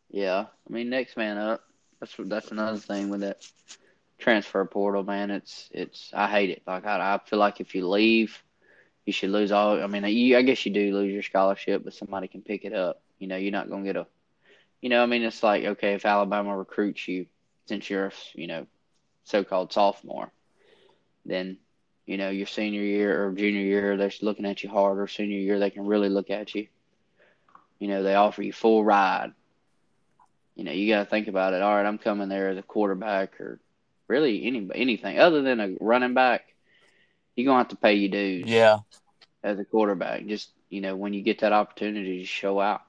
yeah. 0.09 0.45
I 0.69 0.73
mean, 0.73 0.89
next 0.89 1.15
man 1.17 1.37
up. 1.37 1.61
That's 1.99 2.15
that's 2.19 2.51
another 2.51 2.77
thing 2.77 3.09
with 3.09 3.21
that 3.21 3.45
transfer 4.17 4.65
portal, 4.65 5.03
man. 5.03 5.31
It's 5.31 5.69
it's 5.71 6.11
I 6.13 6.27
hate 6.27 6.49
it. 6.49 6.63
Like 6.67 6.85
I, 6.85 7.15
I 7.15 7.19
feel 7.29 7.39
like 7.39 7.61
if 7.61 7.75
you 7.75 7.87
leave, 7.87 8.41
you 9.05 9.13
should 9.13 9.29
lose 9.29 9.51
all. 9.51 9.81
I 9.81 9.87
mean, 9.87 10.03
you 10.05 10.37
I 10.37 10.41
guess 10.41 10.65
you 10.65 10.73
do 10.73 10.93
lose 10.93 11.13
your 11.13 11.23
scholarship, 11.23 11.83
but 11.83 11.93
somebody 11.93 12.27
can 12.27 12.41
pick 12.41 12.65
it 12.65 12.73
up. 12.73 13.01
You 13.19 13.27
know, 13.27 13.37
you're 13.37 13.51
not 13.51 13.69
gonna 13.69 13.83
get 13.83 13.95
a. 13.95 14.07
You 14.85 14.89
know, 14.89 15.01
I 15.01 15.07
mean, 15.07 15.23
it's 15.23 15.41
like 15.41 15.65
okay, 15.65 15.95
if 15.95 16.05
Alabama 16.05 16.55
recruits 16.55 17.07
you 17.07 17.25
since 17.65 17.89
you're 17.89 18.11
you 18.35 18.45
know, 18.45 18.67
so-called 19.23 19.73
sophomore, 19.73 20.31
then 21.25 21.57
you 22.05 22.17
know 22.19 22.29
your 22.29 22.45
senior 22.45 22.83
year 22.83 23.25
or 23.25 23.31
junior 23.31 23.61
year 23.61 23.97
they're 23.97 24.11
looking 24.21 24.45
at 24.45 24.61
you 24.63 24.69
harder. 24.69 25.07
Senior 25.07 25.39
year 25.39 25.57
they 25.57 25.71
can 25.71 25.87
really 25.87 26.09
look 26.09 26.29
at 26.29 26.53
you. 26.53 26.67
You 27.79 27.87
know, 27.87 28.03
they 28.03 28.13
offer 28.13 28.43
you 28.43 28.53
full 28.53 28.85
ride. 28.85 29.33
You 30.55 30.65
know, 30.65 30.71
you 30.71 30.87
got 30.87 30.99
to 30.99 31.09
think 31.09 31.27
about 31.29 31.55
it. 31.55 31.63
All 31.63 31.75
right, 31.75 31.85
I'm 31.85 31.97
coming 31.97 32.29
there 32.29 32.49
as 32.49 32.57
a 32.59 32.61
quarterback 32.61 33.41
or 33.41 33.59
really 34.07 34.45
any 34.45 34.69
anything 34.75 35.17
other 35.17 35.41
than 35.41 35.59
a 35.61 35.75
running 35.81 36.13
back. 36.13 36.53
You're 37.35 37.45
gonna 37.47 37.57
have 37.57 37.69
to 37.69 37.75
pay 37.75 37.95
your 37.95 38.11
dues 38.11 38.51
Yeah. 38.51 38.81
as 39.43 39.59
a 39.59 39.65
quarterback. 39.65 40.27
Just 40.27 40.51
you 40.69 40.81
know, 40.81 40.95
when 40.95 41.15
you 41.15 41.23
get 41.23 41.39
that 41.39 41.53
opportunity, 41.53 42.19
to 42.19 42.25
show 42.27 42.59
out. 42.59 42.83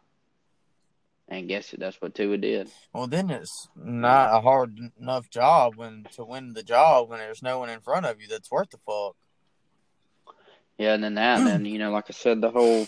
And 1.28 1.48
guess 1.48 1.72
it, 1.74 1.80
that's 1.80 2.00
what 2.00 2.14
Tua 2.14 2.36
did. 2.36 2.70
Well, 2.92 3.08
then 3.08 3.30
it's 3.30 3.68
not 3.74 4.32
a 4.36 4.40
hard 4.40 4.78
enough 5.00 5.28
job 5.28 5.74
when 5.76 6.06
to 6.14 6.24
win 6.24 6.52
the 6.52 6.62
job 6.62 7.08
when 7.08 7.18
there's 7.18 7.42
no 7.42 7.58
one 7.58 7.68
in 7.68 7.80
front 7.80 8.06
of 8.06 8.20
you 8.20 8.28
that's 8.28 8.50
worth 8.50 8.70
the 8.70 8.78
fuck. 8.86 9.16
Yeah, 10.78 10.94
and 10.94 11.02
then 11.02 11.14
that, 11.14 11.38
and 11.38 11.46
then 11.46 11.64
you 11.72 11.78
know, 11.78 11.90
like 11.90 12.04
I 12.08 12.12
said, 12.12 12.40
the 12.40 12.50
whole, 12.50 12.86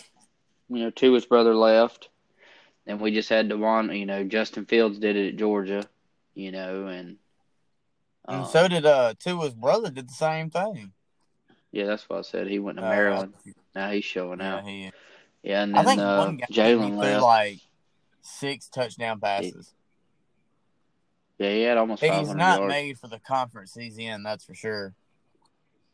you 0.69 0.79
know, 0.85 0.91
Tua's 0.91 1.27
brother 1.27 1.55
left, 1.55 2.11
and 2.87 3.01
we 3.01 3.11
just 3.13 3.29
had 3.29 3.49
D'Wan. 3.49 3.91
You 3.95 4.07
know, 4.07 4.23
Justin 4.25 4.67
Fields 4.67 4.99
did 4.99 5.17
it 5.17 5.31
at 5.31 5.37
Georgia. 5.37 5.85
You 6.35 6.53
know, 6.53 6.87
and 6.87 7.17
And 8.29 8.43
um, 8.43 8.45
so 8.45 8.69
did 8.69 8.87
uh 8.87 9.15
Tua's 9.19 9.55
brother 9.55 9.91
did 9.91 10.09
the 10.09 10.15
same 10.15 10.51
thing. 10.51 10.93
yeah, 11.73 11.87
that's 11.87 12.09
what 12.09 12.21
I 12.21 12.23
said. 12.23 12.47
He 12.47 12.61
went 12.61 12.79
to 12.79 12.85
Uh, 12.85 12.89
Maryland. 12.91 13.35
Now 13.75 13.91
he's 13.91 14.05
showing 14.05 14.39
Yeah, 14.39 14.59
out. 14.59 14.65
he, 14.65 14.91
Yeah, 15.43 15.63
and 15.65 15.75
I 15.75 15.79
then 15.83 15.99
think 15.99 16.01
uh, 16.01 16.19
one 16.19 16.37
guy 16.37 16.47
he 16.49 16.55
Jalen 16.55 16.97
left. 16.99 17.23
like 17.25 17.59
six 18.29 18.69
touchdown 18.69 19.21
passes. 19.21 19.73
yeah, 21.39 21.51
he 21.51 21.63
had 21.63 21.79
almost 21.79 22.01
500 22.03 22.27
He's 22.27 22.35
not 22.35 22.59
yards. 22.61 22.71
made 22.73 22.99
for 22.99 23.09
the 23.09 23.19
conference 23.21 23.75
he's 23.75 23.99
in, 23.99 24.23
that's 24.23 24.45
for 24.45 24.55
sure. 24.55 24.95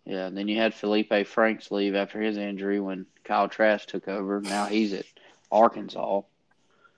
Yeah, 0.05 0.27
and 0.27 0.37
then 0.37 0.49
you 0.49 0.59
had 0.59 0.75
Felipe 0.75 1.27
Franks 1.27 1.71
leave 1.71 1.95
after 1.95 2.21
his 2.21 2.37
injury 2.37 2.79
when 2.81 3.07
Kyle 3.25 3.49
Trask 3.49 3.89
took 3.89 4.07
over. 4.09 4.41
Now 4.43 4.67
he's 4.67 4.93
at 4.93 5.07
Arkansas. 5.51 6.23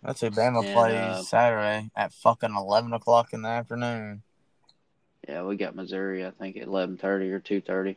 That's 0.03 0.20
who 0.20 0.30
Bama 0.30 0.64
And, 0.64 0.74
plays 0.74 0.95
uh, 0.95 1.22
Saturday 1.22 1.91
at 1.97 2.12
fucking 2.12 2.55
eleven 2.57 2.93
o'clock 2.93 3.32
in 3.32 3.43
the 3.43 3.49
afternoon. 3.49 4.22
Yeah, 5.28 5.43
we 5.43 5.57
got 5.57 5.74
Missouri, 5.74 6.24
I 6.26 6.30
think, 6.30 6.57
at 6.57 6.66
11:30 6.68 7.32
or 7.32 7.41
2:30. 7.41 7.97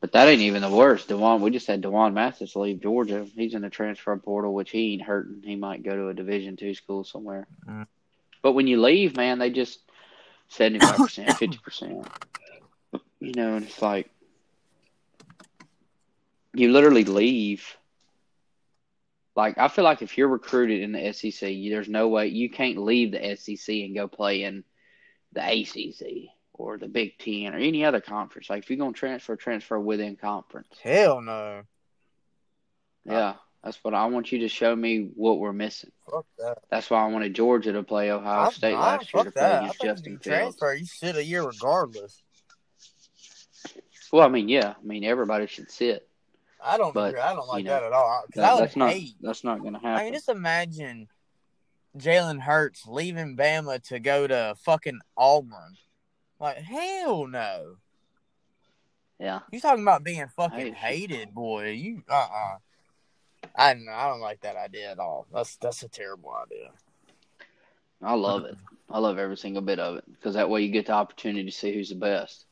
But 0.00 0.12
that 0.12 0.28
ain't 0.28 0.42
even 0.42 0.62
the 0.62 0.70
worst. 0.70 1.08
D'Wan, 1.08 1.40
we 1.40 1.50
just 1.50 1.66
had 1.66 1.80
D'Wan 1.80 2.14
Mathis 2.14 2.54
leave 2.54 2.80
Georgia. 2.80 3.26
He's 3.34 3.54
in 3.54 3.62
the 3.62 3.70
transfer 3.70 4.16
portal, 4.16 4.54
which 4.54 4.70
he 4.70 4.92
ain't 4.92 5.02
hurting. 5.02 5.42
He 5.44 5.56
might 5.56 5.82
go 5.82 5.96
to 5.96 6.08
a 6.08 6.14
Division 6.14 6.56
two 6.56 6.74
school 6.74 7.02
somewhere. 7.02 7.48
Mm. 7.68 7.86
But 8.40 8.52
when 8.52 8.68
you 8.68 8.80
leave, 8.80 9.16
man, 9.16 9.40
they 9.40 9.50
just 9.50 9.80
75%, 10.52 11.26
50%. 11.26 12.06
You 13.20 13.32
know, 13.32 13.56
and 13.56 13.66
it's 13.66 13.82
like 13.82 14.08
you 16.54 16.70
literally 16.70 17.02
leave. 17.02 17.76
Like 19.34 19.58
I 19.58 19.66
feel 19.66 19.84
like 19.84 20.02
if 20.02 20.16
you're 20.16 20.28
recruited 20.28 20.82
in 20.82 20.92
the 20.92 21.12
SEC, 21.12 21.50
you, 21.50 21.72
there's 21.72 21.88
no 21.88 22.06
way 22.06 22.28
you 22.28 22.48
can't 22.48 22.78
leave 22.78 23.10
the 23.10 23.34
SEC 23.34 23.74
and 23.74 23.96
go 23.96 24.06
play 24.06 24.44
in 24.44 24.62
the 25.32 25.40
ACC 25.40 26.30
or 26.58 26.76
the 26.76 26.88
Big 26.88 27.18
Ten 27.18 27.54
or 27.54 27.58
any 27.58 27.84
other 27.84 28.00
conference. 28.00 28.50
Like 28.50 28.64
if 28.64 28.70
you're 28.70 28.78
gonna 28.78 28.92
transfer, 28.92 29.36
transfer 29.36 29.78
within 29.78 30.16
conference. 30.16 30.68
Hell 30.82 31.20
no. 31.20 31.62
Yeah, 33.04 33.34
that's 33.64 33.82
what 33.82 33.94
I 33.94 34.06
want 34.06 34.32
you 34.32 34.40
to 34.40 34.48
show 34.48 34.74
me 34.76 35.10
what 35.14 35.38
we're 35.38 35.52
missing. 35.52 35.92
Fuck 36.10 36.26
that. 36.38 36.58
That's 36.70 36.90
why 36.90 37.02
I 37.02 37.06
wanted 37.08 37.34
Georgia 37.34 37.72
to 37.72 37.82
play 37.82 38.10
Ohio 38.10 38.48
I- 38.48 38.50
State 38.50 38.74
I- 38.74 38.96
last 38.96 39.14
year 39.14 39.24
to 39.24 39.30
play 39.30 39.42
that. 39.42 39.62
Against 39.62 39.80
Justin 39.82 40.12
you 40.12 40.18
Fields. 40.18 40.26
transfer, 40.56 40.74
you 40.74 40.84
sit 40.84 41.16
a 41.16 41.24
year 41.24 41.42
regardless. 41.46 42.22
Well, 44.12 44.24
I 44.24 44.28
mean, 44.28 44.48
yeah, 44.48 44.74
I 44.78 44.82
mean 44.84 45.04
everybody 45.04 45.46
should 45.46 45.70
sit. 45.70 46.08
I 46.62 46.76
don't 46.76 46.92
But, 46.92 47.10
agree. 47.10 47.20
I 47.20 47.34
don't 47.34 47.46
like 47.46 47.62
you 47.64 47.68
know, 47.70 47.74
that 47.74 47.82
at 47.84 47.92
all. 47.92 48.24
That- 48.34 48.58
that's 48.58 48.76
not 48.76 48.90
hate. 48.90 49.14
that's 49.20 49.44
not 49.44 49.62
gonna 49.62 49.78
happen. 49.78 49.92
I 50.00 50.04
mean, 50.04 50.12
just 50.12 50.28
imagine 50.28 51.08
Jalen 51.96 52.40
Hurts 52.40 52.86
leaving 52.86 53.36
Bama 53.36 53.82
to 53.88 54.00
go 54.00 54.26
to 54.26 54.54
fucking 54.64 54.98
Auburn. 55.16 55.76
Like, 56.40 56.58
hell 56.58 57.26
no. 57.26 57.76
yeah, 59.18 59.40
You 59.50 59.60
talking 59.60 59.82
about 59.82 60.04
being 60.04 60.26
fucking 60.28 60.74
hated, 60.74 61.34
boy? 61.34 61.70
You 61.70 62.02
uh 62.08 62.14
uh 62.14 62.56
I 63.56 63.74
don't, 63.74 63.88
I 63.88 64.08
don't 64.08 64.20
like 64.20 64.40
that 64.42 64.56
idea 64.56 64.90
at 64.90 64.98
all. 64.98 65.26
That's 65.32 65.56
that's 65.56 65.82
a 65.82 65.88
terrible 65.88 66.32
idea. 66.32 66.70
I 68.02 68.14
love 68.14 68.44
it. 68.44 68.56
I 68.88 68.98
love 69.00 69.18
every 69.18 69.36
single 69.36 69.62
bit 69.62 69.80
of 69.80 69.96
it 69.96 70.04
because 70.12 70.34
that 70.34 70.48
way 70.48 70.62
you 70.62 70.70
get 70.70 70.86
the 70.86 70.92
opportunity 70.92 71.44
to 71.44 71.56
see 71.56 71.74
who's 71.74 71.88
the 71.88 71.96
best. 71.96 72.44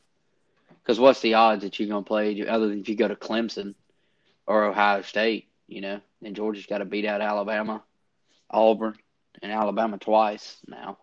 Because 0.83 0.99
what's 0.99 1.21
the 1.21 1.35
odds 1.35 1.63
that 1.63 1.79
you're 1.79 1.89
gonna 1.89 2.03
play 2.03 2.47
other 2.47 2.69
than 2.69 2.81
if 2.81 2.89
you 2.89 2.97
go 2.97 3.09
to 3.09 3.17
Clemson 3.17 3.75
or 4.47 4.65
Ohio 4.65 5.03
State? 5.03 5.49
You 5.69 5.81
know, 5.81 6.01
and 6.23 6.37
Georgia's 6.37 6.67
got 6.67 6.79
to 6.79 6.85
beat 6.85 7.05
out 7.05 7.21
Alabama, 7.21 7.83
Auburn, 8.51 8.95
and 9.43 9.51
Alabama 9.51 9.99
twice 9.99 10.59
now, 10.69 10.99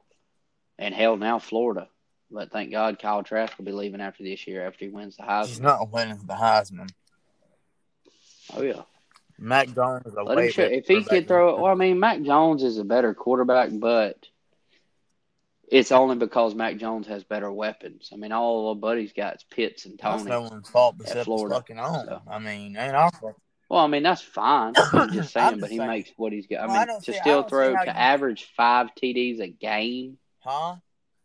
and 0.79 0.95
hell 0.95 1.17
now 1.17 1.39
Florida. 1.39 1.89
But 2.33 2.51
thank 2.51 2.71
God 2.71 2.97
Kyle 2.99 3.21
Trask 3.23 3.55
will 3.57 3.65
be 3.65 3.71
leaving 3.71 4.01
after 4.01 4.23
this 4.23 4.47
year 4.47 4.65
after 4.65 4.85
he 4.85 4.91
wins 4.91 5.17
the 5.17 5.23
Heisman. 5.23 5.47
He's 5.47 5.59
not 5.61 5.91
winning 5.91 6.19
the 6.25 6.33
Heisman. 6.33 6.89
Oh 8.55 8.61
yeah, 8.63 8.81
Mac 9.37 9.73
Jones 9.73 10.05
is 10.07 10.13
a 10.15 10.23
let 10.23 10.37
him 10.39 10.51
show. 10.51 10.63
If 10.63 10.87
he 10.87 11.03
could 11.03 11.27
throw 11.27 11.49
it, 11.55 11.61
well, 11.61 11.71
I 11.71 11.75
mean 11.75 11.99
Mac 11.99 12.21
Jones 12.23 12.63
is 12.63 12.77
a 12.79 12.83
better 12.83 13.13
quarterback, 13.13 13.69
but 13.73 14.17
it's 15.71 15.91
only 15.91 16.15
because 16.15 16.55
Mac 16.55 16.77
Jones 16.77 17.07
has 17.07 17.23
better 17.23 17.51
weapons. 17.51 18.09
I 18.11 18.15
mean, 18.17 18.31
all 18.31 18.61
of 18.71 18.75
our 18.77 18.79
buddies 18.81 19.13
got 19.13 19.35
is 19.35 19.45
Pitts 19.49 19.85
and 19.85 19.97
That's 19.97 20.21
Toney. 20.23 20.29
no 20.31 20.41
one's 20.41 20.69
fault 20.69 20.95
except 21.01 21.25
Florida, 21.25 21.55
fucking 21.55 21.79
own. 21.79 22.05
so. 22.05 22.21
I 22.29 22.39
mean, 22.39 22.75
ain't 22.75 22.95
our 22.95 23.11
fault. 23.11 23.35
Well, 23.69 23.79
I 23.81 23.87
mean 23.87 24.03
that's 24.03 24.21
fine. 24.21 24.73
I'm 24.93 25.11
just 25.13 25.31
saying, 25.33 25.53
I'm 25.53 25.59
but 25.59 25.69
he 25.69 25.77
saying. 25.77 25.89
makes 25.89 26.11
what 26.17 26.33
he's 26.33 26.47
got. 26.47 26.61
I 26.61 26.65
Well, 26.67 26.75
I 26.77 26.85
mean, 26.87 26.99
to 27.01 27.13
see- 27.13 27.19
still 27.19 27.43
throw 27.43 27.73
to 27.75 27.95
average 27.97 28.51
five 28.57 28.89
TDs 29.01 29.39
a 29.39 29.47
game, 29.47 30.17
Huh? 30.43 30.75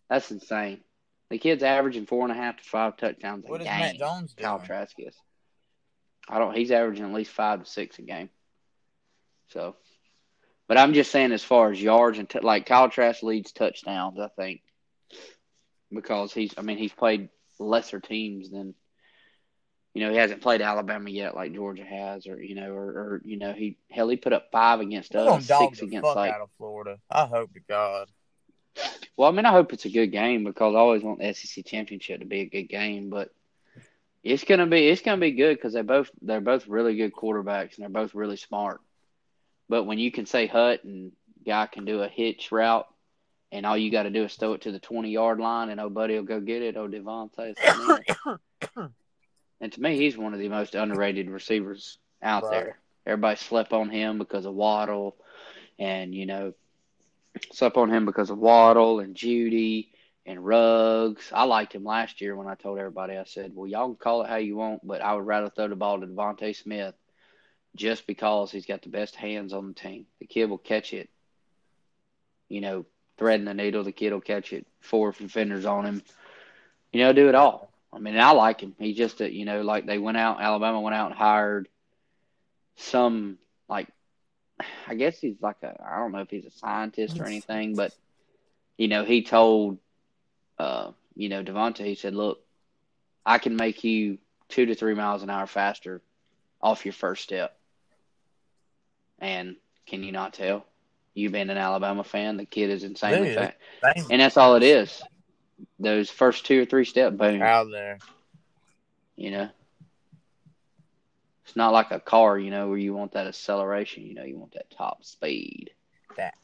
that's 0.08 0.30
insane. 0.30 0.80
The 1.30 1.38
kid's 1.38 1.62
averaging 1.62 2.06
four 2.06 2.22
and 2.22 2.32
a 2.32 2.34
half 2.34 2.56
to 2.56 2.64
five 2.64 2.96
touchdowns 2.96 3.44
a 3.44 3.46
game. 3.46 3.50
What 3.50 3.60
is 3.60 3.66
game. 3.66 3.78
Mac 3.78 3.98
Jones 3.98 4.32
doing? 4.32 4.46
Kyle 4.46 4.60
Trask 4.60 4.94
is. 4.98 5.14
I 6.28 6.38
don't. 6.38 6.56
He's 6.56 6.70
averaging 6.70 7.04
at 7.04 7.12
least 7.12 7.30
five 7.30 7.62
to 7.62 7.70
six 7.70 7.98
a 7.98 8.02
game. 8.02 8.30
So, 9.48 9.76
but 10.68 10.78
I'm 10.78 10.94
just 10.94 11.10
saying, 11.10 11.32
as 11.32 11.44
far 11.44 11.70
as 11.70 11.80
yards 11.80 12.18
and 12.18 12.28
t- 12.28 12.40
like 12.40 12.66
Kyle 12.66 12.88
Trask 12.88 13.22
leads 13.22 13.52
touchdowns, 13.52 14.18
I 14.18 14.28
think, 14.28 14.62
because 15.92 16.32
he's. 16.32 16.54
I 16.56 16.62
mean, 16.62 16.78
he's 16.78 16.92
played 16.92 17.28
lesser 17.58 18.00
teams 18.00 18.50
than. 18.50 18.74
You 19.94 20.04
know, 20.04 20.12
he 20.12 20.18
hasn't 20.18 20.42
played 20.42 20.62
Alabama 20.62 21.10
yet, 21.10 21.34
like 21.34 21.54
Georgia 21.54 21.82
has, 21.82 22.26
or 22.26 22.40
you 22.40 22.54
know, 22.54 22.72
or, 22.72 22.84
or 22.84 23.22
you 23.24 23.36
know, 23.38 23.52
he 23.52 23.78
hell 23.90 24.08
he 24.08 24.16
put 24.16 24.34
up 24.34 24.48
five 24.52 24.80
against 24.80 25.14
We're 25.14 25.28
us, 25.28 25.46
six 25.46 25.82
against 25.82 26.04
like. 26.14 26.32
out 26.32 26.42
of 26.42 26.50
Florida. 26.56 26.98
I 27.10 27.26
hope 27.26 27.52
to 27.54 27.60
God. 27.68 28.08
Well, 29.16 29.28
I 29.28 29.32
mean, 29.32 29.46
I 29.46 29.50
hope 29.52 29.72
it's 29.72 29.84
a 29.84 29.90
good 29.90 30.08
game 30.12 30.44
because 30.44 30.74
I 30.74 30.78
always 30.78 31.02
want 31.02 31.18
the 31.18 31.32
SEC 31.34 31.64
championship 31.64 32.20
to 32.20 32.26
be 32.26 32.40
a 32.40 32.48
good 32.48 32.68
game, 32.68 33.10
but 33.10 33.30
it's 34.22 34.44
gonna 34.44 34.66
be 34.66 34.88
it's 34.88 35.02
gonna 35.02 35.20
be 35.20 35.32
good 35.32 35.56
because 35.56 35.72
they 35.72 35.82
both 35.82 36.10
they're 36.22 36.40
both 36.40 36.68
really 36.68 36.96
good 36.96 37.12
quarterbacks 37.12 37.76
and 37.76 37.82
they're 37.82 37.88
both 37.88 38.14
really 38.14 38.36
smart. 38.36 38.80
But 39.68 39.84
when 39.84 39.98
you 39.98 40.10
can 40.12 40.26
say 40.26 40.46
Hut 40.46 40.84
and 40.84 41.12
guy 41.44 41.66
can 41.66 41.84
do 41.84 42.02
a 42.02 42.08
hitch 42.08 42.52
route, 42.52 42.86
and 43.52 43.66
all 43.66 43.76
you 43.76 43.90
got 43.90 44.04
to 44.04 44.10
do 44.10 44.24
is 44.24 44.34
throw 44.34 44.52
it 44.52 44.62
to 44.62 44.72
the 44.72 44.78
twenty 44.78 45.10
yard 45.10 45.40
line, 45.40 45.70
and 45.70 45.80
oh 45.80 45.90
buddy 45.90 46.14
will 46.14 46.22
go 46.22 46.40
get 46.40 46.62
it. 46.62 46.76
Oh 46.76 46.88
DeVonta, 46.88 47.54
and 49.60 49.72
to 49.72 49.80
me, 49.80 49.96
he's 49.96 50.16
one 50.16 50.34
of 50.34 50.40
the 50.40 50.48
most 50.48 50.74
underrated 50.74 51.28
receivers 51.28 51.98
out 52.22 52.44
Right. 52.44 52.50
there. 52.50 52.78
Everybody 53.06 53.36
slept 53.36 53.72
on 53.72 53.88
him 53.88 54.18
because 54.18 54.44
of 54.46 54.54
Waddle, 54.54 55.16
and 55.78 56.14
you 56.14 56.26
know, 56.26 56.52
slept 57.52 57.76
on 57.76 57.90
him 57.92 58.06
because 58.06 58.30
of 58.30 58.38
Waddle 58.38 59.00
and 59.00 59.14
Jeudy 59.14 59.88
and 60.26 60.44
Ruggs. 60.44 61.30
I 61.32 61.44
liked 61.44 61.74
him 61.74 61.84
last 61.84 62.20
year 62.20 62.36
when 62.36 62.46
I 62.46 62.54
told 62.54 62.78
everybody. 62.78 63.16
I 63.16 63.24
said, 63.24 63.52
"Well, 63.54 63.66
y'all 63.66 63.88
can 63.88 63.96
call 63.96 64.22
it 64.22 64.28
how 64.28 64.36
you 64.36 64.56
want, 64.56 64.86
but 64.86 65.00
I 65.00 65.14
would 65.14 65.26
rather 65.26 65.50
throw 65.50 65.68
the 65.68 65.76
ball 65.76 66.00
to 66.00 66.06
DeVonta 66.06 66.54
Smith 66.54 66.94
just 67.74 68.06
because 68.06 68.50
he's 68.50 68.66
got 68.66 68.82
the 68.82 68.88
best 68.88 69.14
hands 69.14 69.52
on 69.52 69.68
the 69.68 69.74
team. 69.74 70.06
The 70.20 70.26
kid 70.26 70.50
will 70.50 70.58
catch 70.58 70.92
it. 70.92 71.08
You 72.48 72.60
know, 72.60 72.86
threading 73.18 73.46
the 73.46 73.54
needle, 73.54 73.84
the 73.84 73.92
kid 73.92 74.12
will 74.12 74.20
catch 74.20 74.52
it. 74.52 74.66
Four 74.80 75.12
defenders 75.12 75.64
on 75.64 75.84
him. 75.84 76.02
You 76.92 77.00
know, 77.00 77.12
do 77.12 77.28
it 77.28 77.34
all. 77.34 77.70
I 77.92 77.98
mean, 77.98 78.18
I 78.18 78.32
like 78.32 78.60
him. 78.60 78.74
He's 78.78 78.96
just 78.96 79.20
a, 79.20 79.32
you 79.32 79.44
know, 79.44 79.62
like 79.62 79.86
they 79.86 79.98
went 79.98 80.16
out, 80.16 80.40
Alabama 80.40 80.80
went 80.80 80.94
out 80.94 81.10
and 81.10 81.18
hired 81.18 81.68
some, 82.76 83.38
like, 83.68 83.88
I 84.86 84.94
guess 84.94 85.18
he's 85.20 85.40
like 85.40 85.62
a, 85.62 85.74
I 85.84 85.98
don't 85.98 86.12
know 86.12 86.20
if 86.20 86.30
he's 86.30 86.46
a 86.46 86.50
scientist 86.50 87.20
or 87.20 87.26
anything, 87.26 87.74
but, 87.74 87.92
you 88.76 88.88
know, 88.88 89.04
he 89.04 89.22
told, 89.22 89.78
uh, 90.58 90.92
you 91.14 91.28
know, 91.28 91.42
DeVonta, 91.42 91.84
he 91.84 91.94
said, 91.94 92.14
look, 92.14 92.40
I 93.24 93.38
can 93.38 93.56
make 93.56 93.84
you 93.84 94.18
two 94.48 94.66
to 94.66 94.74
three 94.74 94.94
miles 94.94 95.22
an 95.22 95.30
hour 95.30 95.46
faster 95.46 96.00
off 96.60 96.84
your 96.84 96.92
first 96.92 97.22
step. 97.22 97.56
And 99.18 99.56
can 99.86 100.02
you 100.02 100.12
not 100.12 100.34
tell? 100.34 100.64
You've 101.14 101.32
been 101.32 101.50
an 101.50 101.58
Alabama 101.58 102.04
fan, 102.04 102.36
the 102.36 102.44
kid 102.44 102.70
is 102.70 102.84
insanely 102.84 103.34
fast. 103.34 103.56
And 104.10 104.20
that's 104.20 104.36
all 104.36 104.54
it 104.54 104.62
is. 104.62 105.02
Those 105.80 106.10
first 106.10 106.46
two 106.46 106.62
or 106.62 106.64
three 106.64 106.84
steps, 106.84 107.16
boom. 107.16 107.42
out 107.42 107.66
there. 107.70 107.98
You 109.16 109.32
know, 109.32 109.48
it's 111.48 111.56
not 111.56 111.72
like 111.72 111.90
a 111.92 111.98
car. 111.98 112.38
You 112.38 112.50
know, 112.50 112.68
where 112.68 112.76
you 112.76 112.92
want 112.92 113.12
that 113.12 113.26
acceleration. 113.26 114.04
You 114.04 114.14
know, 114.14 114.22
you 114.24 114.38
want 114.38 114.52
that 114.52 114.70
top 114.70 115.02
speed. 115.02 115.70
That. 116.18 116.34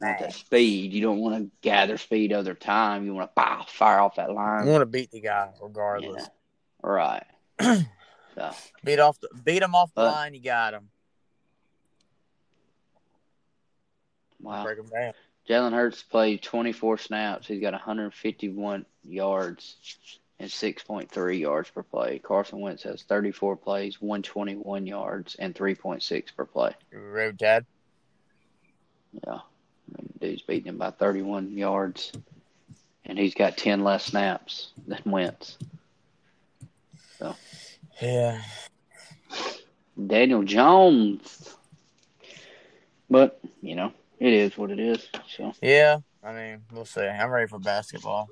Want 0.00 0.18
that 0.20 0.34
speed. 0.34 0.92
You 0.92 1.00
don't 1.00 1.20
want 1.20 1.36
to 1.42 1.50
gather 1.62 1.96
speed 1.96 2.32
other 2.34 2.54
time. 2.54 3.06
You 3.06 3.14
want 3.14 3.34
to 3.34 3.40
pow, 3.42 3.64
fire 3.66 3.98
off 4.00 4.16
that 4.16 4.30
line. 4.32 4.66
You 4.66 4.72
want 4.72 4.82
to 4.82 4.86
beat 4.86 5.10
the 5.10 5.20
guy 5.20 5.48
regardless. 5.62 6.24
know, 6.24 6.28
right. 6.90 7.24
so 7.60 8.50
Beat 8.84 8.98
off 8.98 9.18
the 9.20 9.28
beat 9.42 9.62
him 9.62 9.74
off 9.74 9.88
the 9.94 10.02
But- 10.02 10.12
line. 10.12 10.34
You 10.34 10.42
got 10.42 10.74
him. 10.74 10.88
wow. 14.40 14.64
Break 14.64 14.78
him 14.78 14.86
down. 14.86 15.12
Jalen 15.48 15.72
Hurts 15.72 16.02
played 16.02 16.42
24 16.42 16.98
snaps. 16.98 17.46
He's 17.48 17.60
got 17.60 17.72
151 17.72 18.84
yards 19.02 19.76
and 20.42 20.50
6.3 20.50 21.38
yards 21.38 21.70
per 21.70 21.84
play. 21.84 22.18
Carson 22.18 22.58
Wentz 22.58 22.82
has 22.82 23.04
34 23.04 23.56
plays, 23.56 24.02
121 24.02 24.88
yards, 24.88 25.36
and 25.38 25.54
3.6 25.54 26.34
per 26.36 26.44
play. 26.44 26.74
Road 26.92 27.36
Dad. 27.36 27.64
Yeah. 29.24 29.34
I 29.34 29.38
mean, 30.02 30.12
dude's 30.20 30.42
beating 30.42 30.66
him 30.66 30.78
by 30.78 30.90
31 30.90 31.52
yards, 31.56 32.10
and 33.04 33.16
he's 33.16 33.34
got 33.34 33.56
10 33.56 33.84
less 33.84 34.04
snaps 34.06 34.72
than 34.84 35.00
Wentz. 35.06 35.58
So. 37.20 37.36
Yeah. 38.00 38.42
Daniel 40.04 40.42
Jones. 40.42 41.54
But, 43.08 43.40
you 43.60 43.76
know, 43.76 43.92
it 44.18 44.32
is 44.32 44.58
what 44.58 44.72
it 44.72 44.80
is. 44.80 45.06
So, 45.36 45.52
Yeah. 45.62 45.98
I 46.24 46.32
mean, 46.32 46.62
we'll 46.72 46.84
see. 46.84 47.02
I'm 47.02 47.30
ready 47.30 47.46
for 47.46 47.60
basketball. 47.60 48.28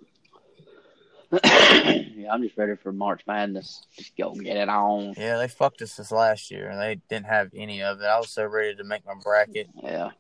yeah, 1.45 2.33
I'm 2.33 2.43
just 2.43 2.57
ready 2.57 2.75
for 2.77 2.93
March 2.93 3.23
Madness. 3.27 3.87
Just 3.97 4.17
go 4.17 4.35
get 4.35 4.57
it 4.57 4.69
on. 4.69 5.15
Yeah, 5.17 5.39
they 5.39 5.47
fucked 5.47 5.81
us 5.83 5.95
this 5.97 6.11
last 6.11 6.51
year, 6.51 6.69
and 6.69 6.81
they 6.81 7.01
didn't 7.09 7.27
have 7.27 7.51
any 7.55 7.83
of 7.83 8.01
it. 8.01 8.05
I 8.05 8.19
was 8.19 8.31
so 8.31 8.47
ready 8.47 8.75
to 8.75 8.85
make 8.85 9.07
my 9.07 9.15
bracket. 9.23 9.69
Yeah, 9.81 10.11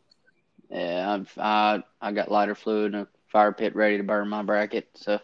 yeah. 0.70 1.12
I've, 1.14 1.32
I 1.36 1.82
I 2.00 2.12
got 2.12 2.30
lighter 2.30 2.54
fluid 2.54 2.94
and 2.94 3.02
a 3.02 3.08
fire 3.32 3.52
pit 3.52 3.74
ready 3.74 3.96
to 3.96 4.04
burn 4.04 4.28
my 4.28 4.42
bracket. 4.42 4.88
So 4.94 5.18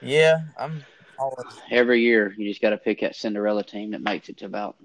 Yeah, 0.00 0.38
I'm 0.58 0.82
always. 1.18 1.46
every 1.70 2.00
year 2.00 2.34
you 2.38 2.48
just 2.48 2.62
got 2.62 2.70
to 2.70 2.78
pick 2.78 3.00
that 3.00 3.14
Cinderella 3.14 3.62
team 3.62 3.90
that 3.90 4.00
makes 4.00 4.30
it 4.30 4.38
to 4.38 4.46
about 4.46 4.76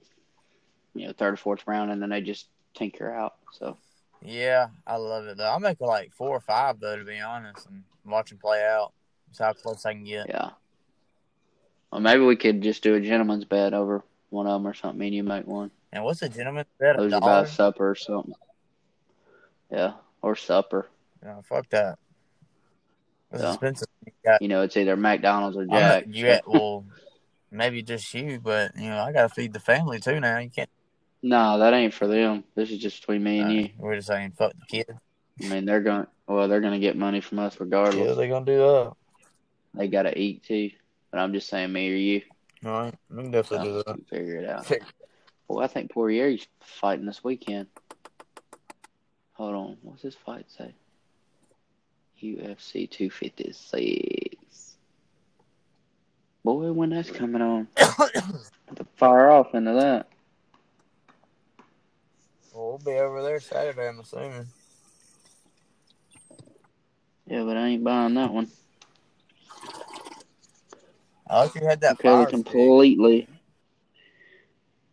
you 0.94 1.08
know 1.08 1.14
third 1.14 1.36
or 1.36 1.38
fourth 1.38 1.66
round, 1.66 1.92
and 1.92 2.02
then 2.02 2.10
they 2.10 2.20
just 2.20 2.48
tinker 2.74 3.10
out. 3.10 3.36
So 3.54 3.78
Yeah, 4.22 4.68
I 4.86 4.98
love 4.98 5.28
it 5.28 5.38
though. 5.38 5.46
I'll 5.46 5.62
make 5.62 5.80
like 5.80 6.12
four 6.12 6.32
or 6.36 6.42
five 6.42 6.82
though, 6.82 6.98
to 6.98 7.06
be 7.06 7.22
honest, 7.22 7.68
and 7.68 7.84
watch 8.06 8.32
them 8.32 8.40
play 8.40 8.66
out. 8.66 8.92
That's 9.38 9.58
how 9.58 9.62
close 9.62 9.86
I 9.86 9.94
can 9.94 10.04
get. 10.04 10.28
yeah. 10.30 10.52
Well, 11.92 12.02
maybe 12.02 12.24
we 12.24 12.36
could 12.36 12.62
just 12.62 12.84
do 12.84 12.96
a 12.96 13.00
gentleman's 13.02 13.46
bet 13.46 13.74
over 13.74 14.04
one 14.30 14.48
of 14.48 14.62
them 14.62 14.68
or 14.68 14.74
something. 14.74 15.00
Me 15.00 15.08
and 15.08 15.16
you 15.16 15.24
make 15.24 15.46
one. 15.48 15.72
And 15.94 16.04
what's 16.04 16.22
a 16.22 16.30
gentleman's 16.30 16.68
bet? 16.80 16.98
A 16.98 17.02
Lose 17.02 17.14
you 17.14 17.20
buy 17.20 17.28
dollar? 17.28 17.44
a 17.44 17.48
supper 17.48 17.90
or 17.92 17.96
something. 17.96 18.34
Yeah, 19.72 19.94
or 20.22 20.36
supper. 20.36 20.90
No, 21.24 21.42
fuck 21.48 21.70
that. 21.70 21.98
It's 23.32 23.42
Yeah. 23.44 23.50
expensive. 23.54 23.88
You 24.06 24.12
got, 24.24 24.42
You 24.42 24.48
know, 24.48 24.62
it's 24.62 24.76
either 24.78 24.96
McDonald's 24.96 25.58
or 25.58 25.62
I'm 25.62 25.68
not- 25.68 26.08
you 26.08 26.26
got, 26.28 26.48
well, 26.48 26.86
maybe 27.52 27.82
just 27.82 28.14
you, 28.14 28.40
but 28.42 28.72
you 28.78 28.90
know, 28.90 29.00
I 29.00 29.12
gotta 29.12 29.30
feed 29.30 29.54
the 29.54 29.60
family 29.60 30.00
too 30.00 30.20
now. 30.20 30.40
You 30.40 30.50
can't. 30.50 30.70
No, 31.22 31.58
that 31.60 31.74
ain't 31.74 31.94
for 31.94 32.08
them. 32.08 32.44
This 32.56 32.72
is 32.72 32.80
just 32.80 33.02
between 33.02 33.24
me 33.24 33.40
and 33.40 33.52
you. 33.52 33.70
We're 33.78 33.96
just 33.96 34.08
saying, 34.08 34.34
fuck 34.38 34.54
the 34.54 34.66
kids. 34.68 34.92
I 35.44 35.48
mean, 35.50 35.66
they're 35.66 35.82
going. 35.82 36.08
Well, 36.28 36.48
they're 36.48 36.62
going 36.62 36.74
to 36.74 36.80
get 36.80 36.96
money 36.98 37.22
from 37.22 37.40
us 37.40 37.60
regardless. 37.60 37.96
Yeah, 37.96 38.02
regardless. 38.02 38.18
they 38.18 38.28
gonna 38.30 38.46
do 38.46 38.58
that. 38.58 38.94
They 39.76 39.88
got 39.88 40.04
to 40.04 40.18
eat 40.18 40.44
too. 40.44 40.72
But 41.12 41.20
I'm 41.20 41.34
just 41.34 41.48
saying, 41.48 41.72
me 41.72 41.92
or 41.92 41.96
you, 41.96 42.22
All 42.66 42.72
right, 42.72 42.96
we 43.10 43.24
can 43.24 43.32
definitely 43.32 43.68
do 43.70 43.84
so 43.86 43.94
that. 43.94 44.08
figure 44.10 44.38
it 44.38 44.50
out. 44.50 44.70
Well, 45.48 45.64
I 45.64 45.68
think 45.68 45.92
Poirier's 45.92 46.48
fighting 46.60 47.06
this 47.06 47.24
weekend. 47.24 47.68
Hold 49.34 49.56
on, 49.56 49.78
what's 49.84 50.02
his 50.02 50.16
fight 50.16 50.46
say? 50.50 50.74
UFC 52.22 52.90
256. 52.90 54.76
Boy, 56.44 56.72
when 56.72 56.90
that's 56.92 57.12
coming 57.12 57.42
on, 57.42 57.68
to 57.78 58.86
fire 58.96 59.30
off 59.32 59.54
into 59.54 59.74
that. 59.74 60.08
well, 62.54 62.70
we'll 62.70 62.78
be 62.80 63.00
over 63.00 63.22
there 63.22 63.40
Saturday, 63.40 63.88
I'm 63.88 64.00
assuming. 64.00 64.48
Yeah, 67.28 67.44
but 67.44 67.58
I 67.58 67.68
ain't 67.68 67.84
buying 67.84 68.14
that 68.16 68.32
one. 68.32 68.48
I 71.30 71.42
like 71.44 71.56
you 71.56 71.62
had 71.68 71.82
that 71.82 72.00
Okay, 72.00 72.04
fire 72.04 72.32
stick. 72.34 72.72
completely. 72.72 73.28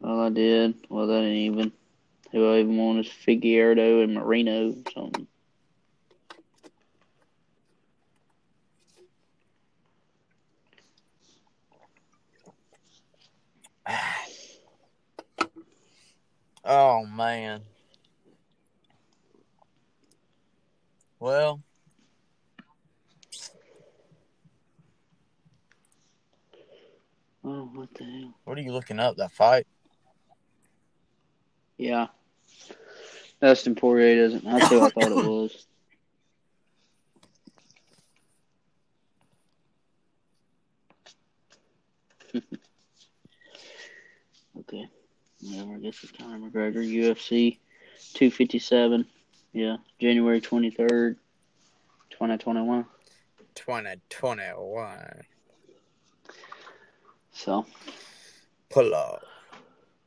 Well, 0.00 0.20
I 0.20 0.30
did. 0.30 0.86
Well, 0.90 1.06
that 1.08 1.22
ain't 1.22 1.54
even. 1.54 1.72
Who 2.32 2.52
I 2.52 2.60
even 2.60 2.76
want 2.78 3.00
is 3.06 3.12
Figueroa 3.12 4.02
and 4.04 4.14
Moreno 4.14 4.70
or 4.70 4.90
something. 4.92 5.28
Oh 16.64 17.06
man. 17.06 17.62
Well, 21.18 21.62
Oh, 27.44 27.68
what 27.74 27.92
the 27.94 28.04
hell? 28.04 28.34
What 28.44 28.58
are 28.58 28.62
you 28.62 28.72
looking 28.72 29.00
up? 29.00 29.16
That 29.16 29.32
fight? 29.32 29.66
Yeah. 31.76 32.06
Dustin 33.40 33.74
Poirier 33.74 34.22
doesn't. 34.22 34.44
That's 34.44 34.68
who 34.68 34.80
I 34.82 34.90
thought 34.90 35.02
it 35.02 35.14
was. 35.26 35.66
okay. 44.60 44.86
Whatever. 45.40 45.74
I 45.74 45.78
guess 45.78 45.98
it's 46.04 46.12
Conor 46.12 46.38
McGregor, 46.38 46.86
UFC 46.86 47.58
257. 48.14 49.04
Yeah. 49.52 49.78
January 50.00 50.40
23rd, 50.40 51.16
2021. 52.10 52.86
2021. 53.56 55.22
So, 57.32 57.66
Pull 58.70 58.94
up. 58.94 59.22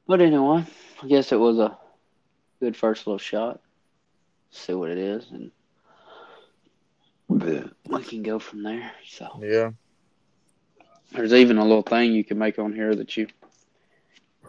but 0.07 0.21
anyway, 0.21 0.63
I 1.03 1.07
guess 1.07 1.31
it 1.31 1.39
was 1.39 1.57
a 1.59 1.77
good 2.59 2.75
first 2.77 3.05
little 3.07 3.17
shot. 3.17 3.61
See 4.51 4.73
what 4.73 4.89
it 4.89 4.97
is, 4.97 5.25
and 5.31 5.51
we 7.27 8.03
can 8.03 8.23
go 8.23 8.39
from 8.39 8.63
there. 8.63 8.91
So, 9.07 9.27
Yeah. 9.41 9.71
there's 11.11 11.33
even 11.33 11.57
a 11.57 11.63
little 11.63 11.81
thing 11.81 12.13
you 12.13 12.23
can 12.23 12.37
make 12.37 12.57
on 12.59 12.73
here 12.73 12.95
that 12.95 13.17
you, 13.17 13.27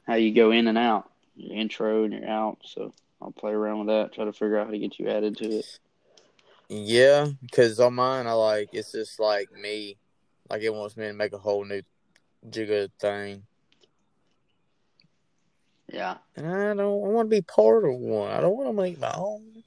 how 0.07 0.15
you 0.15 0.33
go 0.33 0.51
in 0.53 0.69
and 0.69 0.79
out, 0.79 1.11
your 1.35 1.57
intro 1.57 2.05
and 2.05 2.13
your 2.13 2.29
out. 2.29 2.59
So, 2.65 2.93
I'll 3.21 3.33
play 3.33 3.53
around 3.53 3.81
with 3.81 3.89
that, 3.89 4.13
try 4.15 4.27
to 4.27 4.33
figure 4.33 4.59
out 4.59 4.67
how 4.67 4.73
to 4.73 4.79
get 4.79 4.99
you 4.99 5.09
added 5.09 5.37
to 5.39 5.59
it. 5.59 5.79
Yeah, 6.69 7.29
because 7.43 7.81
on 7.81 7.95
mine, 7.95 8.27
I 8.27 8.33
like 8.33 8.71
it's 8.73 8.93
just 8.93 9.19
like 9.21 9.51
me. 9.53 9.97
Like 10.51 10.63
it 10.63 10.73
wants 10.75 10.97
me 10.97 11.07
to 11.07 11.13
make 11.13 11.33
a 11.33 11.39
whole 11.39 11.65
new 11.65 11.83
jigga 12.51 12.91
thing. 13.01 13.43
Yeah. 15.93 16.17
And 16.37 16.47
I 16.47 16.75
don't 16.75 16.81
I 16.81 16.85
want 16.85 17.31
to 17.31 17.37
be 17.37 17.43
part 17.43 17.85
of 17.85 17.95
one. 17.95 18.31
I 18.31 18.41
don't 18.41 18.57
want 18.57 18.69
to 18.69 18.73
make 18.73 18.99
my 18.99 19.13
own. 19.17 19.63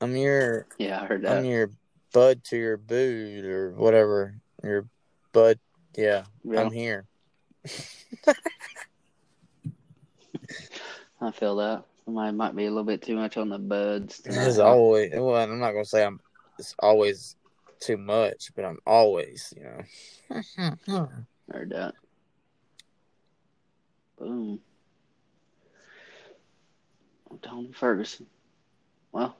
I'm 0.00 0.16
your 0.16 0.66
Yeah, 0.78 1.00
I 1.02 1.06
heard 1.06 1.22
that. 1.22 1.38
I'm 1.38 1.44
your 1.44 1.70
bud 2.12 2.44
to 2.44 2.56
your 2.56 2.76
boot 2.76 3.44
or 3.44 3.72
whatever. 3.72 4.34
Your 4.62 4.86
bud 5.32 5.58
yeah, 5.96 6.24
Yeah, 6.44 6.60
I'm 6.60 6.70
here. 6.70 7.06
I 11.20 11.30
feel 11.30 11.56
that. 11.56 11.84
Might 12.06 12.32
might 12.32 12.54
be 12.54 12.66
a 12.66 12.68
little 12.68 12.84
bit 12.84 13.02
too 13.02 13.16
much 13.16 13.36
on 13.36 13.48
the 13.48 13.58
buds. 13.58 14.22
It's 14.24 14.58
always 14.58 15.10
well, 15.14 15.34
I'm 15.36 15.58
not 15.58 15.72
gonna 15.72 15.84
say 15.84 16.04
I'm 16.04 16.20
it's 16.58 16.74
always 16.78 17.36
too 17.80 17.96
much, 17.96 18.52
but 18.54 18.64
I'm 18.64 18.78
always, 18.86 19.52
you 19.56 19.64
know. 19.64 20.76
Heard 21.52 21.70
that. 21.70 21.94
Boom. 24.18 24.60
Tony 27.42 27.72
Ferguson. 27.72 28.26
Well, 29.12 29.36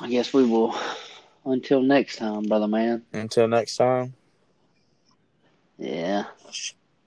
I 0.00 0.08
guess 0.08 0.32
we 0.32 0.44
will. 0.44 0.74
Until 1.44 1.80
next 1.80 2.16
time, 2.16 2.42
brother 2.44 2.66
man. 2.66 3.04
Until 3.12 3.46
next 3.46 3.76
time. 3.76 4.14
Yeah. 5.78 6.24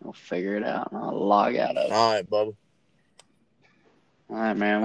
I'll 0.06 0.14
figure 0.14 0.56
it 0.56 0.64
out 0.64 0.92
and 0.92 1.02
I'll 1.02 1.28
log 1.28 1.56
out 1.58 1.76
of 1.76 1.86
it. 1.86 1.92
All 1.92 2.14
right, 2.14 2.30
Bubba. 2.30 2.56
All 4.30 4.36
right, 4.36 4.56
man. 4.56 4.82